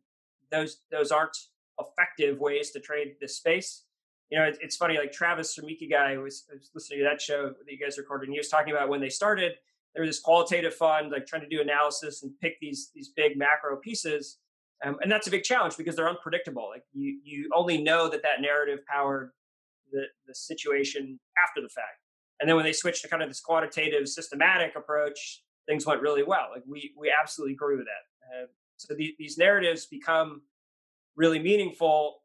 those 0.52 0.80
those 0.92 1.12
aren't 1.12 1.38
effective 1.80 2.40
ways 2.40 2.72
to 2.72 2.80
trade 2.80 3.16
this 3.20 3.38
space. 3.38 3.84
You 4.30 4.40
know, 4.40 4.46
it, 4.46 4.58
it's 4.62 4.76
funny. 4.76 4.98
Like 4.98 5.12
Travis 5.12 5.54
from 5.54 5.66
Ikigai 5.66 6.22
was, 6.22 6.46
was 6.52 6.70
listening 6.74 7.00
to 7.00 7.06
that 7.06 7.22
show 7.22 7.50
that 7.50 7.72
you 7.72 7.78
guys 7.78 7.98
recorded, 7.98 8.26
and 8.26 8.34
he 8.34 8.40
was 8.40 8.50
talking 8.50 8.74
about 8.74 8.90
when 8.90 9.02
they 9.02 9.10
started. 9.10 9.54
There 9.94 10.02
was 10.02 10.10
this 10.10 10.20
qualitative 10.20 10.74
fund, 10.74 11.12
like 11.12 11.26
trying 11.26 11.42
to 11.42 11.50
do 11.50 11.62
analysis 11.62 12.24
and 12.24 12.32
pick 12.40 12.60
these 12.60 12.92
these 12.94 13.10
big 13.10 13.38
macro 13.38 13.78
pieces, 13.78 14.38
um, 14.86 14.98
and 15.02 15.12
that's 15.12 15.28
a 15.28 15.32
big 15.32 15.44
challenge 15.44 15.78
because 15.78 15.96
they're 15.96 16.10
unpredictable. 16.10 16.70
Like 16.70 16.84
you 16.94 17.20
you 17.24 17.50
only 17.54 17.82
know 17.82 18.10
that 18.10 18.24
that 18.24 18.42
narrative 18.42 18.86
powered 18.86 19.32
the 19.92 20.06
the 20.28 20.36
situation 20.36 21.20
after 21.42 21.62
the 21.62 21.70
fact, 21.70 22.00
and 22.40 22.50
then 22.50 22.56
when 22.56 22.66
they 22.66 22.74
switched 22.74 23.02
to 23.04 23.08
kind 23.08 23.22
of 23.22 23.30
this 23.30 23.40
quantitative, 23.40 24.08
systematic 24.08 24.76
approach, 24.76 25.44
things 25.68 25.86
went 25.86 26.02
really 26.02 26.24
well. 26.24 26.48
Like 26.54 26.64
we 26.68 26.94
we 26.98 27.14
absolutely 27.18 27.54
agree 27.54 27.78
with 27.78 27.86
that. 27.86 28.44
Uh, 28.44 28.46
so 28.78 28.96
the, 28.96 29.14
these 29.20 29.38
narratives 29.38 29.86
become 29.86 30.42
really 31.16 31.40
meaningful 31.40 32.22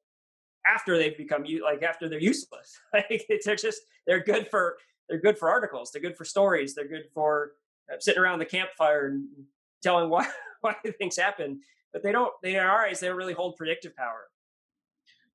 after 0.66 0.96
they've 0.96 1.16
become 1.16 1.44
like 1.62 1.83
after 1.83 2.09
they're 2.09 2.20
useless. 2.20 2.79
like 2.92 3.26
they're 3.44 3.57
just 3.57 3.83
they're 4.07 4.22
good 4.22 4.48
for 4.48 4.79
they're 5.09 5.20
good 5.20 5.38
for 5.38 5.50
articles. 5.50 5.90
They're 5.92 6.02
good 6.02 6.16
for 6.16 6.24
stories. 6.24 6.74
They're 6.74 6.88
good 6.88 7.07
for 7.14 7.52
uh, 7.92 7.96
sitting 8.00 8.20
around 8.20 8.38
the 8.38 8.46
campfire 8.46 9.09
and 9.09 9.26
telling 9.83 10.11
why 10.11 10.29
why 10.61 10.74
things 10.98 11.16
happen. 11.16 11.61
But 11.92 12.02
they 12.02 12.12
don't. 12.12 12.33
They 12.42 12.57
our 12.57 12.87
eyes 12.87 13.00
they 13.00 13.09
don't 13.09 13.16
really 13.16 13.33
hold 13.33 13.57
predictive 13.57 13.94
power. 13.96 14.29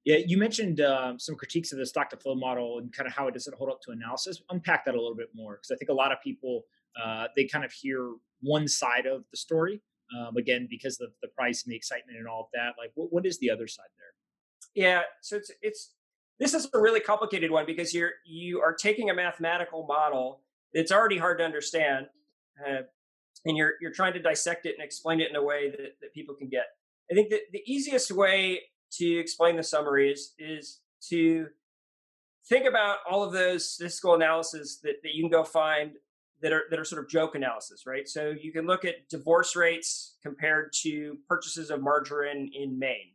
Yeah, 0.03 0.17
you 0.25 0.37
mentioned 0.37 0.81
um, 0.81 1.19
some 1.19 1.35
critiques 1.35 1.71
of 1.71 1.77
the 1.77 1.85
stock 1.85 2.09
to 2.09 2.17
flow 2.17 2.33
model 2.33 2.79
and 2.79 2.91
kind 2.91 3.05
of 3.07 3.13
how 3.13 3.27
it 3.27 3.33
doesn't 3.33 3.55
hold 3.55 3.69
up 3.69 3.81
to 3.81 3.91
analysis. 3.91 4.41
Unpack 4.49 4.85
that 4.85 4.95
a 4.95 4.97
little 4.97 5.15
bit 5.15 5.29
more 5.35 5.57
because 5.57 5.71
I 5.71 5.75
think 5.75 5.89
a 5.89 5.93
lot 5.93 6.11
of 6.11 6.17
people 6.23 6.63
uh, 7.01 7.27
they 7.35 7.45
kind 7.45 7.63
of 7.63 7.71
hear 7.71 8.13
one 8.41 8.67
side 8.67 9.05
of 9.05 9.23
the 9.31 9.37
story 9.37 9.81
um, 10.17 10.35
again 10.37 10.67
because 10.69 10.99
of 10.99 11.09
the 11.21 11.27
price 11.29 11.63
and 11.63 11.71
the 11.71 11.75
excitement 11.75 12.17
and 12.17 12.27
all 12.27 12.41
of 12.41 12.47
that 12.53 12.73
like 12.77 12.91
what, 12.95 13.11
what 13.13 13.25
is 13.25 13.39
the 13.39 13.49
other 13.49 13.67
side 13.67 13.85
there 13.97 14.85
yeah 14.85 15.01
so 15.21 15.37
it's 15.37 15.51
it's 15.61 15.93
this 16.39 16.53
is 16.53 16.67
a 16.73 16.79
really 16.79 16.99
complicated 16.99 17.51
one 17.51 17.65
because 17.65 17.93
you're 17.93 18.11
you 18.25 18.59
are 18.59 18.73
taking 18.73 19.09
a 19.09 19.13
mathematical 19.13 19.85
model 19.85 20.41
it's 20.73 20.91
already 20.91 21.17
hard 21.17 21.37
to 21.37 21.45
understand 21.45 22.07
uh, 22.67 22.81
and 23.45 23.55
you're 23.55 23.73
you're 23.79 23.91
trying 23.91 24.13
to 24.13 24.21
dissect 24.21 24.65
it 24.65 24.75
and 24.77 24.83
explain 24.83 25.21
it 25.21 25.29
in 25.29 25.35
a 25.35 25.43
way 25.43 25.69
that, 25.69 25.95
that 26.01 26.13
people 26.13 26.35
can 26.35 26.49
get 26.49 26.65
i 27.09 27.13
think 27.13 27.29
that 27.29 27.41
the 27.53 27.61
easiest 27.65 28.11
way 28.11 28.59
to 28.93 29.17
explain 29.17 29.55
the 29.55 29.63
summary 29.63 30.11
is 30.11 30.33
is 30.37 30.79
to 31.09 31.47
think 32.47 32.65
about 32.65 32.97
all 33.09 33.23
of 33.23 33.33
those 33.33 33.69
statistical 33.69 34.15
analysis 34.15 34.79
that, 34.83 34.95
that 35.03 35.13
you 35.13 35.23
can 35.23 35.31
go 35.31 35.43
find 35.43 35.91
that 36.41 36.51
are 36.51 36.63
that 36.69 36.79
are 36.79 36.85
sort 36.85 37.03
of 37.03 37.09
joke 37.09 37.35
analysis, 37.35 37.83
right? 37.85 38.07
So 38.07 38.33
you 38.39 38.51
can 38.51 38.65
look 38.65 38.83
at 38.83 39.07
divorce 39.09 39.55
rates 39.55 40.17
compared 40.23 40.73
to 40.81 41.17
purchases 41.27 41.69
of 41.69 41.81
margarine 41.81 42.51
in 42.53 42.77
Maine, 42.77 43.13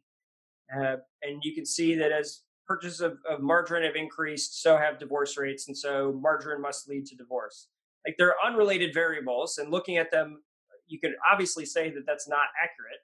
uh, 0.75 0.97
and 1.23 1.41
you 1.43 1.55
can 1.55 1.67
see 1.67 1.95
that 1.97 2.12
as 2.12 2.43
purchases 2.67 3.01
of, 3.01 3.19
of 3.29 3.41
margarine 3.41 3.85
have 3.85 3.97
increased, 3.97 4.62
so 4.62 4.77
have 4.77 4.99
divorce 4.99 5.37
rates, 5.37 5.69
and 5.69 5.77
so 5.77 6.19
margarine 6.21 6.61
must 6.61 6.89
lead 6.89 7.07
to 7.07 7.17
divorce. 7.17 7.69
Like 8.07 8.17
they're 8.19 8.37
unrelated 8.45 8.95
variables, 8.95 9.59
and 9.59 9.71
looking 9.71 9.97
at 9.97 10.12
them, 10.12 10.43
you 10.87 11.01
can 11.01 11.15
obviously 11.31 11.65
say 11.65 11.91
that 11.91 12.07
that's 12.07 12.29
not 12.29 12.47
accurate, 12.62 13.01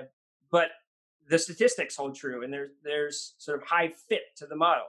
uh, 0.00 0.06
but 0.50 0.68
the 1.28 1.38
statistics 1.38 1.96
hold 1.96 2.14
true, 2.14 2.42
and 2.44 2.52
there's 2.52 2.70
there's 2.82 3.34
sort 3.38 3.60
of 3.60 3.68
high 3.68 3.92
fit 4.08 4.22
to 4.36 4.46
the 4.46 4.56
model. 4.56 4.86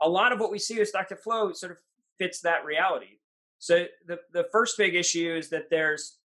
A 0.00 0.08
lot 0.08 0.32
of 0.32 0.40
what 0.40 0.50
we 0.50 0.58
see 0.58 0.78
with 0.78 0.88
stock 0.88 1.08
to 1.08 1.16
flow 1.16 1.52
sort 1.52 1.72
of 1.72 1.78
fits 2.18 2.40
that 2.40 2.64
reality. 2.64 3.18
So 3.58 3.86
the, 4.06 4.18
the 4.32 4.46
first 4.50 4.76
big 4.76 4.96
issue 4.96 5.36
is 5.36 5.48
that 5.50 5.70
there's 5.70 6.18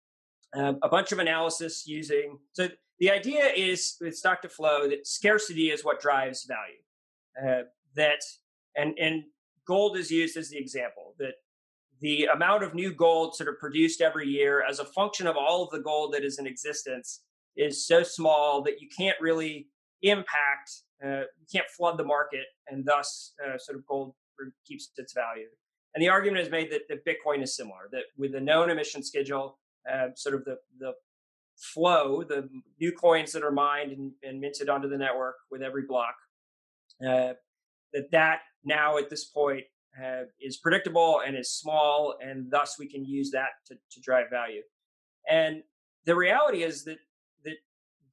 um, 0.54 0.78
a 0.82 0.88
bunch 0.88 1.10
of 1.10 1.18
analysis 1.18 1.84
using. 1.86 2.38
So 2.52 2.68
the 3.00 3.10
idea 3.10 3.46
is 3.46 3.96
with 4.00 4.16
stock 4.16 4.40
to 4.42 4.48
flow 4.48 4.88
that 4.88 5.06
scarcity 5.06 5.70
is 5.70 5.84
what 5.84 6.00
drives 6.00 6.44
value. 6.44 6.78
Uh, 7.36 7.64
that 7.96 8.20
and 8.76 8.96
and 8.98 9.24
gold 9.66 9.96
is 9.96 10.10
used 10.10 10.36
as 10.36 10.50
the 10.50 10.58
example 10.58 11.14
that 11.18 11.34
the 12.00 12.26
amount 12.26 12.62
of 12.62 12.74
new 12.74 12.92
gold 12.92 13.34
sort 13.34 13.48
of 13.48 13.58
produced 13.58 14.00
every 14.00 14.28
year 14.28 14.64
as 14.68 14.78
a 14.78 14.84
function 14.84 15.26
of 15.26 15.36
all 15.36 15.64
of 15.64 15.70
the 15.70 15.80
gold 15.80 16.12
that 16.12 16.24
is 16.24 16.38
in 16.38 16.46
existence 16.46 17.22
is 17.56 17.86
so 17.86 18.02
small 18.02 18.62
that 18.62 18.80
you 18.80 18.88
can't 18.96 19.20
really 19.20 19.68
impact 20.02 20.70
uh, 21.04 21.24
you 21.38 21.46
can't 21.52 21.68
flood 21.76 21.98
the 21.98 22.04
market 22.04 22.44
and 22.68 22.84
thus 22.84 23.34
uh, 23.44 23.56
sort 23.58 23.78
of 23.78 23.86
gold 23.86 24.14
keeps 24.66 24.90
its 24.96 25.12
value 25.12 25.46
and 25.94 26.02
the 26.02 26.08
argument 26.08 26.44
is 26.44 26.50
made 26.50 26.72
that, 26.72 26.82
that 26.88 27.06
Bitcoin 27.06 27.42
is 27.42 27.56
similar, 27.56 27.88
that 27.92 28.02
with 28.18 28.32
the 28.32 28.40
known 28.40 28.68
emission 28.68 29.02
schedule, 29.02 29.58
uh, 29.90 30.08
sort 30.16 30.34
of 30.34 30.44
the, 30.44 30.56
the 30.78 30.92
flow, 31.56 32.24
the 32.24 32.48
new 32.80 32.90
coins 32.90 33.32
that 33.32 33.44
are 33.44 33.52
mined 33.52 33.92
and, 33.92 34.12
and 34.22 34.40
minted 34.40 34.68
onto 34.68 34.88
the 34.88 34.98
network 34.98 35.36
with 35.50 35.62
every 35.62 35.84
block, 35.86 36.16
uh, 37.00 37.34
that 37.92 38.10
that 38.10 38.40
now 38.64 38.98
at 38.98 39.08
this 39.08 39.24
point 39.24 39.64
uh, 40.02 40.22
is 40.40 40.56
predictable 40.56 41.20
and 41.24 41.36
is 41.36 41.52
small, 41.52 42.16
and 42.20 42.50
thus 42.50 42.76
we 42.76 42.88
can 42.88 43.04
use 43.04 43.30
that 43.30 43.50
to, 43.66 43.76
to 43.92 44.00
drive 44.00 44.26
value. 44.30 44.62
And 45.30 45.62
the 46.06 46.16
reality 46.16 46.64
is 46.64 46.84
that 46.84 46.98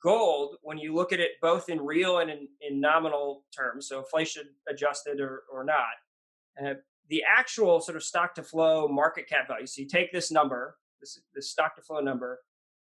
gold, 0.02 0.56
when 0.62 0.78
you 0.78 0.94
look 0.94 1.14
at 1.14 1.20
it 1.20 1.32
both 1.42 1.70
in 1.70 1.80
real 1.80 2.20
and 2.20 2.30
in, 2.30 2.48
in 2.62 2.80
nominal 2.80 3.44
terms, 3.56 3.88
so 3.88 4.00
inflation 4.00 4.44
adjusted 4.68 5.20
or, 5.20 5.44
or 5.52 5.64
not, 5.64 6.66
uh, 6.66 6.74
the 7.10 7.24
actual 7.28 7.82
sort 7.82 7.96
of 7.96 8.04
stock 8.04 8.34
to 8.36 8.44
flow 8.44 8.88
market 8.88 9.28
cap 9.28 9.48
value. 9.48 9.68
So 9.68 9.82
you 9.82 9.88
take 9.88 10.12
this 10.12 10.32
number, 10.32 10.78
this, 11.00 11.20
this 11.34 11.50
stock 11.50 11.76
to 11.76 11.82
flow 11.82 12.00
number, 12.00 12.40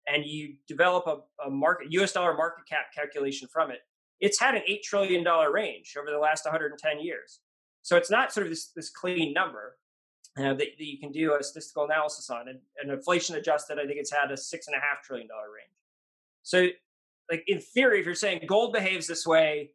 and 0.07 0.25
you 0.25 0.55
develop 0.67 1.07
a, 1.07 1.47
a 1.47 1.51
market 1.51 1.93
US 1.93 2.13
dollar 2.13 2.35
market 2.35 2.67
cap 2.69 2.87
calculation 2.95 3.49
from 3.53 3.71
it. 3.71 3.81
It's 4.21 4.41
had 4.41 4.55
an 4.55 4.63
eight 4.67 4.83
trillion 4.83 5.23
dollar 5.23 5.53
range 5.53 5.95
over 5.99 6.11
the 6.11 6.19
last 6.19 6.45
110 6.45 7.01
years. 7.01 7.41
So 7.83 7.97
it's 7.97 8.11
not 8.11 8.33
sort 8.33 8.47
of 8.47 8.51
this, 8.51 8.67
this 8.75 8.91
clean 8.91 9.33
number 9.33 9.77
uh, 10.37 10.55
that, 10.55 10.59
that, 10.59 10.85
you 10.85 10.99
can 10.99 11.11
do 11.11 11.35
a 11.35 11.43
statistical 11.43 11.85
analysis 11.85 12.31
on. 12.31 12.49
And, 12.49 12.59
and 12.83 12.91
inflation 12.91 13.37
adjusted, 13.37 13.79
I 13.79 13.87
think 13.87 13.99
it's 13.99 14.13
had 14.13 14.31
a 14.31 14.37
six 14.37 14.67
and 14.67 14.77
a 14.77 14.81
half 14.81 15.03
trillion 15.03 15.29
dollar 15.29 15.47
range. 15.47 15.73
So, 16.43 16.69
like 17.31 17.45
in 17.47 17.61
theory, 17.61 18.01
if 18.01 18.07
you're 18.07 18.15
saying 18.15 18.41
gold 18.47 18.73
behaves 18.73 19.07
this 19.07 19.27
way, 19.27 19.71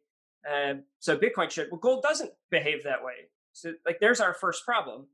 uh, 0.48 0.74
so 0.98 1.16
Bitcoin 1.16 1.50
should, 1.50 1.68
well, 1.70 1.80
gold 1.80 2.02
doesn't 2.02 2.30
behave 2.50 2.84
that 2.84 3.02
way. 3.02 3.28
So 3.52 3.72
like 3.86 3.98
there's 4.00 4.20
our 4.20 4.34
first 4.34 4.64
problem. 4.64 5.06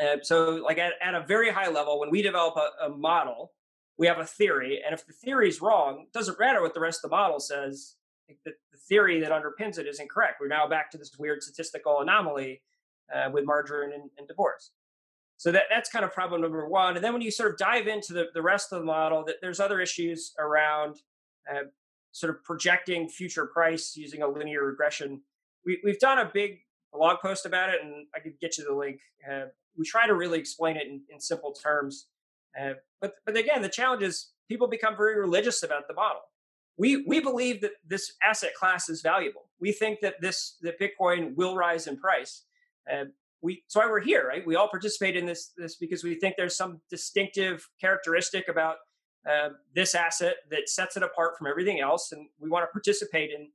Uh, 0.00 0.16
so 0.22 0.62
like 0.64 0.78
at, 0.78 0.94
at 1.02 1.14
a 1.14 1.26
very 1.26 1.50
high 1.50 1.68
level, 1.68 2.00
when 2.00 2.10
we 2.10 2.22
develop 2.22 2.56
a, 2.56 2.86
a 2.86 2.88
model, 2.88 3.52
we 3.98 4.06
have 4.06 4.18
a 4.18 4.24
theory, 4.24 4.80
and 4.84 4.94
if 4.94 5.06
the 5.06 5.12
theory 5.12 5.48
is 5.48 5.60
wrong, 5.60 6.06
doesn't 6.14 6.40
matter 6.40 6.62
what 6.62 6.72
the 6.72 6.80
rest 6.80 7.04
of 7.04 7.10
the 7.10 7.16
model 7.16 7.38
says. 7.38 7.96
The, 8.44 8.52
the 8.72 8.78
theory 8.88 9.20
that 9.20 9.30
underpins 9.30 9.76
it 9.78 9.86
is 9.86 10.00
incorrect. 10.00 10.36
We're 10.40 10.48
now 10.48 10.66
back 10.66 10.90
to 10.92 10.98
this 10.98 11.10
weird 11.18 11.42
statistical 11.42 12.00
anomaly 12.00 12.62
uh, 13.14 13.28
with 13.30 13.44
margarine 13.44 13.92
and, 13.92 14.08
and 14.16 14.26
divorce. 14.26 14.70
So 15.36 15.50
that, 15.52 15.64
that's 15.68 15.90
kind 15.90 16.04
of 16.04 16.12
problem 16.12 16.40
number 16.40 16.66
one. 16.68 16.96
And 16.96 17.04
then 17.04 17.12
when 17.12 17.22
you 17.22 17.30
sort 17.30 17.50
of 17.50 17.58
dive 17.58 17.88
into 17.88 18.12
the, 18.12 18.26
the 18.32 18.40
rest 18.40 18.72
of 18.72 18.78
the 18.78 18.84
model, 18.86 19.24
that 19.24 19.36
there's 19.42 19.60
other 19.60 19.80
issues 19.80 20.32
around 20.38 21.02
uh, 21.50 21.64
sort 22.12 22.34
of 22.34 22.42
projecting 22.44 23.08
future 23.08 23.46
price 23.46 23.96
using 23.96 24.22
a 24.22 24.28
linear 24.28 24.64
regression. 24.64 25.22
We, 25.64 25.80
we've 25.84 25.98
done 25.98 26.18
a 26.18 26.30
big 26.32 26.58
blog 26.92 27.18
post 27.20 27.46
about 27.46 27.70
it, 27.70 27.82
and 27.82 28.06
I 28.14 28.20
could 28.20 28.38
get 28.40 28.58
you 28.58 28.64
the 28.64 28.74
link. 28.74 29.00
Uh, 29.28 29.46
we 29.76 29.86
try 29.86 30.06
to 30.06 30.14
really 30.14 30.38
explain 30.38 30.76
it 30.76 30.86
in, 30.86 31.02
in 31.08 31.20
simple 31.20 31.52
terms. 31.52 32.06
Uh, 32.60 32.74
but 33.00 33.14
but 33.24 33.36
again, 33.36 33.62
the 33.62 33.68
challenge 33.68 34.02
is 34.02 34.30
people 34.48 34.66
become 34.66 34.96
very 34.96 35.18
religious 35.18 35.62
about 35.62 35.86
the 35.86 35.94
model. 35.94 36.22
We 36.76 37.04
we 37.06 37.20
believe 37.20 37.60
that 37.60 37.72
this 37.86 38.14
asset 38.22 38.54
class 38.54 38.88
is 38.88 39.02
valuable. 39.02 39.48
We 39.60 39.72
think 39.72 40.00
that 40.00 40.20
this 40.20 40.56
that 40.62 40.80
Bitcoin 40.80 41.36
will 41.36 41.54
rise 41.54 41.86
in 41.86 41.96
price. 41.96 42.44
Uh, 42.90 43.04
we 43.42 43.62
that's 43.66 43.76
why 43.76 43.86
we're 43.86 44.00
here, 44.00 44.26
right? 44.26 44.46
We 44.46 44.56
all 44.56 44.68
participate 44.68 45.16
in 45.16 45.26
this 45.26 45.52
this 45.56 45.76
because 45.76 46.02
we 46.02 46.16
think 46.16 46.34
there's 46.36 46.56
some 46.56 46.80
distinctive 46.90 47.68
characteristic 47.80 48.48
about 48.48 48.76
uh, 49.28 49.50
this 49.74 49.94
asset 49.94 50.36
that 50.50 50.68
sets 50.68 50.96
it 50.96 51.02
apart 51.02 51.36
from 51.36 51.46
everything 51.46 51.80
else, 51.80 52.12
and 52.12 52.28
we 52.38 52.48
want 52.48 52.62
to 52.62 52.72
participate 52.72 53.30
in 53.30 53.48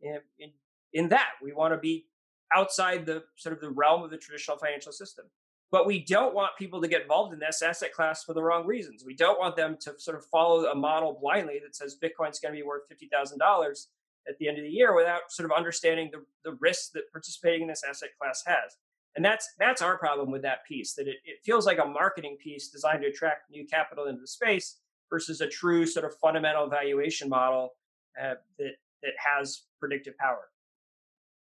in 0.00 0.18
in, 0.38 0.50
in 0.92 1.08
that. 1.10 1.30
We 1.42 1.52
want 1.52 1.74
to 1.74 1.78
be 1.78 2.06
outside 2.54 3.06
the 3.06 3.24
sort 3.36 3.54
of 3.54 3.60
the 3.60 3.70
realm 3.70 4.02
of 4.02 4.10
the 4.10 4.18
traditional 4.18 4.56
financial 4.58 4.92
system. 4.92 5.26
But 5.70 5.86
we 5.86 6.04
don't 6.04 6.34
want 6.34 6.50
people 6.58 6.82
to 6.82 6.88
get 6.88 7.00
involved 7.00 7.32
in 7.32 7.38
this 7.38 7.62
asset 7.62 7.94
class 7.94 8.24
for 8.24 8.34
the 8.34 8.42
wrong 8.42 8.66
reasons. 8.66 9.04
We 9.06 9.14
don't 9.14 9.38
want 9.38 9.56
them 9.56 9.78
to 9.80 9.94
sort 9.98 10.18
of 10.18 10.24
follow 10.26 10.66
a 10.66 10.74
model 10.74 11.18
blindly 11.18 11.60
that 11.64 11.74
says 11.74 11.96
Bitcoin's 11.96 12.38
going 12.40 12.54
to 12.54 12.60
be 12.60 12.62
worth 12.62 12.82
fifty 12.88 13.08
thousand 13.08 13.38
dollars 13.38 13.88
at 14.28 14.38
the 14.38 14.48
end 14.48 14.58
of 14.58 14.64
the 14.64 14.70
year 14.70 14.94
without 14.94 15.22
sort 15.30 15.50
of 15.50 15.56
understanding 15.56 16.10
the, 16.12 16.22
the 16.44 16.56
risks 16.60 16.90
that 16.90 17.10
participating 17.10 17.62
in 17.62 17.68
this 17.68 17.82
asset 17.88 18.10
class 18.20 18.44
has. 18.46 18.76
And 19.16 19.24
that's 19.24 19.48
that's 19.58 19.82
our 19.82 19.96
problem 19.96 20.30
with 20.30 20.42
that 20.42 20.64
piece, 20.66 20.92
that 20.94 21.08
it, 21.08 21.16
it 21.24 21.38
feels 21.42 21.64
like 21.64 21.78
a 21.78 21.86
marketing 21.86 22.36
piece 22.42 22.68
designed 22.68 23.02
to 23.02 23.08
attract 23.08 23.50
new 23.50 23.66
capital 23.66 24.06
into 24.06 24.20
the 24.20 24.26
space 24.26 24.76
versus 25.12 25.42
a 25.42 25.46
true 25.46 25.84
sort 25.84 26.06
of 26.06 26.16
fundamental 26.16 26.66
valuation 26.68 27.28
model 27.28 27.74
uh, 28.20 28.34
that 28.58 28.72
that 29.02 29.12
has 29.18 29.64
predictive 29.78 30.16
power. 30.16 30.48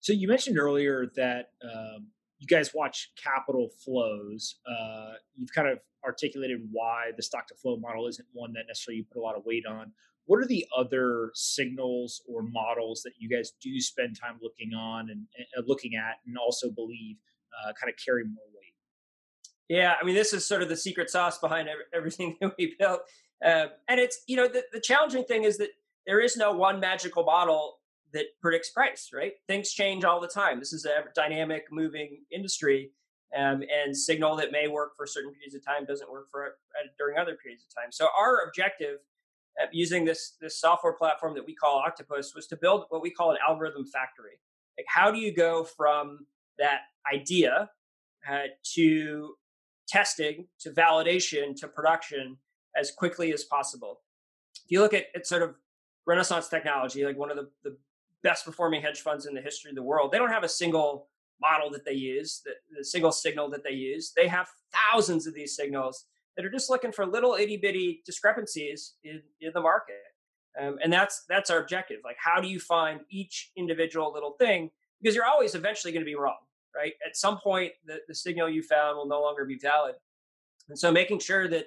So 0.01 0.13
you 0.13 0.29
mentioned 0.29 0.59
earlier 0.59 1.07
that 1.17 1.51
um, 1.65 2.09
you 2.39 2.47
guys 2.47 2.73
watch 2.75 3.13
capital 3.17 3.71
flows. 3.85 4.57
Uh, 4.69 5.15
you've 5.35 5.53
kind 5.53 5.69
of 5.69 5.79
articulated 6.05 6.61
why 6.71 7.13
the 7.17 7.23
stock 7.23 7.47
to 7.47 7.55
flow 7.55 7.77
model 7.77 8.07
isn't 8.07 8.29
one 8.33 8.53
that 8.53 8.65
necessarily 8.69 8.99
you 8.99 9.05
put 9.11 9.21
a 9.21 9.23
lot 9.23 9.37
of 9.37 9.47
weight 9.47 9.65
on. 9.67 9.93
What 10.27 10.41
are 10.41 10.47
the 10.47 10.67
other 10.77 11.31
signals 11.35 12.23
or 12.29 12.43
models 12.43 13.03
that 13.05 13.13
you 13.19 13.29
guys 13.29 13.53
do 13.63 13.81
spend 13.81 14.19
time 14.21 14.39
looking 14.43 14.75
on 14.75 15.11
and, 15.11 15.27
and 15.55 15.69
looking 15.69 15.95
at, 15.95 16.17
and 16.27 16.37
also 16.37 16.71
believe 16.71 17.17
uh, 17.63 17.73
kind 17.81 17.91
of 17.91 17.97
carry 18.03 18.25
more 18.25 18.45
weight? 18.55 18.75
Yeah, 19.69 19.95
I 20.01 20.05
mean, 20.05 20.15
this 20.15 20.33
is 20.33 20.47
sort 20.47 20.63
of 20.63 20.69
the 20.69 20.77
secret 20.77 21.09
sauce 21.09 21.39
behind 21.39 21.69
everything 21.95 22.37
that 22.41 22.55
we 22.59 22.75
built. 22.79 23.01
Uh, 23.45 23.67
and 23.89 24.01
it's, 24.01 24.23
you 24.27 24.37
know, 24.37 24.49
the, 24.49 24.63
the 24.73 24.81
challenging 24.81 25.25
thing 25.25 25.45
is 25.45 25.59
that 25.59 25.71
there 26.07 26.21
is 26.21 26.37
no 26.37 26.53
one 26.53 26.81
magical 26.81 27.25
model 27.25 27.79
that 28.13 28.27
predicts 28.41 28.71
price, 28.71 29.11
right? 29.13 29.33
Things 29.47 29.71
change 29.73 30.05
all 30.05 30.21
the 30.21 30.29
time. 30.29 30.59
This 30.59 30.73
is 30.73 30.85
a 30.85 31.05
dynamic, 31.15 31.65
moving 31.71 32.23
industry. 32.33 32.93
Um, 33.37 33.63
and 33.63 33.97
signal 33.97 34.37
that 34.37 34.53
may 34.53 34.69
work 34.69 34.93
for 34.97 35.09
certain 35.09 35.33
periods 35.33 35.57
of 35.57 35.65
time 35.65 35.85
doesn't 35.85 36.09
work 36.09 36.31
for 36.31 36.47
uh, 36.47 36.87
during 36.97 37.19
other 37.19 37.35
periods 37.35 37.65
of 37.65 37.75
time. 37.75 37.91
So 37.91 38.07
our 38.17 38.47
objective 38.47 38.99
using 39.73 40.05
this 40.05 40.37
this 40.41 40.61
software 40.61 40.93
platform 40.93 41.35
that 41.35 41.47
we 41.47 41.55
call 41.55 41.79
Octopus 41.79 42.35
was 42.35 42.47
to 42.49 42.57
build 42.57 42.85
what 42.89 43.03
we 43.03 43.11
call 43.11 43.31
an 43.31 43.39
algorithm 43.47 43.87
factory. 43.87 44.39
Like, 44.79 44.87
how 44.89 45.11
do 45.11 45.19
you 45.19 45.35
go 45.35 45.65
from 45.65 46.27
that 46.59 46.81
idea 47.13 47.71
uh, 48.29 48.49
to 48.75 49.35
testing 49.87 50.47
to 50.61 50.71
validation 50.71 51.55
to 51.57 51.69
production 51.69 52.39
as 52.77 52.91
quickly 52.91 53.33
as 53.33 53.45
possible? 53.45 54.01
If 54.65 54.71
you 54.71 54.81
look 54.81 54.95
at, 54.95 55.07
at 55.15 55.27
sort 55.27 55.43
of 55.43 55.55
Renaissance 56.07 56.49
technology, 56.49 57.05
like 57.05 57.19
one 57.19 57.31
of 57.31 57.37
the, 57.37 57.49
the 57.63 57.77
best 58.23 58.45
performing 58.45 58.83
hedge 58.83 59.01
funds 59.01 59.27
in 59.27 59.35
the 59.35 59.41
history 59.41 59.71
of 59.71 59.77
the 59.77 59.83
world, 59.83 60.13
they 60.13 60.19
don't 60.19 60.31
have 60.31 60.45
a 60.45 60.49
single 60.49 61.09
model 61.41 61.71
that 61.71 61.85
they 61.85 61.93
use, 61.93 62.43
the, 62.45 62.53
the 62.77 62.85
single 62.85 63.13
signal 63.13 63.51
that 63.51 63.65
they 63.65 63.73
use. 63.73 64.13
They 64.17 64.29
have 64.29 64.49
thousands 64.73 65.27
of 65.27 65.35
these 65.35 65.57
signals 65.57 66.07
that 66.37 66.45
are 66.45 66.51
just 66.51 66.71
looking 66.71 66.93
for 66.93 67.07
little 67.07 67.35
itty 67.35 67.57
bitty 67.57 68.03
discrepancies 68.05 68.95
in, 69.05 69.23
in 69.41 69.53
the 69.53 69.61
market. 69.61 69.97
Um, 70.61 70.79
and 70.83 70.93
that's 70.93 71.25
that's 71.29 71.51
our 71.51 71.59
objective. 71.59 72.01
Like, 72.05 72.17
how 72.19 72.41
do 72.41 72.49
you 72.49 72.61
find 72.61 73.01
each 73.11 73.51
individual 73.57 74.13
little 74.13 74.37
thing? 74.39 74.71
Because 75.03 75.17
you're 75.17 75.27
always 75.27 75.55
eventually 75.55 75.93
going 75.93 76.05
to 76.05 76.09
be 76.09 76.15
wrong, 76.15 76.39
right? 76.75 76.93
At 77.05 77.17
some 77.17 77.39
point, 77.39 77.73
the, 77.85 77.99
the 78.07 78.15
signal 78.15 78.49
you 78.49 78.63
found 78.63 78.97
will 78.97 79.07
no 79.07 79.21
longer 79.21 79.45
be 79.45 79.59
valid. 79.59 79.97
And 80.69 80.79
so, 80.79 80.93
making 80.93 81.19
sure 81.19 81.49
that 81.49 81.67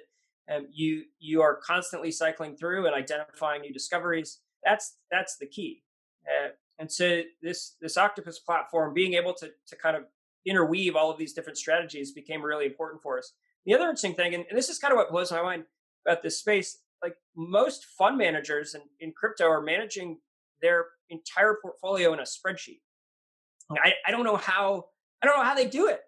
um, 0.50 0.66
you 0.72 1.04
you 1.18 1.42
are 1.42 1.56
constantly 1.56 2.10
cycling 2.10 2.56
through 2.56 2.86
and 2.86 2.94
identifying 2.94 3.62
new 3.62 3.72
discoveries 3.72 4.40
that's 4.64 4.96
that's 5.10 5.36
the 5.36 5.46
key. 5.46 5.82
Uh, 6.26 6.50
and 6.78 6.90
so, 6.90 7.22
this 7.42 7.76
this 7.80 7.96
Octopus 7.96 8.38
platform, 8.38 8.94
being 8.94 9.14
able 9.14 9.34
to 9.34 9.50
to 9.66 9.76
kind 9.76 9.96
of 9.96 10.04
interweave 10.46 10.96
all 10.96 11.10
of 11.10 11.18
these 11.18 11.32
different 11.32 11.58
strategies, 11.58 12.12
became 12.12 12.42
really 12.42 12.66
important 12.66 13.02
for 13.02 13.18
us. 13.18 13.32
The 13.66 13.74
other 13.74 13.84
interesting 13.84 14.14
thing, 14.14 14.34
and, 14.34 14.44
and 14.48 14.56
this 14.56 14.68
is 14.68 14.78
kind 14.78 14.92
of 14.92 14.96
what 14.96 15.10
blows 15.10 15.30
my 15.30 15.42
mind 15.42 15.64
about 16.06 16.22
this 16.22 16.38
space, 16.38 16.78
like 17.02 17.16
most 17.36 17.84
fund 17.84 18.16
managers 18.16 18.74
in, 18.74 18.82
in 19.00 19.12
crypto 19.12 19.44
are 19.44 19.60
managing 19.60 20.18
their 20.62 20.86
entire 21.10 21.58
portfolio 21.60 22.12
in 22.12 22.20
a 22.20 22.22
spreadsheet. 22.22 22.80
I, 23.70 23.92
I 24.06 24.10
don't 24.10 24.24
know 24.24 24.36
how 24.36 24.86
I 25.22 25.26
don't 25.26 25.36
know 25.36 25.44
how 25.44 25.54
they 25.54 25.66
do 25.66 25.88
it. 25.88 26.00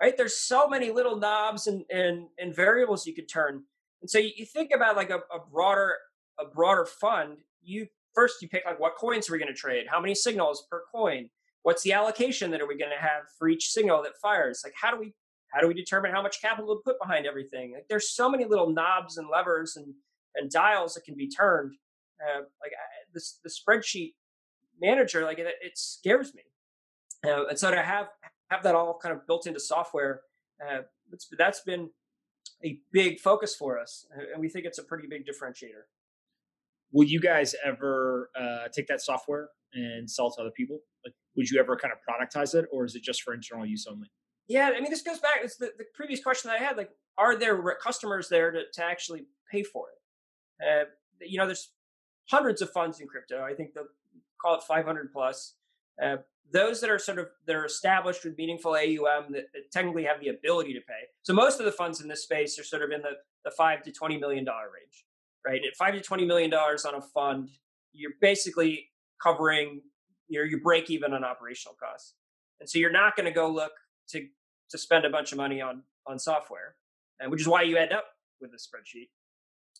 Right? 0.00 0.16
There's 0.16 0.36
so 0.36 0.68
many 0.68 0.90
little 0.90 1.16
knobs 1.16 1.66
and 1.66 1.84
and, 1.90 2.28
and 2.38 2.54
variables 2.54 3.06
you 3.06 3.14
could 3.14 3.28
turn. 3.28 3.64
And 4.00 4.10
so 4.10 4.18
you, 4.18 4.44
think 4.46 4.70
about 4.74 4.96
like 4.96 5.10
a, 5.10 5.18
a 5.34 5.40
broader 5.50 5.94
a 6.38 6.44
broader 6.44 6.86
fund. 6.86 7.38
You 7.62 7.86
first 8.14 8.40
you 8.40 8.48
pick 8.48 8.64
like 8.64 8.80
what 8.80 8.96
coins 8.96 9.28
are 9.28 9.32
we 9.32 9.38
going 9.38 9.52
to 9.52 9.58
trade? 9.58 9.86
How 9.90 10.00
many 10.00 10.14
signals 10.14 10.66
per 10.70 10.82
coin? 10.92 11.28
What's 11.62 11.82
the 11.82 11.92
allocation 11.92 12.50
that 12.52 12.60
are 12.60 12.66
we 12.66 12.78
going 12.78 12.92
to 12.92 13.02
have 13.02 13.22
for 13.38 13.48
each 13.48 13.70
signal 13.70 14.02
that 14.04 14.12
fires? 14.22 14.62
Like 14.64 14.74
how 14.80 14.90
do 14.90 14.98
we 14.98 15.14
how 15.48 15.60
do 15.60 15.68
we 15.68 15.74
determine 15.74 16.12
how 16.12 16.22
much 16.22 16.40
capital 16.40 16.76
to 16.76 16.82
put 16.84 17.00
behind 17.00 17.26
everything? 17.26 17.72
Like 17.74 17.86
there's 17.88 18.10
so 18.10 18.28
many 18.28 18.44
little 18.44 18.70
knobs 18.70 19.16
and 19.16 19.28
levers 19.30 19.76
and, 19.76 19.94
and 20.34 20.50
dials 20.50 20.94
that 20.94 21.04
can 21.04 21.14
be 21.14 21.28
turned. 21.28 21.74
Uh, 22.20 22.40
like 22.60 22.72
I, 22.72 23.08
this, 23.14 23.38
the 23.42 23.50
spreadsheet 23.50 24.14
manager, 24.80 25.24
like 25.24 25.38
it, 25.38 25.46
it 25.62 25.72
scares 25.76 26.34
me. 26.34 26.42
Uh, 27.26 27.46
and 27.46 27.58
so 27.58 27.70
to 27.70 27.82
have 27.82 28.08
have 28.50 28.62
that 28.62 28.74
all 28.74 28.98
kind 29.02 29.14
of 29.14 29.26
built 29.26 29.46
into 29.46 29.60
software, 29.60 30.20
uh, 30.66 30.80
that's 31.36 31.60
been 31.60 31.90
a 32.64 32.80
big 32.92 33.20
focus 33.20 33.54
for 33.54 33.78
us, 33.78 34.06
and 34.32 34.40
we 34.40 34.48
think 34.48 34.64
it's 34.64 34.78
a 34.78 34.82
pretty 34.82 35.08
big 35.08 35.26
differentiator. 35.26 35.86
Will 36.92 37.06
you 37.06 37.20
guys 37.20 37.54
ever 37.64 38.30
uh, 38.38 38.68
take 38.74 38.86
that 38.88 39.00
software 39.00 39.48
and 39.74 40.10
sell 40.10 40.30
to 40.30 40.40
other 40.40 40.50
people? 40.50 40.78
Like, 41.04 41.14
would 41.36 41.50
you 41.50 41.60
ever 41.60 41.76
kind 41.76 41.92
of 41.92 41.98
productize 41.98 42.54
it, 42.54 42.66
or 42.72 42.84
is 42.84 42.94
it 42.94 43.02
just 43.02 43.22
for 43.22 43.34
internal 43.34 43.66
use 43.66 43.86
only? 43.86 44.08
Yeah, 44.48 44.70
I 44.74 44.80
mean, 44.80 44.90
this 44.90 45.02
goes 45.02 45.18
back. 45.18 45.40
It's 45.42 45.56
the, 45.56 45.72
the 45.76 45.84
previous 45.94 46.22
question 46.22 46.50
that 46.50 46.60
I 46.60 46.64
had. 46.64 46.76
Like, 46.76 46.90
are 47.18 47.36
there 47.36 47.60
customers 47.82 48.28
there 48.28 48.50
to, 48.50 48.62
to 48.72 48.84
actually 48.84 49.26
pay 49.52 49.62
for 49.62 49.86
it? 49.90 50.66
Uh, 50.66 50.84
you 51.20 51.38
know, 51.38 51.46
there's 51.46 51.70
hundreds 52.30 52.62
of 52.62 52.70
funds 52.70 53.00
in 53.00 53.06
crypto. 53.06 53.42
I 53.42 53.54
think 53.54 53.74
they'll 53.74 53.84
call 54.40 54.54
it 54.54 54.62
500 54.62 55.12
plus. 55.12 55.54
Uh, 56.02 56.16
those 56.52 56.80
that 56.80 56.90
are 56.90 56.98
sort 56.98 57.18
of 57.18 57.28
that 57.46 57.56
are 57.56 57.64
established 57.64 58.24
with 58.24 58.36
meaningful 58.38 58.72
AUM 58.72 59.32
that, 59.32 59.46
that, 59.52 59.70
technically 59.72 60.04
have 60.04 60.20
the 60.20 60.28
ability 60.28 60.72
to 60.72 60.80
pay. 60.80 61.08
So 61.22 61.34
most 61.34 61.60
of 61.60 61.66
the 61.66 61.72
funds 61.72 62.00
in 62.00 62.08
this 62.08 62.22
space 62.22 62.58
are 62.58 62.64
sort 62.64 62.82
of 62.82 62.90
in 62.90 63.02
the, 63.02 63.12
the 63.44 63.50
five 63.50 63.82
to 63.82 63.92
twenty 63.92 64.18
million 64.18 64.44
dollar 64.44 64.70
range, 64.74 65.04
right? 65.46 65.60
At 65.66 65.76
five 65.76 65.94
to 65.94 66.00
twenty 66.00 66.24
million 66.24 66.50
dollars 66.50 66.84
on 66.84 66.94
a 66.94 67.00
fund, 67.00 67.50
you're 67.92 68.12
basically 68.20 68.90
covering 69.22 69.82
your 70.28 70.46
your 70.46 70.60
break 70.60 70.90
even 70.90 71.12
on 71.12 71.24
operational 71.24 71.76
costs, 71.78 72.14
and 72.60 72.68
so 72.68 72.78
you're 72.78 72.90
not 72.90 73.16
going 73.16 73.26
to 73.26 73.32
go 73.32 73.50
look 73.50 73.72
to 74.10 74.26
to 74.70 74.78
spend 74.78 75.04
a 75.04 75.10
bunch 75.10 75.32
of 75.32 75.38
money 75.38 75.60
on 75.60 75.82
on 76.06 76.18
software, 76.18 76.76
and 77.20 77.30
which 77.30 77.40
is 77.40 77.48
why 77.48 77.62
you 77.62 77.76
end 77.76 77.92
up 77.92 78.04
with 78.40 78.50
a 78.52 78.56
spreadsheet. 78.56 79.08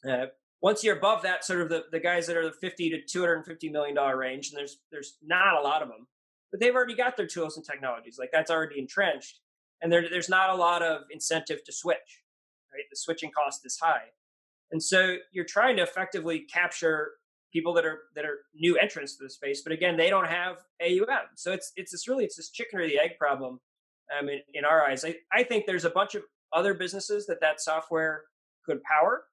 Uh, 0.09 0.27
once 0.61 0.83
you're 0.83 0.97
above 0.97 1.23
that, 1.23 1.45
sort 1.45 1.61
of 1.61 1.69
the, 1.69 1.85
the 1.93 2.01
guys 2.01 2.27
that 2.27 2.37
are 2.37 2.45
the 2.45 2.53
50 2.53 2.91
to 2.91 3.03
250 3.03 3.69
million 3.71 3.95
dollar 3.95 4.17
range, 4.17 4.51
and 4.51 4.59
there's 4.59 4.79
there's 4.91 5.17
not 5.23 5.57
a 5.57 5.63
lot 5.63 5.83
of 5.83 5.89
them, 5.89 6.07
but 6.51 6.61
they've 6.61 6.75
already 6.75 6.95
got 6.95 7.17
their 7.17 7.27
tools 7.27 7.57
and 7.57 7.65
technologies. 7.65 8.17
Like 8.19 8.31
that's 8.33 8.51
already 8.51 8.79
entrenched, 8.79 9.41
and 9.83 9.93
there, 9.93 10.09
there's 10.09 10.29
not 10.29 10.51
a 10.51 10.57
lot 10.57 10.83
of 10.83 11.03
incentive 11.11 11.65
to 11.65 11.73
switch. 11.73 12.23
Right, 12.73 12.85
the 12.91 12.97
switching 12.97 13.31
cost 13.31 13.65
is 13.65 13.79
high, 13.81 14.13
and 14.71 14.83
so 14.83 15.17
you're 15.33 15.45
trying 15.45 15.77
to 15.77 15.83
effectively 15.83 16.41
capture 16.41 17.13
people 17.53 17.73
that 17.75 17.85
are 17.85 18.01
that 18.15 18.25
are 18.25 18.41
new 18.55 18.77
entrants 18.77 19.17
to 19.17 19.25
the 19.25 19.31
space, 19.31 19.63
but 19.63 19.73
again, 19.73 19.97
they 19.97 20.11
don't 20.11 20.29
have 20.29 20.57
AUM. 20.83 21.27
So 21.37 21.53
it's 21.53 21.73
it's 21.77 21.93
this 21.93 22.09
really 22.09 22.25
it's 22.25 22.37
this 22.37 22.51
chicken 22.51 22.79
or 22.79 22.87
the 22.87 22.99
egg 22.99 23.13
problem 23.19 23.61
um, 24.17 24.29
in, 24.29 24.41
in 24.55 24.65
our 24.65 24.85
eyes. 24.85 25.05
I, 25.05 25.17
I 25.33 25.43
think 25.43 25.67
there's 25.67 25.85
a 25.85 25.91
bunch 25.91 26.15
of 26.15 26.23
other 26.53 26.75
businesses 26.75 27.27
that 27.27 27.41
that 27.41 27.61
software 27.61 28.25
could 28.65 28.83
power. 28.83 29.25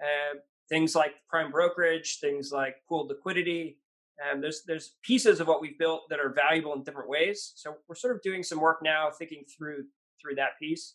Uh, 0.00 0.38
things 0.68 0.94
like 0.94 1.12
prime 1.28 1.50
brokerage, 1.50 2.18
things 2.20 2.52
like 2.52 2.76
pooled 2.88 3.08
liquidity. 3.08 3.78
Um, 4.24 4.40
there's 4.40 4.62
there's 4.66 4.94
pieces 5.02 5.40
of 5.40 5.48
what 5.48 5.60
we've 5.60 5.78
built 5.78 6.08
that 6.08 6.18
are 6.18 6.32
valuable 6.32 6.72
in 6.74 6.82
different 6.82 7.08
ways. 7.08 7.52
So 7.56 7.76
we're 7.88 7.96
sort 7.96 8.14
of 8.14 8.22
doing 8.22 8.42
some 8.42 8.60
work 8.60 8.78
now, 8.82 9.10
thinking 9.10 9.44
through 9.44 9.84
through 10.20 10.36
that 10.36 10.58
piece. 10.58 10.94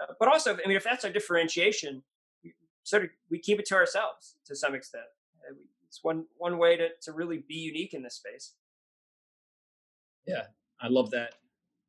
Uh, 0.00 0.14
but 0.18 0.28
also, 0.28 0.54
I 0.54 0.66
mean, 0.66 0.76
if 0.76 0.84
that's 0.84 1.04
our 1.04 1.12
differentiation, 1.12 2.02
sort 2.82 3.04
of 3.04 3.10
we 3.30 3.38
keep 3.38 3.58
it 3.58 3.66
to 3.66 3.74
ourselves 3.74 4.36
to 4.46 4.56
some 4.56 4.74
extent. 4.74 5.04
Uh, 5.48 5.54
it's 5.86 6.00
one 6.02 6.24
one 6.38 6.58
way 6.58 6.76
to 6.76 6.88
to 7.02 7.12
really 7.12 7.44
be 7.46 7.56
unique 7.56 7.92
in 7.94 8.02
this 8.02 8.14
space. 8.14 8.54
Yeah, 10.26 10.44
I 10.80 10.88
love 10.88 11.10
that. 11.10 11.34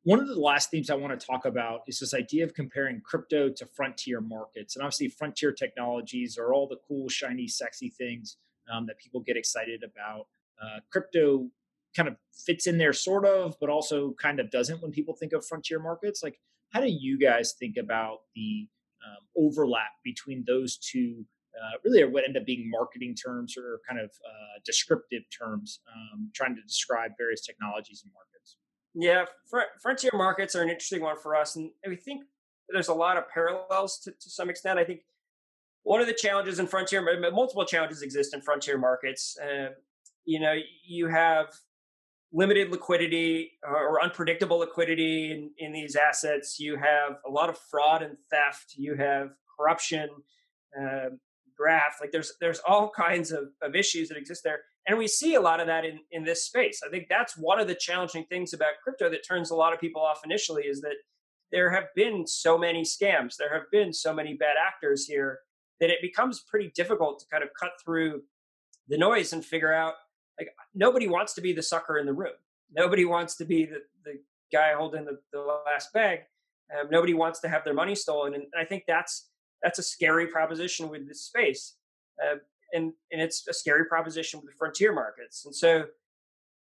One 0.02 0.20
of 0.20 0.28
the 0.28 0.38
last 0.38 0.70
themes 0.70 0.90
I 0.90 0.96
want 0.96 1.18
to 1.18 1.26
talk 1.26 1.46
about 1.46 1.80
is 1.86 1.98
this 1.98 2.12
idea 2.12 2.44
of 2.44 2.52
comparing 2.52 3.00
crypto 3.00 3.48
to 3.48 3.64
frontier 3.64 4.20
markets. 4.20 4.76
And 4.76 4.82
obviously, 4.82 5.08
frontier 5.08 5.50
technologies 5.50 6.36
are 6.36 6.52
all 6.52 6.68
the 6.68 6.76
cool, 6.86 7.08
shiny, 7.08 7.48
sexy 7.48 7.88
things 7.88 8.36
um, 8.70 8.84
that 8.86 8.98
people 8.98 9.20
get 9.20 9.38
excited 9.38 9.82
about. 9.82 10.26
Uh, 10.62 10.80
crypto 10.90 11.48
kind 11.96 12.08
of 12.08 12.16
fits 12.46 12.66
in 12.66 12.78
there, 12.78 12.92
sort 12.92 13.24
of, 13.24 13.56
but 13.60 13.70
also 13.70 14.14
kind 14.20 14.40
of 14.40 14.50
doesn't 14.50 14.82
when 14.82 14.90
people 14.90 15.14
think 15.14 15.32
of 15.32 15.46
frontier 15.46 15.78
markets. 15.78 16.22
Like, 16.22 16.38
how 16.70 16.80
do 16.80 16.88
you 16.88 17.18
guys 17.18 17.54
think 17.58 17.76
about 17.76 18.18
the 18.34 18.68
um, 19.06 19.46
overlap 19.46 19.92
between 20.04 20.44
those 20.46 20.76
two? 20.78 21.24
Uh, 21.54 21.78
really, 21.84 22.02
are 22.02 22.08
what 22.08 22.24
end 22.24 22.36
up 22.36 22.44
being 22.44 22.68
marketing 22.68 23.14
terms 23.14 23.56
or 23.56 23.80
kind 23.88 24.00
of 24.00 24.06
uh, 24.06 24.58
descriptive 24.64 25.22
terms, 25.36 25.80
um, 25.94 26.30
trying 26.34 26.56
to 26.56 26.62
describe 26.62 27.12
various 27.16 27.46
technologies 27.46 28.02
and 28.02 28.12
markets. 28.12 28.56
Yeah, 28.94 29.24
fr- 29.48 29.70
frontier 29.80 30.10
markets 30.14 30.56
are 30.56 30.62
an 30.62 30.68
interesting 30.68 31.00
one 31.00 31.16
for 31.16 31.36
us, 31.36 31.54
and 31.54 31.70
we 31.86 31.94
think 31.94 32.24
there's 32.68 32.88
a 32.88 32.94
lot 32.94 33.16
of 33.16 33.28
parallels 33.28 34.00
to, 34.00 34.10
to 34.10 34.30
some 34.30 34.50
extent. 34.50 34.80
I 34.80 34.84
think 34.84 35.02
one 35.84 36.00
of 36.00 36.06
the 36.08 36.14
challenges 36.14 36.58
in 36.58 36.66
frontier, 36.66 37.02
multiple 37.30 37.64
challenges 37.64 38.02
exist 38.02 38.34
in 38.34 38.40
frontier 38.40 38.78
markets. 38.78 39.38
Uh, 39.38 39.70
you 40.24 40.40
know, 40.40 40.54
you 40.86 41.08
have 41.08 41.48
limited 42.32 42.70
liquidity 42.70 43.52
or 43.62 44.02
unpredictable 44.02 44.58
liquidity 44.58 45.30
in, 45.30 45.50
in 45.58 45.72
these 45.72 45.94
assets. 45.94 46.58
You 46.58 46.76
have 46.76 47.18
a 47.26 47.30
lot 47.30 47.48
of 47.48 47.56
fraud 47.56 48.02
and 48.02 48.16
theft. 48.30 48.74
You 48.76 48.96
have 48.96 49.30
corruption, 49.56 50.10
uh, 50.78 51.10
graft. 51.56 52.00
Like 52.00 52.10
there's 52.10 52.32
there's 52.40 52.60
all 52.66 52.90
kinds 52.90 53.30
of, 53.30 53.50
of 53.62 53.74
issues 53.76 54.08
that 54.08 54.18
exist 54.18 54.42
there, 54.44 54.60
and 54.86 54.98
we 54.98 55.06
see 55.06 55.34
a 55.34 55.40
lot 55.40 55.60
of 55.60 55.66
that 55.68 55.84
in 55.84 56.00
in 56.10 56.24
this 56.24 56.44
space. 56.44 56.80
I 56.84 56.90
think 56.90 57.06
that's 57.08 57.36
one 57.36 57.60
of 57.60 57.68
the 57.68 57.74
challenging 57.74 58.24
things 58.24 58.52
about 58.52 58.72
crypto 58.82 59.08
that 59.10 59.26
turns 59.26 59.50
a 59.50 59.56
lot 59.56 59.72
of 59.72 59.80
people 59.80 60.02
off 60.02 60.22
initially 60.24 60.64
is 60.64 60.80
that 60.80 60.96
there 61.52 61.70
have 61.70 61.84
been 61.94 62.26
so 62.26 62.58
many 62.58 62.82
scams. 62.82 63.36
There 63.36 63.52
have 63.52 63.70
been 63.70 63.92
so 63.92 64.12
many 64.12 64.34
bad 64.34 64.56
actors 64.60 65.06
here 65.06 65.40
that 65.80 65.90
it 65.90 65.98
becomes 66.02 66.40
pretty 66.40 66.72
difficult 66.74 67.20
to 67.20 67.26
kind 67.30 67.44
of 67.44 67.50
cut 67.58 67.72
through 67.84 68.22
the 68.88 68.98
noise 68.98 69.32
and 69.32 69.44
figure 69.44 69.72
out 69.72 69.94
like 70.38 70.48
nobody 70.74 71.06
wants 71.06 71.34
to 71.34 71.40
be 71.40 71.52
the 71.52 71.62
sucker 71.62 71.98
in 71.98 72.06
the 72.06 72.12
room. 72.12 72.34
Nobody 72.72 73.04
wants 73.04 73.36
to 73.36 73.44
be 73.44 73.66
the, 73.66 73.82
the 74.04 74.18
guy 74.52 74.74
holding 74.74 75.04
the, 75.04 75.18
the 75.32 75.40
last 75.66 75.92
bag. 75.92 76.20
Um, 76.72 76.88
nobody 76.90 77.14
wants 77.14 77.40
to 77.40 77.48
have 77.48 77.64
their 77.64 77.74
money 77.74 77.94
stolen, 77.94 78.34
and 78.34 78.44
I 78.58 78.64
think 78.64 78.84
that's 78.86 79.28
that's 79.62 79.78
a 79.78 79.82
scary 79.82 80.26
proposition 80.26 80.88
with 80.88 81.06
this 81.06 81.22
space, 81.22 81.76
uh, 82.22 82.36
and 82.72 82.92
and 83.12 83.20
it's 83.20 83.46
a 83.48 83.52
scary 83.52 83.84
proposition 83.84 84.40
with 84.40 84.50
the 84.50 84.56
frontier 84.58 84.92
markets. 84.92 85.44
And 85.44 85.54
so, 85.54 85.84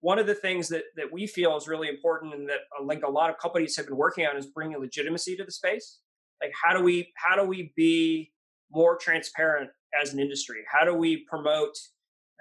one 0.00 0.18
of 0.18 0.26
the 0.26 0.34
things 0.34 0.68
that 0.68 0.84
that 0.96 1.10
we 1.12 1.26
feel 1.26 1.56
is 1.56 1.68
really 1.68 1.88
important, 1.88 2.34
and 2.34 2.48
that 2.48 2.60
uh, 2.78 2.84
like 2.84 3.04
a 3.04 3.10
lot 3.10 3.30
of 3.30 3.38
companies 3.38 3.76
have 3.76 3.86
been 3.86 3.96
working 3.96 4.26
on, 4.26 4.36
is 4.36 4.46
bringing 4.46 4.78
legitimacy 4.78 5.36
to 5.36 5.44
the 5.44 5.52
space. 5.52 5.98
Like 6.42 6.52
how 6.60 6.76
do 6.76 6.82
we 6.82 7.12
how 7.14 7.36
do 7.36 7.44
we 7.44 7.72
be 7.76 8.32
more 8.70 8.96
transparent 8.96 9.70
as 9.98 10.12
an 10.12 10.18
industry? 10.18 10.64
How 10.70 10.84
do 10.84 10.94
we 10.94 11.18
promote 11.28 11.78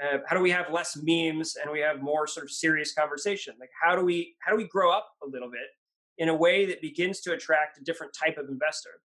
uh, 0.02 0.18
how 0.26 0.36
do 0.36 0.42
we 0.42 0.50
have 0.50 0.72
less 0.72 0.98
memes 1.02 1.56
and 1.62 1.72
we 1.72 1.80
have 1.80 2.02
more 2.02 2.26
sort 2.26 2.46
of 2.46 2.52
serious 2.52 2.94
conversation? 2.94 3.54
Like 3.60 3.70
how 3.82 3.96
do 3.96 4.04
we 4.04 4.36
how 4.40 4.52
do 4.52 4.58
we 4.58 4.68
grow 4.68 4.92
up 4.92 5.10
a 5.24 5.28
little 5.28 5.50
bit 5.50 5.70
in 6.18 6.30
a 6.30 6.36
way 6.36 6.66
that 6.66 6.82
begins 6.82 7.20
to 7.22 7.34
attract 7.34 7.78
a 7.78 7.84
different 7.84 8.14
type 8.14 8.38
of 8.38 8.50
investor? 8.50 9.02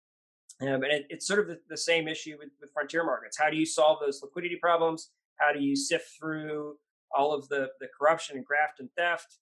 Um, 0.62 0.84
and 0.84 0.92
it, 0.92 1.06
it's 1.10 1.26
sort 1.26 1.39
of 1.39 1.48
the, 1.48 1.60
the 1.70 1.78
same 1.78 2.08
issue 2.08 2.38
with, 2.38 2.50
with, 2.60 2.72
frontier 2.72 3.04
markets. 3.04 3.36
How 3.36 3.50
do 3.50 3.58
you 3.58 3.66
solve 3.66 3.98
those 4.00 4.22
liquidity 4.22 4.58
problems? 4.58 5.10
How 5.38 5.52
do 5.52 5.60
you 5.60 5.76
sift 5.76 6.10
through 6.20 6.76
all 7.16 7.34
of 7.34 7.50
the, 7.50 7.70
the 7.80 7.88
corruption 7.98 8.38
and 8.38 8.46
graft 8.46 8.80
and 8.80 8.88
theft? 8.96 9.38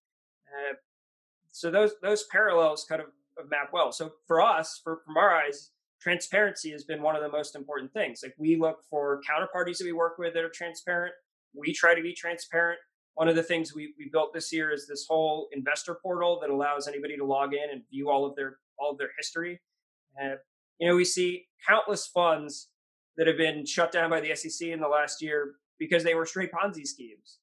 Uh, 0.47 0.75
so 1.51 1.69
those 1.71 1.93
those 2.01 2.25
parallels 2.31 2.85
kind 2.87 3.01
of, 3.01 3.07
of 3.37 3.49
map 3.49 3.71
well. 3.73 3.91
So 3.91 4.13
for 4.27 4.41
us 4.41 4.79
for, 4.83 5.01
from 5.05 5.17
our 5.17 5.35
eyes 5.35 5.71
transparency 5.99 6.71
has 6.71 6.83
been 6.83 7.01
one 7.01 7.15
of 7.15 7.21
the 7.21 7.29
most 7.29 7.55
important 7.55 7.91
things. 7.91 8.21
Like 8.23 8.33
we 8.37 8.55
look 8.55 8.77
for 8.89 9.21
counterparties 9.29 9.79
that 9.79 9.85
we 9.85 9.91
work 9.91 10.17
with 10.17 10.33
that 10.33 10.43
are 10.43 10.49
transparent 10.49 11.13
we 11.53 11.73
try 11.73 11.95
to 11.95 12.01
be 12.01 12.13
transparent. 12.13 12.79
One 13.15 13.27
of 13.27 13.35
the 13.35 13.43
things 13.43 13.73
we, 13.73 13.93
we 13.97 14.09
built 14.11 14.33
this 14.33 14.53
year 14.53 14.71
is 14.71 14.87
this 14.87 15.05
whole 15.07 15.49
investor 15.51 15.97
portal 16.01 16.39
that 16.41 16.49
allows 16.49 16.87
anybody 16.87 17.17
to 17.17 17.25
log 17.25 17.53
in 17.53 17.69
and 17.71 17.81
view 17.89 18.09
all 18.09 18.25
of 18.25 18.35
their 18.35 18.57
all 18.79 18.91
of 18.91 18.97
their 18.97 19.09
history. 19.17 19.59
Uh, 20.21 20.35
you 20.79 20.87
know, 20.87 20.95
we 20.95 21.03
see 21.03 21.47
countless 21.67 22.07
funds 22.07 22.69
that 23.17 23.27
have 23.27 23.37
been 23.37 23.65
shut 23.65 23.91
down 23.91 24.09
by 24.09 24.21
the 24.21 24.33
SEC 24.35 24.69
in 24.69 24.79
the 24.79 24.87
last 24.87 25.21
year 25.21 25.55
because 25.77 26.03
they 26.03 26.15
were 26.15 26.25
straight 26.25 26.51
Ponzi 26.51 26.87
schemes, 26.87 27.39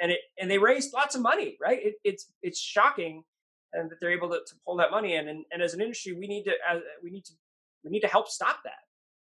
and 0.00 0.12
it 0.12 0.20
and 0.38 0.50
they 0.50 0.58
raised 0.58 0.92
lots 0.92 1.14
of 1.14 1.22
money. 1.22 1.56
Right? 1.60 1.78
It, 1.82 1.94
it's 2.04 2.30
it's 2.42 2.60
shocking, 2.60 3.24
and 3.72 3.90
that 3.90 3.96
they're 4.00 4.10
able 4.10 4.28
to, 4.28 4.40
to 4.46 4.54
pull 4.66 4.76
that 4.76 4.90
money 4.90 5.14
in. 5.14 5.28
And, 5.28 5.44
and 5.50 5.62
as 5.62 5.72
an 5.72 5.80
industry, 5.80 6.12
we 6.12 6.26
need 6.26 6.44
to 6.44 6.52
uh, 6.70 6.80
we 7.02 7.10
need 7.10 7.24
to 7.24 7.32
we 7.84 7.90
need 7.90 8.00
to 8.00 8.08
help 8.08 8.28
stop 8.28 8.58
that 8.64 8.87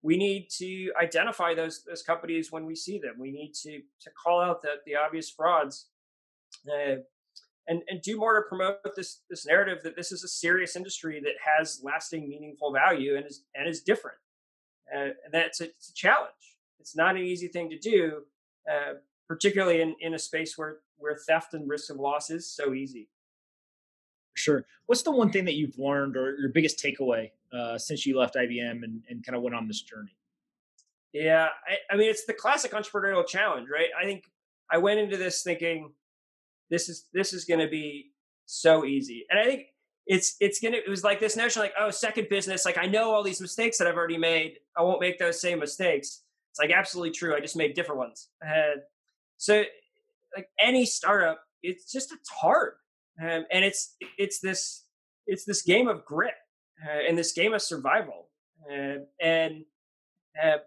we 0.03 0.17
need 0.17 0.49
to 0.57 0.91
identify 0.99 1.53
those 1.53 1.83
those 1.83 2.01
companies 2.01 2.51
when 2.51 2.65
we 2.65 2.75
see 2.75 2.99
them. 2.99 3.15
We 3.19 3.31
need 3.31 3.53
to 3.63 3.81
to 4.01 4.09
call 4.11 4.41
out 4.41 4.61
the 4.61 4.75
the 4.85 4.95
obvious 4.95 5.29
frauds, 5.29 5.87
uh, 6.67 6.97
and 7.67 7.81
and 7.87 8.01
do 8.01 8.17
more 8.17 8.41
to 8.41 8.47
promote 8.47 8.77
this 8.95 9.21
this 9.29 9.45
narrative 9.45 9.79
that 9.83 9.95
this 9.95 10.11
is 10.11 10.23
a 10.23 10.27
serious 10.27 10.75
industry 10.75 11.19
that 11.21 11.35
has 11.45 11.81
lasting, 11.83 12.27
meaningful 12.27 12.73
value 12.73 13.15
and 13.15 13.25
is 13.25 13.43
and 13.55 13.67
is 13.67 13.81
different. 13.81 14.17
Uh, 14.93 15.11
and 15.23 15.33
that's 15.33 15.61
a, 15.61 15.65
it's 15.65 15.89
a 15.89 15.93
challenge. 15.93 16.57
It's 16.79 16.95
not 16.95 17.15
an 17.15 17.21
easy 17.21 17.47
thing 17.47 17.69
to 17.69 17.77
do, 17.77 18.23
uh, 18.69 18.95
particularly 19.27 19.81
in 19.81 19.95
in 19.99 20.13
a 20.15 20.19
space 20.19 20.57
where 20.57 20.79
where 20.97 21.15
theft 21.15 21.53
and 21.53 21.69
risk 21.69 21.91
of 21.91 21.97
loss 21.97 22.29
is 22.29 22.51
so 22.51 22.73
easy. 22.73 23.07
Sure. 24.33 24.65
What's 24.85 25.03
the 25.03 25.11
one 25.11 25.31
thing 25.31 25.45
that 25.45 25.55
you've 25.55 25.77
learned 25.77 26.15
or 26.17 26.37
your 26.37 26.49
biggest 26.49 26.83
takeaway 26.83 27.31
uh, 27.53 27.77
since 27.77 28.05
you 28.05 28.17
left 28.17 28.35
IBM 28.35 28.83
and, 28.83 29.03
and 29.09 29.25
kind 29.25 29.35
of 29.35 29.41
went 29.41 29.55
on 29.55 29.67
this 29.67 29.81
journey? 29.81 30.15
Yeah, 31.13 31.49
I, 31.67 31.93
I, 31.93 31.97
mean, 31.97 32.09
it's 32.09 32.25
the 32.25 32.33
classic 32.33 32.71
entrepreneurial 32.71 33.27
challenge, 33.27 33.67
right? 33.71 33.89
I 33.99 34.05
think 34.05 34.23
I 34.71 34.77
went 34.77 34.99
into 34.99 35.17
this 35.17 35.43
thinking 35.43 35.91
this 36.69 36.87
is 36.87 37.07
this 37.13 37.33
is 37.33 37.43
going 37.43 37.59
to 37.59 37.67
be 37.67 38.11
so 38.45 38.85
easy, 38.85 39.25
and 39.29 39.37
I 39.37 39.43
think 39.43 39.65
it's 40.07 40.37
it's 40.39 40.59
gonna. 40.59 40.77
It 40.77 40.89
was 40.89 41.03
like 41.03 41.19
this 41.19 41.35
notion, 41.35 41.61
like, 41.61 41.73
oh, 41.77 41.89
second 41.89 42.27
business. 42.29 42.65
Like 42.65 42.77
I 42.77 42.85
know 42.85 43.11
all 43.11 43.23
these 43.23 43.41
mistakes 43.41 43.77
that 43.77 43.87
I've 43.87 43.97
already 43.97 44.17
made. 44.17 44.59
I 44.75 44.83
won't 44.83 45.01
make 45.01 45.19
those 45.19 45.39
same 45.39 45.59
mistakes. 45.59 46.23
It's 46.51 46.59
like 46.59 46.71
absolutely 46.71 47.11
true. 47.11 47.35
I 47.35 47.39
just 47.39 47.55
made 47.55 47.75
different 47.75 47.99
ones. 47.99 48.29
And 48.41 48.81
so, 49.37 49.63
like 50.35 50.47
any 50.59 50.85
startup, 50.85 51.41
it's 51.61 51.91
just 51.91 52.11
it's 52.13 52.29
hard, 52.29 52.73
um, 53.19 53.45
and 53.51 53.65
it's 53.65 53.95
it's 54.17 54.39
this 54.39 54.85
it's 55.27 55.45
this 55.45 55.61
game 55.61 55.87
of 55.87 56.05
grit 56.05 56.33
uh, 56.85 57.07
in 57.07 57.15
this 57.15 57.31
game 57.31 57.53
of 57.53 57.61
survival. 57.61 58.29
Uh, 58.71 58.99
and 59.19 59.65
uh, 60.41 60.57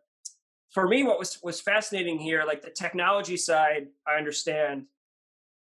for 0.71 0.89
me, 0.89 1.05
what 1.05 1.19
was 1.19 1.39
was 1.43 1.61
fascinating 1.61 2.19
here, 2.19 2.45
like 2.47 2.63
the 2.63 2.71
technology 2.71 3.37
side, 3.37 3.89
I 4.07 4.17
understand. 4.17 4.87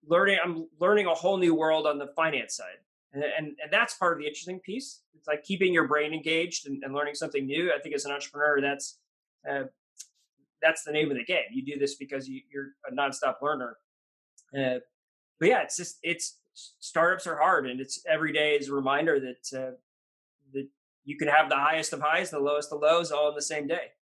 Learning, 0.09 0.39
I'm 0.45 0.67
learning 0.81 1.07
a 1.07 1.15
whole 1.15 1.37
new 1.37 1.55
world 1.55 1.87
on 1.87 1.99
the 1.99 2.09
finance 2.17 2.57
side, 2.57 2.81
and 3.13 3.23
and, 3.23 3.47
and 3.63 3.73
that's 3.73 3.95
part 3.95 4.13
of 4.13 4.19
the 4.19 4.27
interesting 4.27 4.59
piece. 4.59 5.03
It's 5.15 5.29
like 5.29 5.45
keeping 5.45 5.73
your 5.73 5.87
brain 5.87 6.13
engaged 6.13 6.67
and, 6.67 6.83
and 6.83 6.93
learning 6.93 7.15
something 7.15 7.47
new. 7.47 7.73
I 7.73 7.81
think 7.81 7.95
as 7.95 8.05
an 8.05 8.11
entrepreneur, 8.11 8.61
that's 8.61 8.99
uh, 9.49 9.65
that's 10.61 10.83
the 10.83 10.93
name 10.93 11.11
of 11.11 11.17
the 11.17 11.25
game. 11.25 11.45
You 11.53 11.65
do 11.65 11.79
this 11.79 11.95
because 11.95 12.29
you, 12.29 12.41
are 12.57 12.91
a 12.91 12.95
nonstop 12.95 13.37
learner. 13.43 13.77
Uh, 14.57 14.81
but 15.39 15.49
yeah, 15.49 15.63
it's 15.63 15.77
just 15.77 15.99
it's 16.03 16.39
startups 16.55 17.27
are 17.27 17.37
hard, 17.37 17.67
and 17.67 17.81
it's 17.81 18.05
every 18.09 18.33
day 18.33 18.55
is 18.55 18.69
a 18.69 18.75
reminder 18.75 19.21
that 19.21 19.59
uh, 19.59 19.73
that 20.53 20.69
you 21.05 21.17
can 21.17 21.29
have 21.29 21.49
the 21.49 21.57
highest 21.57 21.93
of 21.93 22.01
highs, 22.01 22.31
the 22.31 22.39
lowest 22.39 22.73
of 22.73 22.81
lows, 22.81 23.11
all 23.11 23.29
in 23.29 23.35
the 23.35 23.43
same 23.43 23.67
day. 23.67 23.93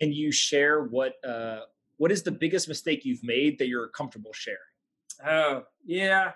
Can 0.00 0.12
you 0.12 0.32
share 0.32 0.82
what 0.82 1.14
uh, 1.24 1.60
what 1.96 2.10
is 2.10 2.22
the 2.22 2.32
biggest 2.32 2.68
mistake 2.68 3.04
you've 3.04 3.22
made 3.22 3.58
that 3.58 3.68
you're 3.68 3.88
comfortable 3.88 4.32
sharing? 4.32 4.58
Oh 5.24 5.64
yeah, 5.84 6.32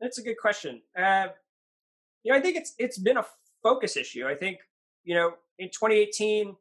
that's 0.00 0.18
a 0.18 0.22
good 0.22 0.38
question. 0.38 0.82
Uh, 0.96 1.28
you 2.22 2.32
know, 2.32 2.38
I 2.38 2.40
think 2.40 2.56
it's 2.56 2.74
it's 2.78 2.98
been 2.98 3.16
a 3.16 3.24
focus 3.62 3.96
issue. 3.96 4.26
I 4.26 4.34
think 4.34 4.58
you 5.04 5.14
know 5.14 5.34
in 5.58 5.68
2018, 5.68 6.54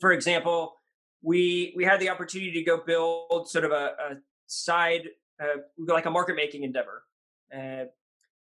for 0.00 0.12
example, 0.12 0.74
we 1.22 1.72
we 1.76 1.84
had 1.84 2.00
the 2.00 2.08
opportunity 2.08 2.52
to 2.52 2.62
go 2.62 2.78
build 2.78 3.48
sort 3.48 3.64
of 3.64 3.72
a, 3.72 3.94
a 4.10 4.16
side 4.46 5.10
uh, 5.40 5.60
like 5.78 6.06
a 6.06 6.10
market 6.10 6.36
making 6.36 6.62
endeavor. 6.64 7.04
Uh, 7.52 7.86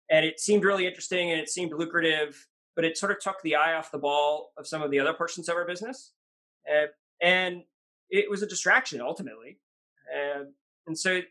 and 0.10 0.26
it 0.26 0.40
seemed 0.40 0.64
really 0.64 0.88
interesting 0.88 1.32
and 1.32 1.40
it 1.40 1.50
seemed 1.50 1.74
lucrative, 1.74 2.48
but 2.76 2.86
it 2.86 2.98
sort 2.98 3.12
of 3.12 3.20
took 3.20 3.42
the 3.44 3.56
eye 3.56 3.74
off 3.74 3.92
the 3.92 3.98
ball 3.98 4.52
of 4.58 4.66
some 4.66 4.82
of 4.82 4.92
the 4.92 5.00
other 5.00 5.14
portions 5.14 5.50
of 5.50 5.56
our 5.56 5.66
business. 5.66 6.14
Uh, 6.70 6.88
and 7.22 7.64
it 8.10 8.30
was 8.30 8.42
a 8.42 8.48
distraction 8.48 9.02
ultimately. 9.02 9.60
Uh, 10.14 10.46
and 10.88 10.98
so, 10.98 11.22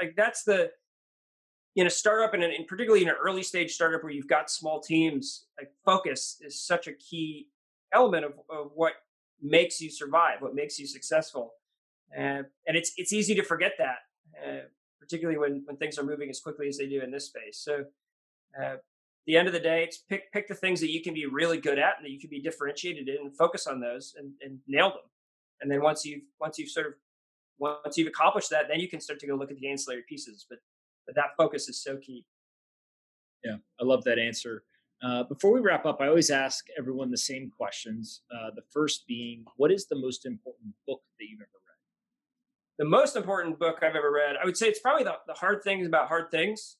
like, 0.00 0.14
that's 0.16 0.44
the, 0.44 0.70
in 1.76 1.86
a 1.86 1.90
startup 1.90 2.34
and, 2.34 2.42
in, 2.42 2.64
particularly 2.66 3.02
in 3.02 3.08
an 3.08 3.16
early 3.22 3.42
stage 3.42 3.72
startup 3.72 4.02
where 4.02 4.12
you've 4.12 4.28
got 4.28 4.50
small 4.50 4.80
teams, 4.80 5.46
like 5.58 5.70
focus 5.84 6.38
is 6.40 6.60
such 6.60 6.86
a 6.86 6.92
key 6.92 7.48
element 7.92 8.24
of, 8.24 8.32
of 8.50 8.70
what 8.74 8.94
makes 9.40 9.80
you 9.80 9.90
survive, 9.90 10.40
what 10.40 10.54
makes 10.54 10.78
you 10.78 10.86
successful. 10.86 11.54
uh, 12.16 12.42
and 12.66 12.76
it's 12.76 12.92
it's 12.96 13.12
easy 13.12 13.34
to 13.34 13.42
forget 13.42 13.72
that, 13.78 13.98
uh, 14.44 14.60
particularly 15.02 15.38
when 15.38 15.62
when 15.66 15.76
things 15.76 15.98
are 15.98 16.04
moving 16.04 16.30
as 16.30 16.40
quickly 16.40 16.68
as 16.68 16.78
they 16.78 16.86
do 16.86 17.02
in 17.02 17.10
this 17.10 17.26
space. 17.26 17.58
So, 17.58 17.84
uh, 18.60 18.76
the 19.26 19.36
end 19.36 19.48
of 19.48 19.54
the 19.54 19.60
day, 19.60 19.82
it's 19.82 19.98
pick 19.98 20.32
pick 20.32 20.48
the 20.48 20.54
things 20.54 20.80
that 20.80 20.90
you 20.90 21.02
can 21.02 21.12
be 21.12 21.26
really 21.26 21.58
good 21.58 21.78
at 21.78 21.96
and 21.96 22.06
that 22.06 22.10
you 22.10 22.20
can 22.20 22.30
be 22.30 22.40
differentiated 22.40 23.08
in, 23.08 23.16
and 23.16 23.36
focus 23.36 23.66
on 23.66 23.80
those 23.80 24.14
and, 24.16 24.32
and 24.40 24.58
nail 24.66 24.90
them. 24.90 25.10
And 25.60 25.70
then 25.70 25.82
once 25.82 26.04
you've 26.04 26.22
once 26.40 26.58
you've 26.58 26.70
sort 26.70 26.86
of 26.86 26.92
once 27.58 27.96
you've 27.96 28.08
accomplished 28.08 28.50
that, 28.50 28.66
then 28.68 28.80
you 28.80 28.88
can 28.88 29.00
start 29.00 29.18
to 29.20 29.26
go 29.26 29.34
look 29.34 29.50
at 29.50 29.58
the 29.58 29.68
ancillary 29.68 30.04
pieces. 30.08 30.46
But 30.48 30.58
but 31.06 31.14
that 31.16 31.36
focus 31.36 31.68
is 31.68 31.82
so 31.82 31.96
key. 31.96 32.24
Yeah, 33.44 33.56
I 33.80 33.84
love 33.84 34.04
that 34.04 34.18
answer. 34.18 34.62
Uh, 35.02 35.24
before 35.24 35.52
we 35.52 35.60
wrap 35.60 35.84
up, 35.84 36.00
I 36.00 36.06
always 36.06 36.30
ask 36.30 36.64
everyone 36.78 37.10
the 37.10 37.16
same 37.16 37.50
questions. 37.50 38.22
Uh, 38.32 38.50
the 38.54 38.62
first 38.70 39.04
being, 39.08 39.44
what 39.56 39.72
is 39.72 39.86
the 39.86 39.96
most 39.96 40.26
important 40.26 40.72
book 40.86 41.02
that 41.18 41.26
you've 41.28 41.40
ever? 41.40 41.61
The 42.78 42.84
most 42.84 43.16
important 43.16 43.58
book 43.58 43.78
I've 43.82 43.96
ever 43.96 44.10
read, 44.10 44.36
I 44.40 44.44
would 44.44 44.56
say 44.56 44.68
it's 44.68 44.80
probably 44.80 45.04
the, 45.04 45.16
the 45.26 45.34
Hard 45.34 45.62
Things 45.62 45.86
About 45.86 46.08
Hard 46.08 46.30
Things, 46.30 46.76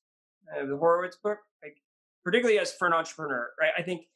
uh, 0.50 0.66
the 0.66 0.76
Horowitz 0.76 1.16
book, 1.22 1.38
like, 1.62 1.76
particularly 2.24 2.58
as 2.58 2.72
for 2.72 2.86
an 2.86 2.94
entrepreneur, 2.94 3.50
right? 3.60 3.72
I 3.76 3.82
think 3.82 4.06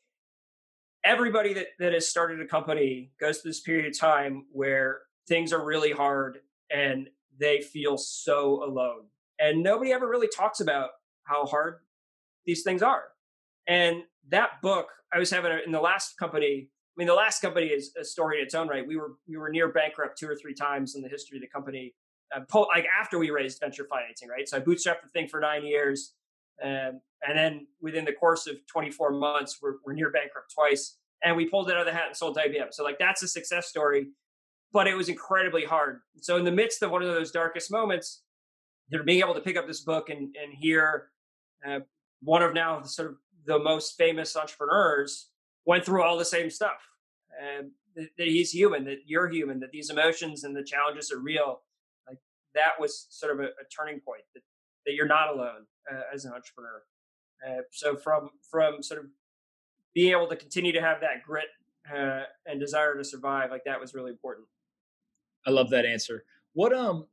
everybody 1.04 1.52
that, 1.54 1.68
that 1.78 1.92
has 1.92 2.08
started 2.08 2.40
a 2.40 2.46
company 2.46 3.12
goes 3.20 3.38
through 3.38 3.50
this 3.50 3.60
period 3.60 3.86
of 3.86 3.98
time 3.98 4.46
where 4.52 5.00
things 5.28 5.52
are 5.52 5.64
really 5.64 5.92
hard 5.92 6.38
and 6.70 7.08
they 7.38 7.60
feel 7.60 7.96
so 7.96 8.64
alone. 8.64 9.04
And 9.38 9.62
nobody 9.62 9.92
ever 9.92 10.08
really 10.08 10.28
talks 10.28 10.60
about 10.60 10.90
how 11.24 11.44
hard 11.44 11.76
these 12.46 12.62
things 12.62 12.82
are. 12.82 13.04
And 13.68 14.02
that 14.30 14.62
book, 14.62 14.88
I 15.12 15.18
was 15.18 15.30
having 15.30 15.52
a, 15.52 15.58
in 15.64 15.72
the 15.72 15.80
last 15.80 16.16
company. 16.18 16.70
I 16.96 16.98
mean, 16.98 17.08
the 17.08 17.14
last 17.14 17.42
company 17.42 17.66
is 17.66 17.92
a 18.00 18.04
story 18.04 18.38
in 18.38 18.44
its 18.44 18.54
own 18.54 18.68
right. 18.68 18.86
We 18.86 18.96
were 18.96 19.12
we 19.28 19.36
were 19.36 19.50
near 19.50 19.68
bankrupt 19.68 20.18
two 20.18 20.28
or 20.28 20.34
three 20.34 20.54
times 20.54 20.94
in 20.94 21.02
the 21.02 21.08
history 21.08 21.36
of 21.36 21.42
the 21.42 21.48
company. 21.48 21.94
Uh, 22.34 22.40
po- 22.48 22.68
like 22.74 22.86
after 22.86 23.18
we 23.18 23.30
raised 23.30 23.60
venture 23.60 23.86
financing, 23.88 24.28
right? 24.28 24.48
So 24.48 24.56
I 24.56 24.60
bootstrapped 24.60 25.02
the 25.02 25.08
thing 25.12 25.28
for 25.28 25.38
nine 25.38 25.64
years, 25.64 26.14
um, 26.62 27.00
and 27.22 27.36
then 27.36 27.66
within 27.80 28.04
the 28.04 28.12
course 28.12 28.46
of 28.46 28.56
24 28.66 29.12
months, 29.12 29.58
we're, 29.62 29.74
we're 29.84 29.92
near 29.92 30.10
bankrupt 30.10 30.52
twice, 30.52 30.96
and 31.22 31.36
we 31.36 31.46
pulled 31.46 31.68
it 31.68 31.74
out 31.74 31.80
of 31.80 31.86
the 31.86 31.92
hat 31.92 32.06
and 32.08 32.16
sold 32.16 32.34
to 32.34 32.40
IBM. 32.40 32.72
So 32.72 32.82
like 32.82 32.98
that's 32.98 33.22
a 33.22 33.28
success 33.28 33.68
story, 33.68 34.08
but 34.72 34.88
it 34.88 34.94
was 34.94 35.08
incredibly 35.08 35.64
hard. 35.64 36.00
So 36.20 36.36
in 36.36 36.44
the 36.44 36.50
midst 36.50 36.82
of 36.82 36.90
one 36.90 37.02
of 37.02 37.08
those 37.08 37.30
darkest 37.30 37.70
moments, 37.70 38.22
they're 38.88 39.04
being 39.04 39.20
able 39.20 39.34
to 39.34 39.40
pick 39.40 39.56
up 39.56 39.66
this 39.66 39.82
book 39.82 40.08
and 40.08 40.34
and 40.42 40.54
hear 40.54 41.10
uh, 41.68 41.80
one 42.22 42.42
of 42.42 42.54
now 42.54 42.80
the 42.80 42.88
sort 42.88 43.10
of 43.10 43.16
the 43.44 43.58
most 43.58 43.96
famous 43.98 44.34
entrepreneurs 44.34 45.28
went 45.66 45.84
through 45.84 46.02
all 46.02 46.16
the 46.16 46.24
same 46.24 46.48
stuff. 46.48 46.88
And 47.38 47.70
that, 47.96 48.08
that 48.16 48.28
he's 48.28 48.50
human, 48.50 48.84
that 48.84 49.00
you're 49.06 49.28
human, 49.28 49.60
that 49.60 49.72
these 49.72 49.90
emotions 49.90 50.44
and 50.44 50.56
the 50.56 50.62
challenges 50.62 51.12
are 51.12 51.18
real. 51.18 51.60
Like 52.08 52.18
that 52.54 52.80
was 52.80 53.06
sort 53.10 53.32
of 53.32 53.40
a, 53.40 53.48
a 53.48 53.64
turning 53.76 54.00
point 54.00 54.22
that, 54.34 54.42
that 54.86 54.94
you're 54.94 55.06
not 55.06 55.28
alone 55.34 55.66
uh, 55.92 56.02
as 56.14 56.24
an 56.24 56.32
entrepreneur. 56.32 56.82
Uh, 57.46 57.60
so 57.70 57.96
from 57.96 58.30
from 58.50 58.82
sort 58.82 59.00
of 59.00 59.06
being 59.94 60.12
able 60.12 60.26
to 60.26 60.36
continue 60.36 60.72
to 60.72 60.80
have 60.80 61.00
that 61.00 61.22
grit 61.22 61.48
uh, 61.94 62.22
and 62.46 62.58
desire 62.58 62.96
to 62.96 63.04
survive, 63.04 63.50
like 63.50 63.64
that 63.64 63.78
was 63.78 63.92
really 63.92 64.10
important. 64.10 64.46
I 65.46 65.50
love 65.50 65.68
that 65.70 65.84
answer. 65.84 66.24
What 66.54 66.72
um, 66.72 67.06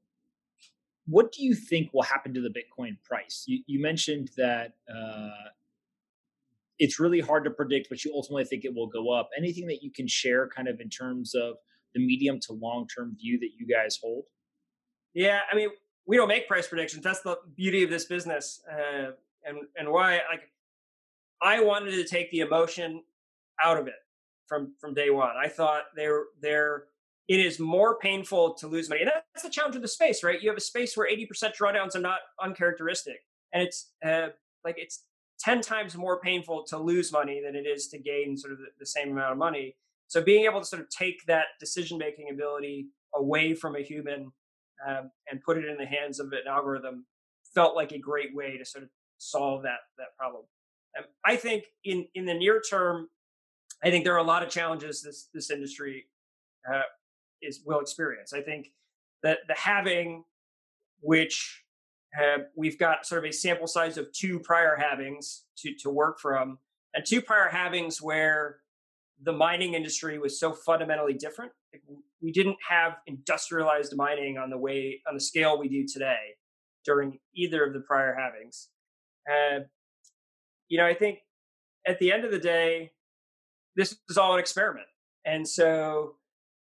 what 1.07 1.33
do 1.33 1.43
you 1.43 1.53
think 1.53 1.93
will 1.93 2.03
happen 2.03 2.33
to 2.33 2.41
the 2.41 2.49
Bitcoin 2.49 2.97
price? 3.03 3.43
You, 3.45 3.59
you 3.67 3.81
mentioned 3.81 4.31
that 4.37 4.73
uh, 4.89 5.29
it's 6.83 6.99
really 6.99 7.21
hard 7.21 7.45
to 7.45 7.49
predict, 7.49 7.87
but 7.89 8.03
you 8.03 8.11
ultimately 8.13 8.43
think 8.43 8.65
it 8.65 8.75
will 8.75 8.87
go 8.87 9.09
up. 9.09 9.29
Anything 9.37 9.67
that 9.67 9.81
you 9.81 9.89
can 9.89 10.05
share, 10.05 10.49
kind 10.49 10.67
of 10.67 10.81
in 10.81 10.89
terms 10.89 11.33
of 11.33 11.55
the 11.95 12.05
medium 12.05 12.41
to 12.41 12.51
long 12.51 12.87
term 12.93 13.15
view 13.17 13.39
that 13.39 13.51
you 13.57 13.65
guys 13.65 13.97
hold? 14.03 14.25
Yeah, 15.13 15.39
I 15.49 15.55
mean, 15.55 15.69
we 16.05 16.17
don't 16.17 16.27
make 16.27 16.45
price 16.45 16.67
predictions. 16.67 17.01
That's 17.01 17.21
the 17.21 17.37
beauty 17.55 17.83
of 17.83 17.89
this 17.89 18.03
business, 18.03 18.61
uh, 18.69 19.11
and 19.45 19.59
and 19.77 19.89
why 19.89 20.19
like 20.29 20.51
I 21.41 21.63
wanted 21.63 21.91
to 21.91 22.03
take 22.03 22.29
the 22.31 22.41
emotion 22.41 23.01
out 23.63 23.77
of 23.77 23.87
it 23.87 24.01
from 24.47 24.73
from 24.81 24.93
day 24.93 25.09
one. 25.09 25.35
I 25.41 25.47
thought 25.47 25.83
there 25.95 26.23
there 26.41 26.83
it 27.29 27.39
is 27.39 27.61
more 27.61 27.97
painful 27.97 28.55
to 28.55 28.67
lose 28.67 28.89
money, 28.89 29.03
and 29.03 29.11
that's 29.33 29.43
the 29.43 29.49
challenge 29.49 29.77
of 29.77 29.81
the 29.81 29.87
space, 29.87 30.21
right? 30.21 30.41
You 30.41 30.49
have 30.49 30.57
a 30.57 30.61
space 30.61 30.97
where 30.97 31.07
eighty 31.07 31.25
percent 31.25 31.55
drawdowns 31.57 31.95
are 31.95 32.01
not 32.01 32.19
uncharacteristic, 32.43 33.21
and 33.53 33.63
it's 33.63 33.93
uh, 34.05 34.27
like 34.65 34.75
it's 34.77 35.05
10 35.43 35.61
times 35.61 35.95
more 35.95 36.19
painful 36.21 36.63
to 36.63 36.77
lose 36.77 37.11
money 37.11 37.41
than 37.43 37.55
it 37.55 37.67
is 37.67 37.87
to 37.89 37.99
gain 37.99 38.37
sort 38.37 38.53
of 38.53 38.59
the, 38.59 38.67
the 38.79 38.85
same 38.85 39.11
amount 39.11 39.33
of 39.33 39.37
money. 39.37 39.75
So 40.07 40.23
being 40.23 40.45
able 40.45 40.61
to 40.61 40.65
sort 40.65 40.81
of 40.81 40.89
take 40.89 41.25
that 41.27 41.47
decision 41.59 41.97
making 41.97 42.29
ability 42.31 42.87
away 43.13 43.53
from 43.53 43.75
a 43.75 43.81
human 43.81 44.31
um, 44.87 45.11
and 45.29 45.41
put 45.41 45.57
it 45.57 45.65
in 45.65 45.77
the 45.77 45.85
hands 45.85 46.19
of 46.19 46.27
an 46.27 46.47
algorithm 46.47 47.05
felt 47.53 47.75
like 47.75 47.91
a 47.91 47.99
great 47.99 48.33
way 48.33 48.57
to 48.57 48.65
sort 48.65 48.83
of 48.83 48.89
solve 49.17 49.63
that 49.63 49.79
that 49.97 50.15
problem. 50.17 50.43
Um, 50.97 51.05
I 51.25 51.35
think 51.35 51.65
in 51.83 52.07
in 52.15 52.25
the 52.25 52.33
near 52.33 52.61
term, 52.61 53.09
I 53.83 53.89
think 53.89 54.03
there 54.03 54.13
are 54.13 54.19
a 54.19 54.23
lot 54.23 54.43
of 54.43 54.49
challenges 54.49 55.01
this 55.01 55.29
this 55.33 55.51
industry 55.51 56.05
uh, 56.71 56.81
is 57.41 57.61
will 57.65 57.79
experience. 57.79 58.33
I 58.33 58.41
think 58.41 58.71
that 59.23 59.39
the 59.47 59.55
halving, 59.55 60.23
which 61.01 61.62
we've 62.55 62.77
got 62.77 63.05
sort 63.05 63.23
of 63.23 63.29
a 63.29 63.33
sample 63.33 63.67
size 63.67 63.97
of 63.97 64.11
two 64.11 64.39
prior 64.39 64.77
halvings 64.77 65.41
to, 65.57 65.73
to 65.81 65.89
work 65.89 66.19
from, 66.19 66.59
and 66.93 67.05
two 67.05 67.21
prior 67.21 67.49
halvings 67.49 68.01
where 68.01 68.57
the 69.21 69.33
mining 69.33 69.73
industry 69.73 70.19
was 70.19 70.39
so 70.39 70.53
fundamentally 70.53 71.13
different. 71.13 71.51
We 72.21 72.31
didn't 72.31 72.57
have 72.67 72.97
industrialized 73.07 73.95
mining 73.95 74.37
on 74.37 74.49
the 74.49 74.57
way 74.57 75.01
on 75.07 75.15
the 75.15 75.19
scale 75.19 75.57
we 75.57 75.69
do 75.69 75.85
today 75.87 76.35
during 76.85 77.19
either 77.35 77.65
of 77.65 77.73
the 77.73 77.79
prior 77.79 78.15
halvings. 78.15 78.67
Uh, 79.29 79.61
you 80.67 80.77
know, 80.77 80.85
I 80.85 80.93
think 80.93 81.19
at 81.87 81.99
the 81.99 82.11
end 82.11 82.25
of 82.25 82.31
the 82.31 82.39
day, 82.39 82.91
this 83.75 83.95
is 84.09 84.17
all 84.17 84.33
an 84.33 84.39
experiment, 84.39 84.87
and 85.25 85.47
so 85.47 86.15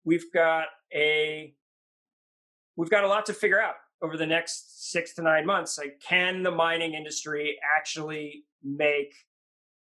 we've 0.05 0.31
got 0.33 0.67
a 0.95 1.55
we've 2.77 2.91
got 2.91 3.05
a 3.05 3.09
lot 3.09 3.27
to 3.27 3.33
figure 3.33 3.61
out 3.61 3.77
over 4.03 4.17
the 4.17 4.27
next 4.27 4.91
six 4.91 5.13
to 5.15 5.23
nine 5.23 5.45
months 5.45 5.79
like 5.79 6.01
can 6.01 6.43
the 6.43 6.51
mining 6.51 6.95
industry 6.95 7.59
actually 7.77 8.45
make 8.65 9.15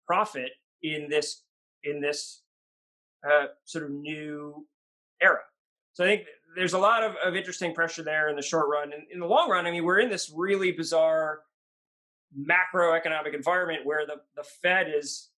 profit 0.06 0.50
in 0.82 1.08
this 1.08 1.42
in 1.82 2.00
this 2.00 2.42
uh, 3.28 3.46
sort 3.64 3.84
of 3.84 3.90
new 3.90 4.66
era? 5.20 5.40
So 5.92 6.04
i 6.04 6.06
think 6.06 6.26
there's 6.56 6.74
a 6.74 6.78
lot 6.78 7.02
of, 7.02 7.16
of 7.24 7.34
interesting 7.34 7.74
pressure 7.74 8.04
there 8.04 8.28
in 8.28 8.36
the 8.36 8.42
short 8.42 8.68
run. 8.68 8.92
And 8.92 9.02
in 9.10 9.20
the 9.20 9.26
long 9.26 9.50
run 9.50 9.66
i 9.66 9.70
mean 9.70 9.84
we're 9.84 10.00
in 10.00 10.10
this 10.10 10.32
really 10.34 10.72
bizarre 10.72 11.40
macroeconomic 12.38 13.34
environment 13.34 13.84
where 13.84 14.06
the, 14.06 14.16
the 14.36 14.42
fed 14.42 14.86
is 14.94 15.28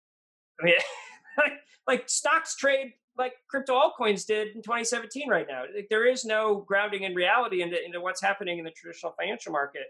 i 0.61 0.65
mean 0.65 0.75
like, 1.39 1.53
like 1.87 2.09
stocks 2.09 2.57
trade 2.57 2.95
like 3.19 3.35
crypto 3.49 3.75
altcoins 3.75 4.27
did 4.27 4.49
in 4.49 4.63
2017 4.63 5.29
right 5.29 5.47
now. 5.49 5.63
Like, 5.75 5.89
there 5.89 6.07
is 6.07 6.25
no 6.25 6.65
grounding 6.67 7.05
in 7.05 7.15
reality 7.15 7.63
into, 7.63 7.83
into 7.83 8.01
what's 8.01 8.21
happening 8.21 8.59
in 8.59 8.65
the 8.65 8.71
traditional 8.71 9.13
financial 9.19 9.53
market. 9.53 9.87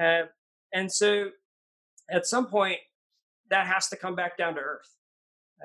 Uh, 0.00 0.22
and 0.72 0.90
so 0.90 1.28
at 2.10 2.26
some 2.26 2.46
point, 2.46 2.78
that 3.50 3.66
has 3.66 3.88
to 3.88 3.96
come 3.96 4.14
back 4.14 4.36
down 4.36 4.54
to 4.54 4.60
earth. 4.60 4.96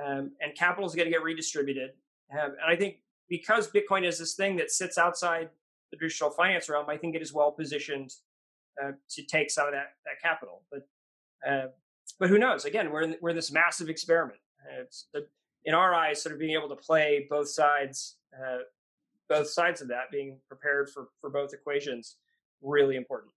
Um, 0.03 0.31
and 0.41 0.55
capital 0.55 0.87
is 0.87 0.95
going 0.95 1.05
to 1.05 1.11
get 1.11 1.23
redistributed. 1.23 1.91
Um, 2.31 2.51
and 2.51 2.67
I 2.67 2.75
think 2.75 2.97
because 3.29 3.69
Bitcoin 3.69 4.05
is 4.07 4.17
this 4.17 4.35
thing 4.35 4.55
that 4.57 4.71
sits 4.71 4.97
outside 4.97 5.49
the 5.91 5.97
traditional 5.97 6.31
finance 6.31 6.69
realm, 6.69 6.89
I 6.89 6.97
think 6.97 7.15
it 7.15 7.21
is 7.21 7.33
well 7.33 7.51
positioned 7.51 8.13
uh, 8.81 8.91
to 9.09 9.23
take 9.23 9.51
some 9.51 9.67
of 9.67 9.73
that, 9.73 9.93
that 10.05 10.21
capital. 10.21 10.63
But 10.71 10.87
uh, 11.47 11.67
but 12.19 12.29
who 12.29 12.37
knows? 12.37 12.65
Again, 12.65 12.91
we're 12.91 13.01
in, 13.01 13.15
we're 13.21 13.31
in 13.31 13.35
this 13.35 13.51
massive 13.51 13.89
experiment. 13.89 14.39
Uh, 14.61 14.83
the, 15.13 15.27
in 15.65 15.73
our 15.73 15.93
eyes, 15.93 16.21
sort 16.21 16.33
of 16.33 16.39
being 16.39 16.55
able 16.55 16.69
to 16.69 16.75
play 16.75 17.27
both 17.29 17.49
sides, 17.49 18.17
uh, 18.37 18.59
both 19.29 19.49
sides 19.49 19.81
of 19.81 19.87
that, 19.89 20.11
being 20.11 20.39
prepared 20.47 20.89
for 20.89 21.09
for 21.19 21.29
both 21.29 21.53
equations, 21.53 22.17
really 22.61 22.95
important. 22.95 23.33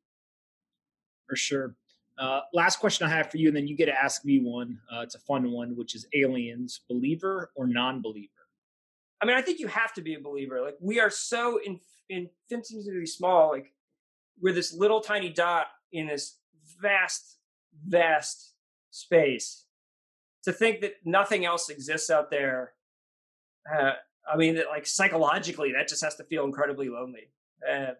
For 1.28 1.36
sure. 1.36 1.76
Uh, 2.18 2.40
last 2.54 2.78
question 2.78 3.06
I 3.06 3.10
have 3.10 3.30
for 3.30 3.36
you, 3.36 3.48
and 3.48 3.56
then 3.56 3.66
you 3.66 3.76
get 3.76 3.86
to 3.86 3.92
ask 3.92 4.24
me 4.24 4.40
one. 4.40 4.78
Uh, 4.90 5.00
it's 5.00 5.14
a 5.14 5.18
fun 5.18 5.50
one, 5.50 5.76
which 5.76 5.94
is 5.94 6.06
aliens, 6.14 6.80
believer 6.88 7.50
or 7.54 7.66
non-believer? 7.66 8.30
I 9.20 9.26
mean, 9.26 9.36
I 9.36 9.42
think 9.42 9.60
you 9.60 9.66
have 9.66 9.92
to 9.94 10.02
be 10.02 10.14
a 10.14 10.20
believer. 10.20 10.62
Like 10.62 10.76
we 10.80 10.98
are 10.98 11.10
so 11.10 11.60
in, 11.64 11.78
infinitesimally 12.08 13.06
small. 13.06 13.50
Like 13.50 13.72
we're 14.40 14.54
this 14.54 14.72
little 14.72 15.00
tiny 15.00 15.30
dot 15.30 15.66
in 15.92 16.06
this 16.06 16.38
vast, 16.80 17.38
vast 17.86 18.54
space 18.90 19.65
to 20.46 20.52
think 20.52 20.80
that 20.80 20.92
nothing 21.04 21.44
else 21.44 21.68
exists 21.68 22.08
out 22.08 22.30
there 22.30 22.72
uh, 23.72 23.92
i 24.32 24.36
mean 24.36 24.54
that 24.54 24.66
like 24.68 24.86
psychologically 24.86 25.72
that 25.72 25.88
just 25.88 26.02
has 26.02 26.14
to 26.16 26.24
feel 26.24 26.44
incredibly 26.44 26.88
lonely. 26.88 27.30
Uh, 27.68 27.92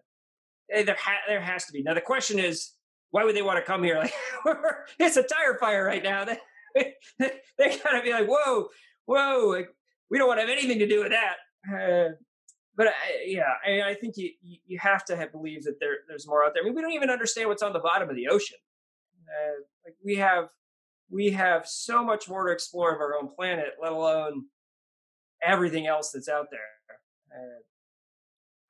eh, 0.71 0.83
there, 0.83 0.97
ha- 0.99 1.23
there 1.27 1.41
has 1.41 1.65
to 1.65 1.73
be. 1.73 1.83
Now 1.83 1.93
the 1.93 2.01
question 2.01 2.39
is 2.39 2.73
why 3.11 3.23
would 3.23 3.35
they 3.35 3.41
want 3.41 3.57
to 3.57 3.65
come 3.65 3.83
here? 3.83 3.97
Like 4.45 4.55
it's 4.99 5.17
a 5.17 5.23
tire 5.23 5.57
fire 5.59 5.83
right 5.83 6.03
now. 6.03 6.25
They, 6.25 6.93
they 7.19 7.79
gotta 7.83 8.01
be 8.03 8.11
like 8.11 8.27
whoa 8.27 8.67
whoa 9.05 9.47
like, 9.49 9.69
we 10.09 10.17
don't 10.17 10.27
want 10.27 10.39
to 10.39 10.41
have 10.41 10.49
anything 10.49 10.79
to 10.79 10.87
do 10.87 11.03
with 11.03 11.11
that. 11.11 11.35
Uh, 11.67 12.13
but 12.75 12.87
I, 12.87 12.93
yeah, 13.25 13.53
I, 13.65 13.89
I 13.89 13.93
think 13.95 14.15
you 14.17 14.29
you 14.41 14.77
have 14.79 15.03
to 15.05 15.17
have, 15.17 15.31
believe 15.31 15.63
that 15.63 15.79
there 15.79 15.97
there's 16.07 16.27
more 16.27 16.45
out 16.45 16.53
there. 16.53 16.63
I 16.63 16.65
mean, 16.65 16.75
we 16.75 16.81
don't 16.81 16.93
even 16.93 17.09
understand 17.09 17.49
what's 17.49 17.63
on 17.63 17.73
the 17.73 17.79
bottom 17.79 18.09
of 18.09 18.15
the 18.15 18.27
ocean. 18.27 18.57
Uh, 19.27 19.61
like 19.83 19.95
we 20.05 20.15
have 20.15 20.49
we 21.09 21.31
have 21.31 21.67
so 21.67 22.03
much 22.03 22.27
more 22.29 22.47
to 22.47 22.53
explore 22.53 22.93
of 22.93 23.01
our 23.01 23.15
own 23.15 23.29
planet, 23.29 23.73
let 23.81 23.91
alone 23.91 24.45
everything 25.41 25.87
else 25.87 26.11
that's 26.11 26.29
out 26.29 26.47
there. 26.51 26.59
Uh, 27.33 27.61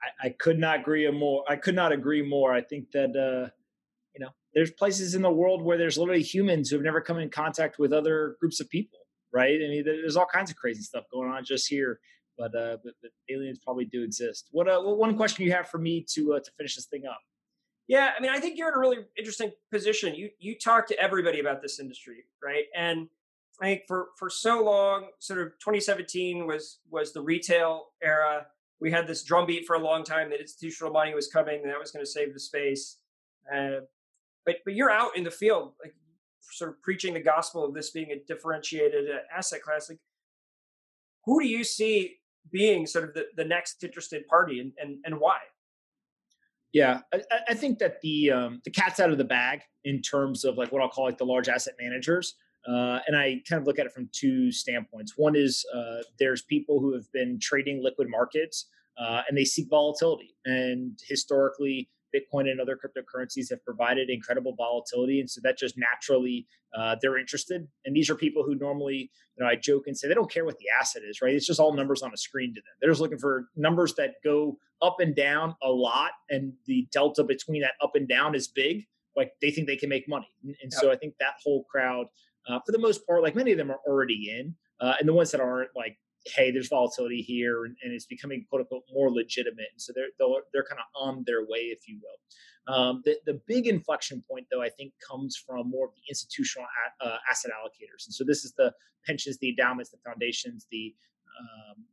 I, 0.01 0.27
I, 0.27 0.29
could 0.29 0.59
not 0.59 0.79
agree 0.79 1.09
more. 1.11 1.43
I 1.47 1.55
could 1.55 1.75
not 1.75 1.91
agree 1.91 2.21
more. 2.21 2.53
I 2.53 2.61
think 2.61 2.91
that 2.91 3.15
uh, 3.15 3.49
you 4.17 4.25
know, 4.25 4.31
there's 4.53 4.71
places 4.71 5.15
in 5.15 5.21
the 5.21 5.31
world 5.31 5.61
where 5.61 5.77
there's 5.77 5.97
literally 5.97 6.23
humans 6.23 6.69
who 6.69 6.75
have 6.77 6.83
never 6.83 7.01
come 7.01 7.19
in 7.19 7.29
contact 7.29 7.77
with 7.77 7.93
other 7.93 8.35
groups 8.39 8.59
of 8.59 8.69
people, 8.69 8.99
right? 9.31 9.53
I 9.53 9.67
mean, 9.69 9.83
there's 9.85 10.17
all 10.17 10.25
kinds 10.25 10.49
of 10.49 10.57
crazy 10.57 10.81
stuff 10.81 11.05
going 11.11 11.29
on 11.29 11.45
just 11.45 11.67
here, 11.67 11.99
but 12.37 12.55
uh, 12.55 12.77
but, 12.83 12.93
but 13.01 13.11
aliens 13.29 13.59
probably 13.63 13.85
do 13.85 14.03
exist. 14.03 14.47
What 14.51 14.67
uh, 14.67 14.81
one 14.81 15.15
question 15.15 15.45
you 15.45 15.51
have 15.51 15.69
for 15.69 15.77
me 15.77 16.05
to 16.13 16.33
uh, 16.33 16.39
to 16.39 16.51
finish 16.57 16.75
this 16.75 16.85
thing 16.85 17.03
up? 17.05 17.19
Yeah, 17.87 18.11
I 18.17 18.21
mean, 18.21 18.31
I 18.31 18.39
think 18.39 18.57
you're 18.57 18.67
in 18.67 18.75
a 18.75 18.79
really 18.79 19.05
interesting 19.17 19.51
position. 19.71 20.13
You 20.13 20.29
you 20.39 20.57
talk 20.57 20.87
to 20.87 20.99
everybody 20.99 21.39
about 21.39 21.61
this 21.61 21.79
industry, 21.79 22.25
right? 22.43 22.65
And 22.75 23.07
I 23.61 23.65
think 23.65 23.83
for 23.87 24.09
for 24.17 24.29
so 24.29 24.63
long, 24.63 25.07
sort 25.19 25.39
of 25.39 25.47
2017 25.59 26.45
was 26.45 26.79
was 26.89 27.13
the 27.13 27.21
retail 27.21 27.87
era. 28.03 28.47
We 28.81 28.91
had 28.91 29.07
this 29.07 29.23
drumbeat 29.23 29.65
for 29.65 29.75
a 29.75 29.79
long 29.79 30.03
time 30.03 30.29
that 30.29 30.41
institutional 30.41 30.91
money 30.91 31.15
was 31.15 31.27
coming, 31.27 31.61
and 31.61 31.71
that 31.71 31.79
was 31.79 31.91
going 31.91 32.05
to 32.05 32.11
save 32.11 32.33
the 32.33 32.39
space. 32.39 32.97
Uh, 33.51 33.81
but 34.45 34.57
but 34.65 34.73
you're 34.75 34.91
out 34.91 35.15
in 35.15 35.23
the 35.23 35.31
field, 35.31 35.71
like 35.81 35.95
sort 36.41 36.71
of 36.71 36.81
preaching 36.81 37.13
the 37.13 37.21
gospel 37.21 37.63
of 37.63 37.73
this 37.73 37.91
being 37.91 38.11
a 38.11 38.19
differentiated 38.27 39.09
uh, 39.09 39.19
asset 39.35 39.61
class. 39.61 39.89
Like, 39.89 39.99
who 41.23 41.41
do 41.41 41.47
you 41.47 41.63
see 41.63 42.17
being 42.51 42.85
sort 42.85 43.05
of 43.05 43.13
the, 43.13 43.27
the 43.37 43.45
next 43.45 43.81
interested 43.81 44.27
party, 44.27 44.59
and 44.59 44.73
and, 44.77 44.97
and 45.05 45.19
why? 45.21 45.37
Yeah, 46.77 46.99
I, 47.11 47.21
I 47.49 47.53
think 47.55 47.79
that 47.79 48.01
the 48.01 48.29
um, 48.29 48.61
the 48.63 48.69
cat's 48.69 48.99
out 48.99 49.09
of 49.09 49.17
the 49.17 49.23
bag 49.23 49.61
in 49.83 49.99
terms 49.99 50.45
of 50.45 50.59
like 50.59 50.71
what 50.71 50.83
I'll 50.83 50.89
call 50.89 51.05
like 51.05 51.17
the 51.17 51.25
large 51.25 51.49
asset 51.49 51.73
managers. 51.81 52.35
Uh, 52.69 52.99
and 53.07 53.17
I 53.17 53.41
kind 53.49 53.59
of 53.59 53.65
look 53.65 53.79
at 53.79 53.87
it 53.87 53.93
from 53.93 54.09
two 54.11 54.51
standpoints. 54.51 55.13
One 55.15 55.35
is 55.35 55.65
uh, 55.75 56.03
there's 56.19 56.43
people 56.43 56.79
who 56.79 56.93
have 56.93 57.11
been 57.11 57.39
trading 57.41 57.81
liquid 57.83 58.09
markets 58.11 58.67
uh, 58.99 59.23
and 59.27 59.35
they 59.35 59.43
seek 59.43 59.69
volatility. 59.71 60.35
And 60.45 60.99
historically, 61.07 61.89
Bitcoin 62.15 62.49
and 62.49 62.59
other 62.59 62.77
cryptocurrencies 62.77 63.49
have 63.49 63.63
provided 63.63 64.09
incredible 64.09 64.55
volatility, 64.55 65.19
and 65.19 65.29
so 65.29 65.41
that 65.43 65.57
just 65.57 65.75
naturally 65.77 66.47
uh, 66.77 66.95
they're 67.01 67.17
interested. 67.17 67.67
And 67.85 67.95
these 67.95 68.09
are 68.09 68.15
people 68.15 68.43
who 68.43 68.55
normally, 68.55 69.11
you 69.35 69.43
know, 69.43 69.47
I 69.47 69.55
joke 69.55 69.83
and 69.87 69.97
say 69.97 70.07
they 70.07 70.13
don't 70.13 70.31
care 70.31 70.45
what 70.45 70.57
the 70.57 70.65
asset 70.79 71.03
is, 71.07 71.21
right? 71.21 71.33
It's 71.33 71.47
just 71.47 71.59
all 71.59 71.73
numbers 71.73 72.01
on 72.01 72.13
a 72.13 72.17
screen 72.17 72.53
to 72.53 72.61
them. 72.61 72.73
They're 72.79 72.91
just 72.91 73.01
looking 73.01 73.19
for 73.19 73.47
numbers 73.55 73.93
that 73.95 74.15
go 74.23 74.57
up 74.81 74.97
and 74.99 75.15
down 75.15 75.55
a 75.63 75.69
lot, 75.69 76.11
and 76.29 76.53
the 76.65 76.87
delta 76.91 77.23
between 77.23 77.61
that 77.61 77.73
up 77.81 77.95
and 77.95 78.07
down 78.07 78.35
is 78.35 78.47
big. 78.47 78.85
Like 79.15 79.31
they 79.41 79.51
think 79.51 79.67
they 79.67 79.77
can 79.77 79.89
make 79.89 80.07
money, 80.07 80.29
and, 80.43 80.55
and 80.61 80.71
so 80.71 80.91
I 80.91 80.95
think 80.95 81.15
that 81.19 81.33
whole 81.43 81.63
crowd, 81.63 82.05
uh, 82.47 82.59
for 82.65 82.71
the 82.71 82.79
most 82.79 83.05
part, 83.07 83.23
like 83.23 83.35
many 83.35 83.51
of 83.51 83.57
them 83.57 83.71
are 83.71 83.79
already 83.87 84.29
in, 84.37 84.55
uh, 84.79 84.93
and 84.99 85.07
the 85.09 85.13
ones 85.13 85.31
that 85.31 85.41
aren't, 85.41 85.71
like 85.75 85.97
hey, 86.35 86.51
there's 86.51 86.67
volatility 86.67 87.21
here, 87.21 87.65
and, 87.65 87.75
and, 87.83 87.93
it's 87.93 88.05
becoming 88.05 88.45
quote 88.49 88.61
unquote 88.61 88.83
more 88.93 89.11
legitimate. 89.11 89.67
And 89.71 89.81
so 89.81 89.93
they're 89.95 90.07
they're, 90.53 90.63
kind 90.63 90.79
of 90.79 90.85
on 90.95 91.23
their 91.25 91.45
way, 91.45 91.69
if 91.75 91.87
you 91.87 91.99
will. 92.01 92.73
Um, 92.73 93.01
the 93.05 93.17
the 93.25 93.41
big 93.47 93.67
inflection 93.67 94.23
point, 94.29 94.47
though, 94.51 94.61
I 94.61 94.69
think 94.69 94.93
comes 95.07 95.37
from 95.37 95.69
more 95.69 95.87
of 95.87 95.91
the 95.95 96.01
institutional 96.09 96.67
uh, 97.01 97.17
asset 97.29 97.51
allocators. 97.51 98.05
And 98.05 98.13
so 98.13 98.23
this 98.23 98.43
is 98.43 98.53
the 98.57 98.73
pensions, 99.05 99.37
the 99.37 99.49
endowments, 99.49 99.89
the 99.91 99.97
foundations, 100.05 100.67
the 100.71 100.93
um, 101.39 101.85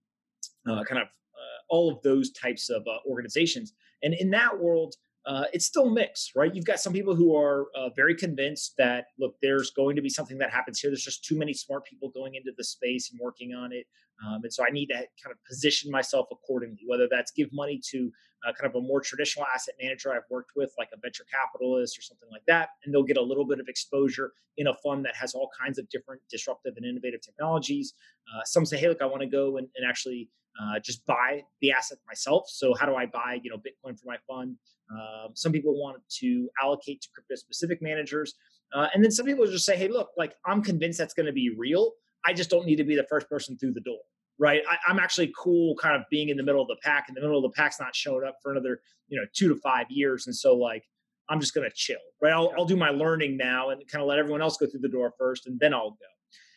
uh, 0.79 0.85
kind 0.85 1.01
of 1.01 1.09
uh, 1.09 1.61
all 1.69 1.91
of 1.91 2.03
those 2.03 2.31
types 2.33 2.71
of 2.71 2.83
uh, 2.87 2.99
organizations. 3.09 3.73
And 4.03 4.15
in 4.15 4.31
that 4.31 4.59
world, 4.59 4.95
uh, 5.27 5.45
it's 5.53 5.67
still 5.67 5.89
mixed, 5.89 6.33
right? 6.37 6.55
You've 6.55 6.65
got 6.65 6.81
some 6.81 6.93
people 6.93 7.15
who 7.15 7.37
are 7.37 7.67
uh, 7.75 7.89
very 7.97 8.15
convinced 8.15 8.75
that 8.79 9.07
look, 9.19 9.37
there's 9.41 9.71
going 9.71 9.97
to 9.97 10.03
be 10.03 10.09
something 10.09 10.39
that 10.39 10.51
happens 10.51 10.81
here. 10.81 10.91
There's 10.91 11.05
just 11.05 11.25
too 11.25 11.37
many 11.37 11.55
smart 11.55 11.85
people 11.85 12.11
going 12.11 12.35
into 12.35 12.53
the 12.57 12.65
space 12.65 13.11
and 13.11 13.21
working 13.23 13.55
on 13.55 13.73
it, 13.73 13.87
um, 14.27 14.41
and 14.43 14.53
so 14.53 14.65
I 14.67 14.71
need 14.71 14.87
to 14.87 14.95
kind 14.95 15.33
of 15.33 15.39
position 15.49 15.91
myself 15.91 16.27
accordingly. 16.31 16.83
Whether 16.87 17.09
that's 17.11 17.33
give 17.33 17.49
money 17.53 17.81
to 17.91 18.11
uh, 18.47 18.53
kind 18.53 18.71
of 18.71 18.77
a 18.77 18.87
more 18.87 19.01
traditional 19.01 19.47
asset 19.53 19.75
manager 19.81 20.13
I've 20.13 20.29
worked 20.31 20.51
with, 20.57 20.73
like 20.79 20.89
a 20.93 20.99
venture 21.01 21.25
capitalist 21.33 21.99
or 21.99 22.03
something 22.03 22.29
like 22.31 22.45
that, 22.47 22.71
and 22.85 22.93
they'll 22.93 23.03
get 23.03 23.17
a 23.17 23.23
little 23.23 23.47
bit 23.47 23.61
of 23.61 23.69
exposure 23.69 24.33
in 24.57 24.67
a 24.67 24.75
fund 24.85 25.05
that 25.05 25.17
has 25.17 25.35
all 25.35 25.51
kinds 25.59 25.79
of 25.79 25.89
different 25.89 26.21
disruptive 26.31 26.75
and 26.77 26.85
innovative 26.85 27.23
technologies. 27.23 27.95
Uh, 28.29 28.45
some 28.45 28.65
say, 28.65 28.77
hey, 28.77 28.89
look, 28.89 29.03
I 29.03 29.07
want 29.07 29.23
to 29.23 29.29
go 29.29 29.57
and, 29.57 29.69
and 29.77 29.89
actually 29.89 30.29
uh, 30.61 30.79
just 30.79 31.05
buy 31.07 31.43
the 31.61 31.73
asset 31.73 31.99
myself. 32.07 32.45
So 32.49 32.75
how 32.75 32.87
do 32.87 32.95
I 32.95 33.07
buy, 33.07 33.41
you 33.43 33.51
know, 33.51 33.57
Bitcoin 33.57 33.99
for 33.99 34.07
my 34.07 34.19
fund? 34.29 34.57
Um, 34.91 35.31
some 35.35 35.53
people 35.53 35.75
want 35.75 35.99
to 36.21 36.49
allocate 36.63 37.01
to 37.03 37.09
crypto 37.15 37.35
specific 37.37 37.83
managers. 37.83 38.35
Uh, 38.75 38.89
and 38.95 39.03
then 39.03 39.11
some 39.11 39.27
people 39.27 39.47
just 39.47 39.65
say, 39.65 39.77
hey, 39.77 39.89
look, 39.89 40.11
like 40.17 40.35
I'm 40.45 40.63
convinced 40.63 40.99
that's 40.99 41.15
going 41.15 41.27
to 41.27 41.33
be 41.33 41.55
real. 41.57 41.93
I 42.25 42.33
just 42.33 42.51
don't 42.51 42.67
need 42.67 42.77
to 42.77 42.85
be 42.85 42.97
the 42.97 43.07
first 43.09 43.29
person 43.29 43.57
through 43.57 43.73
the 43.73 43.81
door. 43.81 44.01
Right. 44.37 44.63
I, 44.69 44.91
am 44.91 44.99
actually 44.99 45.33
cool 45.39 45.77
kind 45.77 45.95
of 45.95 46.03
being 46.11 46.29
in 46.29 46.37
the 46.37 46.43
middle 46.43 46.61
of 46.61 46.67
the 46.67 46.77
pack 46.83 47.05
and 47.07 47.17
the 47.17 47.21
middle 47.21 47.37
of 47.37 47.45
the 47.45 47.55
pack's 47.55 47.79
not 47.79 47.95
showing 47.95 48.27
up 48.27 48.39
for 48.43 48.51
another, 48.51 48.81
you 49.07 49.19
know, 49.19 49.25
two 49.33 49.49
to 49.49 49.55
five 49.61 49.87
years. 49.91 50.27
And 50.27 50.35
so 50.35 50.57
like, 50.57 50.83
I'm 51.29 51.41
just 51.41 51.55
going 51.55 51.69
to 51.69 51.75
chill, 51.75 52.01
right? 52.21 52.33
I'll, 52.33 52.53
I'll 52.59 52.65
do 52.65 52.77
my 52.77 52.91
learning 52.91 53.37
now 53.37 53.71
and 53.71 53.81
kind 53.87 54.03
of 54.03 54.09
let 54.09 54.19
everyone 54.19 54.43
else 54.43 54.57
go 54.57 54.67
through 54.67 54.81
the 54.81 54.89
door 54.89 55.13
first 55.17 55.47
and 55.47 55.59
then 55.61 55.73
I'll 55.73 55.91
go. 55.91 56.07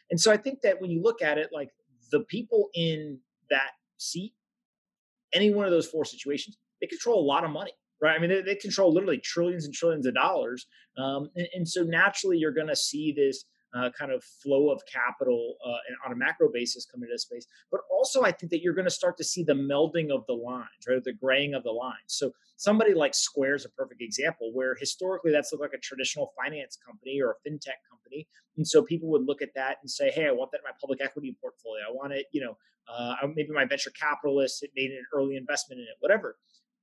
And 0.09 0.19
so 0.19 0.31
I 0.31 0.37
think 0.37 0.61
that 0.61 0.81
when 0.81 0.89
you 0.89 1.03
look 1.03 1.21
at 1.21 1.37
it, 1.37 1.49
like 1.53 1.69
the 2.11 2.21
people 2.21 2.69
in 2.73 3.19
that 3.51 3.71
seat, 3.97 4.33
any 5.33 5.53
one 5.53 5.65
of 5.65 5.71
those 5.71 5.87
four 5.87 6.03
situations, 6.03 6.57
they 6.81 6.87
control 6.87 7.19
a 7.19 7.25
lot 7.25 7.43
of 7.43 7.51
money 7.51 7.73
right? 8.01 8.15
I 8.15 8.19
mean, 8.19 8.29
they, 8.29 8.41
they 8.41 8.55
control 8.55 8.93
literally 8.93 9.19
trillions 9.19 9.65
and 9.65 9.73
trillions 9.73 10.05
of 10.05 10.13
dollars. 10.13 10.67
Um, 10.97 11.29
and, 11.35 11.47
and, 11.53 11.67
so 11.67 11.83
naturally, 11.83 12.37
you're 12.37 12.53
going 12.53 12.67
to 12.67 12.75
see 12.75 13.11
this 13.11 13.45
uh, 13.75 13.89
kind 13.97 14.11
of 14.11 14.23
flow 14.23 14.69
of 14.69 14.81
capital 14.91 15.55
uh, 15.65 16.05
on 16.05 16.11
a 16.11 16.15
macro 16.15 16.49
basis 16.51 16.85
come 16.85 17.03
into 17.03 17.13
this 17.13 17.23
space. 17.23 17.45
But 17.71 17.81
also, 17.91 18.23
I 18.23 18.31
think 18.31 18.51
that 18.51 18.61
you're 18.61 18.73
going 18.73 18.85
to 18.85 18.91
start 18.91 19.17
to 19.17 19.23
see 19.23 19.43
the 19.43 19.53
melding 19.53 20.09
of 20.09 20.25
the 20.27 20.33
lines, 20.33 20.87
right? 20.87 21.03
The 21.03 21.13
graying 21.13 21.53
of 21.53 21.63
the 21.63 21.71
lines. 21.71 22.07
So 22.07 22.31
somebody 22.55 22.93
like 22.93 23.13
Square 23.13 23.55
is 23.55 23.65
a 23.65 23.69
perfect 23.69 24.01
example 24.01 24.51
where 24.53 24.75
historically 24.75 25.31
that's 25.31 25.51
looked 25.51 25.63
like 25.63 25.73
a 25.73 25.81
traditional 25.81 26.33
finance 26.41 26.77
company 26.83 27.21
or 27.21 27.31
a 27.31 27.49
fintech 27.49 27.79
company. 27.89 28.27
And 28.55 28.67
so 28.67 28.81
people 28.81 29.09
would 29.09 29.25
look 29.25 29.41
at 29.41 29.53
that 29.55 29.77
and 29.81 29.91
say, 29.91 30.09
hey, 30.11 30.27
I 30.27 30.31
want 30.31 30.51
that 30.51 30.59
in 30.59 30.63
my 30.63 30.75
public 30.79 31.01
equity 31.01 31.35
portfolio. 31.39 31.83
I 31.87 31.91
want 31.91 32.13
it, 32.13 32.25
you 32.31 32.41
know, 32.41 32.57
uh, 32.87 33.15
maybe 33.35 33.49
my 33.51 33.65
venture 33.65 33.91
capitalist 33.91 34.65
made 34.75 34.91
an 34.91 35.05
early 35.13 35.35
investment 35.35 35.79
in 35.79 35.83
it, 35.83 35.97
whatever. 35.99 36.37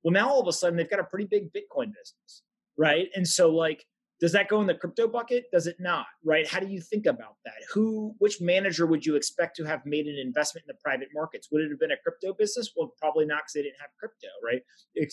Well, 0.05 0.13
now 0.13 0.29
all 0.29 0.39
of 0.39 0.47
a 0.47 0.53
sudden 0.53 0.77
they've 0.77 0.89
got 0.89 0.99
a 0.99 1.03
pretty 1.03 1.25
big 1.25 1.51
Bitcoin 1.51 1.87
business, 1.87 2.43
right? 2.77 3.07
And 3.15 3.27
so, 3.27 3.49
like, 3.49 3.83
does 4.21 4.31
that 4.33 4.47
go 4.47 4.61
in 4.61 4.67
the 4.67 4.75
crypto 4.75 5.07
bucket? 5.07 5.45
Does 5.51 5.65
it 5.65 5.77
not? 5.79 6.05
Right? 6.23 6.47
How 6.47 6.59
do 6.59 6.67
you 6.67 6.79
think 6.79 7.07
about 7.07 7.37
that? 7.43 7.55
Who, 7.73 8.13
which 8.19 8.39
manager 8.39 8.85
would 8.85 9.03
you 9.03 9.15
expect 9.15 9.55
to 9.57 9.63
have 9.63 9.83
made 9.83 10.05
an 10.05 10.17
investment 10.19 10.65
in 10.69 10.75
the 10.75 10.79
private 10.83 11.07
markets? 11.11 11.49
Would 11.51 11.63
it 11.63 11.71
have 11.71 11.79
been 11.79 11.91
a 11.91 11.97
crypto 11.97 12.35
business? 12.35 12.71
Well, 12.77 12.93
probably 13.01 13.25
not 13.25 13.39
because 13.39 13.53
they 13.53 13.63
didn't 13.63 13.81
have 13.81 13.89
crypto, 13.99 14.27
right? 14.45 14.61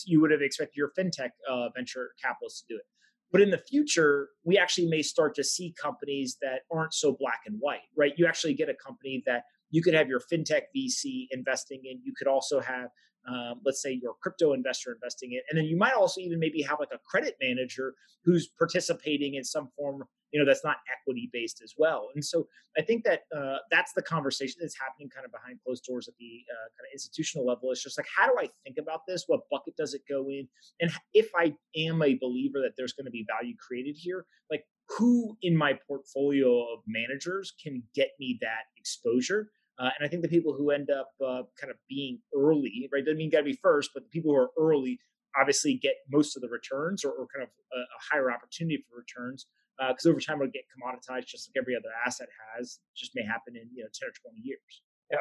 You 0.05 0.21
would 0.21 0.29
have 0.29 0.43
expected 0.43 0.75
your 0.77 0.91
fintech 0.97 1.31
uh, 1.49 1.69
venture 1.75 2.11
capitalists 2.23 2.61
to 2.61 2.75
do 2.75 2.77
it. 2.77 2.85
But 3.31 3.41
in 3.41 3.49
the 3.49 3.57
future, 3.57 4.29
we 4.43 4.59
actually 4.59 4.87
may 4.87 5.01
start 5.01 5.33
to 5.35 5.43
see 5.43 5.73
companies 5.81 6.37
that 6.43 6.61
aren't 6.71 6.93
so 6.93 7.17
black 7.19 7.41
and 7.47 7.57
white, 7.59 7.89
right? 7.97 8.13
You 8.15 8.27
actually 8.27 8.53
get 8.53 8.69
a 8.69 8.75
company 8.75 9.23
that 9.25 9.45
you 9.71 9.81
could 9.81 9.95
have 9.95 10.07
your 10.07 10.21
fintech 10.31 10.65
VC 10.77 11.25
investing 11.31 11.81
in. 11.83 11.99
You 12.03 12.13
could 12.15 12.27
also 12.27 12.59
have 12.59 12.89
um, 13.27 13.61
let's 13.65 13.81
say 13.81 13.99
you're 14.01 14.11
a 14.11 14.21
crypto 14.21 14.53
investor 14.53 14.93
investing 14.93 15.33
in, 15.33 15.41
and 15.49 15.57
then 15.57 15.65
you 15.65 15.77
might 15.77 15.93
also 15.93 16.21
even 16.21 16.39
maybe 16.39 16.61
have 16.61 16.79
like 16.79 16.89
a 16.93 16.99
credit 17.05 17.35
manager 17.41 17.93
who's 18.25 18.47
participating 18.57 19.35
in 19.35 19.43
some 19.43 19.69
form, 19.77 20.03
you 20.31 20.39
know, 20.39 20.45
that's 20.45 20.63
not 20.63 20.77
equity 20.91 21.29
based 21.31 21.61
as 21.63 21.73
well. 21.77 22.09
And 22.15 22.23
so 22.23 22.47
I 22.77 22.81
think 22.81 23.03
that 23.03 23.21
uh, 23.35 23.57
that's 23.69 23.93
the 23.93 24.01
conversation 24.01 24.59
that's 24.61 24.77
happening 24.79 25.09
kind 25.09 25.25
of 25.25 25.31
behind 25.31 25.59
closed 25.65 25.83
doors 25.85 26.07
at 26.07 26.15
the 26.19 26.41
uh, 26.49 26.67
kind 26.77 26.87
of 26.87 26.93
institutional 26.93 27.45
level. 27.45 27.71
It's 27.71 27.83
just 27.83 27.97
like, 27.97 28.07
how 28.15 28.27
do 28.27 28.35
I 28.39 28.49
think 28.63 28.77
about 28.79 29.01
this? 29.07 29.25
What 29.27 29.41
bucket 29.51 29.75
does 29.75 29.93
it 29.93 30.01
go 30.09 30.27
in? 30.29 30.47
And 30.79 30.91
if 31.13 31.29
I 31.35 31.53
am 31.75 32.01
a 32.01 32.15
believer 32.15 32.59
that 32.61 32.73
there's 32.77 32.93
going 32.93 33.05
to 33.05 33.11
be 33.11 33.25
value 33.27 33.55
created 33.57 33.95
here, 33.97 34.25
like 34.49 34.65
who 34.97 35.37
in 35.41 35.55
my 35.55 35.77
portfolio 35.87 36.61
of 36.73 36.79
managers 36.87 37.53
can 37.61 37.83
get 37.93 38.09
me 38.19 38.37
that 38.41 38.65
exposure? 38.77 39.49
Uh, 39.79 39.89
and 39.97 40.05
I 40.05 40.07
think 40.07 40.21
the 40.21 40.29
people 40.29 40.53
who 40.53 40.69
end 40.69 40.89
up 40.91 41.09
uh, 41.19 41.43
kind 41.59 41.71
of 41.71 41.77
being 41.89 42.19
early, 42.35 42.89
right, 42.93 43.03
doesn't 43.03 43.17
mean 43.17 43.25
you 43.25 43.31
got 43.31 43.39
to 43.39 43.43
be 43.43 43.59
first, 43.61 43.91
but 43.93 44.03
the 44.03 44.09
people 44.09 44.31
who 44.31 44.37
are 44.37 44.51
early 44.57 44.99
obviously 45.39 45.79
get 45.81 45.95
most 46.11 46.35
of 46.35 46.41
the 46.41 46.49
returns 46.49 47.03
or, 47.03 47.09
or 47.09 47.27
kind 47.33 47.43
of 47.43 47.49
a, 47.49 47.79
a, 47.79 47.99
higher 48.11 48.31
opportunity 48.31 48.83
for 48.87 48.97
returns 48.97 49.47
because 49.89 50.05
uh, 50.05 50.09
over 50.09 50.19
time 50.19 50.37
it'll 50.37 50.51
get 50.51 50.63
commoditized 50.69 51.25
just 51.25 51.49
like 51.49 51.61
every 51.61 51.75
other 51.75 51.89
asset 52.05 52.27
has. 52.55 52.79
It 52.93 52.99
just 52.99 53.11
may 53.15 53.25
happen 53.25 53.55
in 53.55 53.67
you 53.73 53.83
know 53.83 53.89
ten 53.93 54.09
or 54.09 54.13
twenty 54.21 54.41
years. 54.43 54.81
Yeah, 55.11 55.17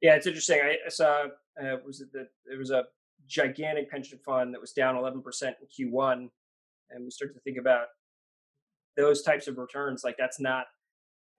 yeah, 0.00 0.16
it's 0.16 0.26
interesting. 0.26 0.60
I 0.60 0.88
saw 0.88 1.26
uh, 1.60 1.76
was 1.86 2.00
it 2.00 2.12
that 2.12 2.28
there 2.46 2.58
was 2.58 2.70
a 2.70 2.84
gigantic 3.28 3.90
pension 3.90 4.18
fund 4.24 4.52
that 4.54 4.60
was 4.60 4.72
down 4.72 4.96
eleven 4.96 5.22
percent 5.22 5.56
in 5.60 5.92
Q1, 5.92 6.28
and 6.90 7.04
we 7.04 7.10
start 7.10 7.34
to 7.34 7.40
think 7.40 7.58
about 7.58 7.86
those 8.96 9.22
types 9.22 9.46
of 9.46 9.58
returns. 9.58 10.02
Like 10.04 10.16
that's 10.18 10.40
not 10.40 10.66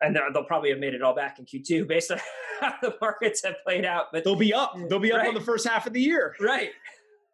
and 0.03 0.17
they'll 0.33 0.43
probably 0.43 0.69
have 0.69 0.79
made 0.79 0.93
it 0.93 1.01
all 1.01 1.15
back 1.15 1.39
in 1.39 1.45
Q2 1.45 1.87
based 1.87 2.11
on 2.11 2.19
how 2.59 2.73
the 2.81 2.95
markets 3.01 3.43
have 3.43 3.55
played 3.65 3.85
out. 3.85 4.07
But 4.11 4.23
they'll 4.23 4.35
be 4.35 4.53
up. 4.53 4.75
They'll 4.89 4.99
be 4.99 5.11
up 5.11 5.19
right. 5.19 5.29
on 5.29 5.33
the 5.33 5.41
first 5.41 5.67
half 5.67 5.87
of 5.87 5.93
the 5.93 6.01
year. 6.01 6.35
Right. 6.39 6.71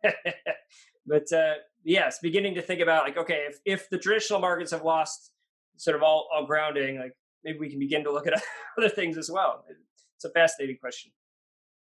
but 1.05 1.31
uh, 1.33 1.55
yes, 1.83 2.19
beginning 2.21 2.55
to 2.55 2.61
think 2.61 2.81
about 2.81 3.03
like, 3.03 3.17
okay, 3.17 3.47
if 3.49 3.59
if 3.65 3.89
the 3.89 3.97
traditional 3.97 4.39
markets 4.39 4.71
have 4.71 4.83
lost 4.83 5.31
sort 5.77 5.95
of 5.95 6.03
all, 6.03 6.29
all 6.33 6.45
grounding, 6.45 6.99
like 6.99 7.13
maybe 7.43 7.59
we 7.59 7.69
can 7.69 7.79
begin 7.79 8.03
to 8.03 8.11
look 8.11 8.27
at 8.27 8.41
other 8.77 8.89
things 8.89 9.17
as 9.17 9.29
well. 9.29 9.65
It's 10.15 10.25
a 10.25 10.29
fascinating 10.29 10.77
question. 10.77 11.11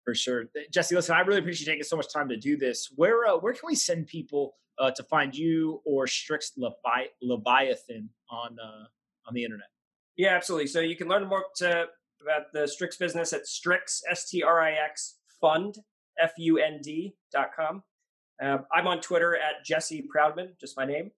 For 0.03 0.13
sure, 0.13 0.45
Jesse. 0.69 0.95
Listen, 0.95 1.15
I 1.15 1.21
really 1.21 1.39
appreciate 1.39 1.65
you 1.65 1.71
taking 1.71 1.84
so 1.84 1.95
much 1.95 2.11
time 2.11 2.28
to 2.28 2.36
do 2.36 2.57
this. 2.57 2.91
Where 2.95 3.26
uh, 3.26 3.38
where 3.38 3.53
can 3.53 3.65
we 3.65 3.76
send 3.76 4.07
people 4.07 4.55
uh, 4.78 4.91
to 4.91 5.03
find 5.03 5.34
you 5.34 5.82
or 5.86 6.07
Strix 6.07 6.51
Levi- 6.57 7.07
Leviathan 7.21 8.09
on 8.30 8.57
uh, 8.59 8.86
on 9.26 9.34
the 9.34 9.45
internet? 9.45 9.67
Yeah, 10.18 10.36
absolutely. 10.36 10.68
So 10.68 10.80
you 10.80 10.95
can 10.95 11.07
learn 11.07 11.28
more 11.28 11.45
to, 11.57 11.86
about 12.22 12.53
the 12.53 12.68
Strix 12.68 12.97
business 12.97 13.34
at 13.34 13.47
Strix 13.47 14.01
S 14.09 14.30
T 14.30 14.43
R 14.43 14.61
I 14.61 14.72
X 14.72 15.18
Fund 15.41 15.76
F 16.20 16.32
U 16.38 16.59
N 16.59 16.80
D 16.84 17.16
dot 17.32 17.49
com. 17.55 17.84
Um, 18.41 18.66
I'm 18.74 18.88
on 18.88 19.01
Twitter 19.01 19.36
at 19.36 19.66
Jesse 19.66 20.07
Proudman, 20.16 20.59
just 20.59 20.78
my 20.78 20.86
name. 20.86 21.11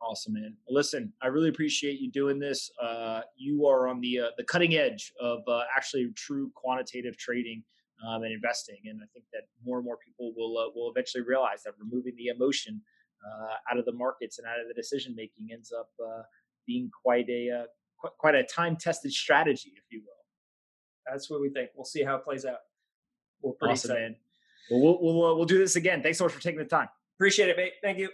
Awesome, 0.00 0.34
man. 0.34 0.56
Listen, 0.68 1.12
I 1.20 1.26
really 1.26 1.48
appreciate 1.48 1.98
you 1.98 2.10
doing 2.10 2.38
this. 2.38 2.70
Uh, 2.80 3.22
you 3.36 3.66
are 3.66 3.88
on 3.88 4.00
the 4.00 4.20
uh, 4.20 4.30
the 4.36 4.44
cutting 4.44 4.74
edge 4.74 5.12
of 5.20 5.40
uh, 5.48 5.62
actually 5.76 6.10
true 6.14 6.50
quantitative 6.54 7.16
trading 7.16 7.64
um, 8.06 8.22
and 8.22 8.32
investing, 8.32 8.78
and 8.84 9.00
I 9.02 9.06
think 9.12 9.26
that 9.32 9.42
more 9.64 9.78
and 9.78 9.84
more 9.84 9.98
people 10.04 10.32
will 10.36 10.56
uh, 10.56 10.70
will 10.74 10.90
eventually 10.90 11.24
realize 11.24 11.62
that 11.64 11.72
removing 11.78 12.14
the 12.16 12.28
emotion 12.28 12.80
uh, 13.26 13.72
out 13.72 13.78
of 13.78 13.84
the 13.86 13.92
markets 13.92 14.38
and 14.38 14.46
out 14.46 14.60
of 14.60 14.68
the 14.68 14.74
decision 14.74 15.14
making 15.16 15.48
ends 15.52 15.72
up 15.76 15.90
uh, 16.00 16.22
being 16.68 16.90
quite 17.02 17.28
a 17.28 17.50
uh, 17.50 17.64
qu- 18.00 18.14
quite 18.18 18.36
a 18.36 18.44
time 18.44 18.76
tested 18.76 19.12
strategy, 19.12 19.72
if 19.74 19.82
you 19.90 20.00
will. 20.00 21.10
That's 21.10 21.28
what 21.28 21.40
we 21.40 21.48
think. 21.48 21.70
We'll 21.74 21.84
see 21.84 22.04
how 22.04 22.16
it 22.16 22.24
plays 22.24 22.44
out. 22.44 22.58
We're 23.42 23.52
pretty 23.54 23.72
awesome, 23.72 23.90
excited. 23.90 24.14
Well, 24.70 24.80
we'll 24.80 24.98
we'll, 25.02 25.24
uh, 25.24 25.34
we'll 25.34 25.46
do 25.46 25.58
this 25.58 25.74
again. 25.74 26.02
Thanks 26.02 26.18
so 26.18 26.24
much 26.24 26.34
for 26.34 26.40
taking 26.40 26.58
the 26.60 26.66
time. 26.66 26.88
Appreciate 27.16 27.48
it, 27.48 27.56
mate. 27.56 27.72
Thank 27.82 27.98
you. 27.98 28.10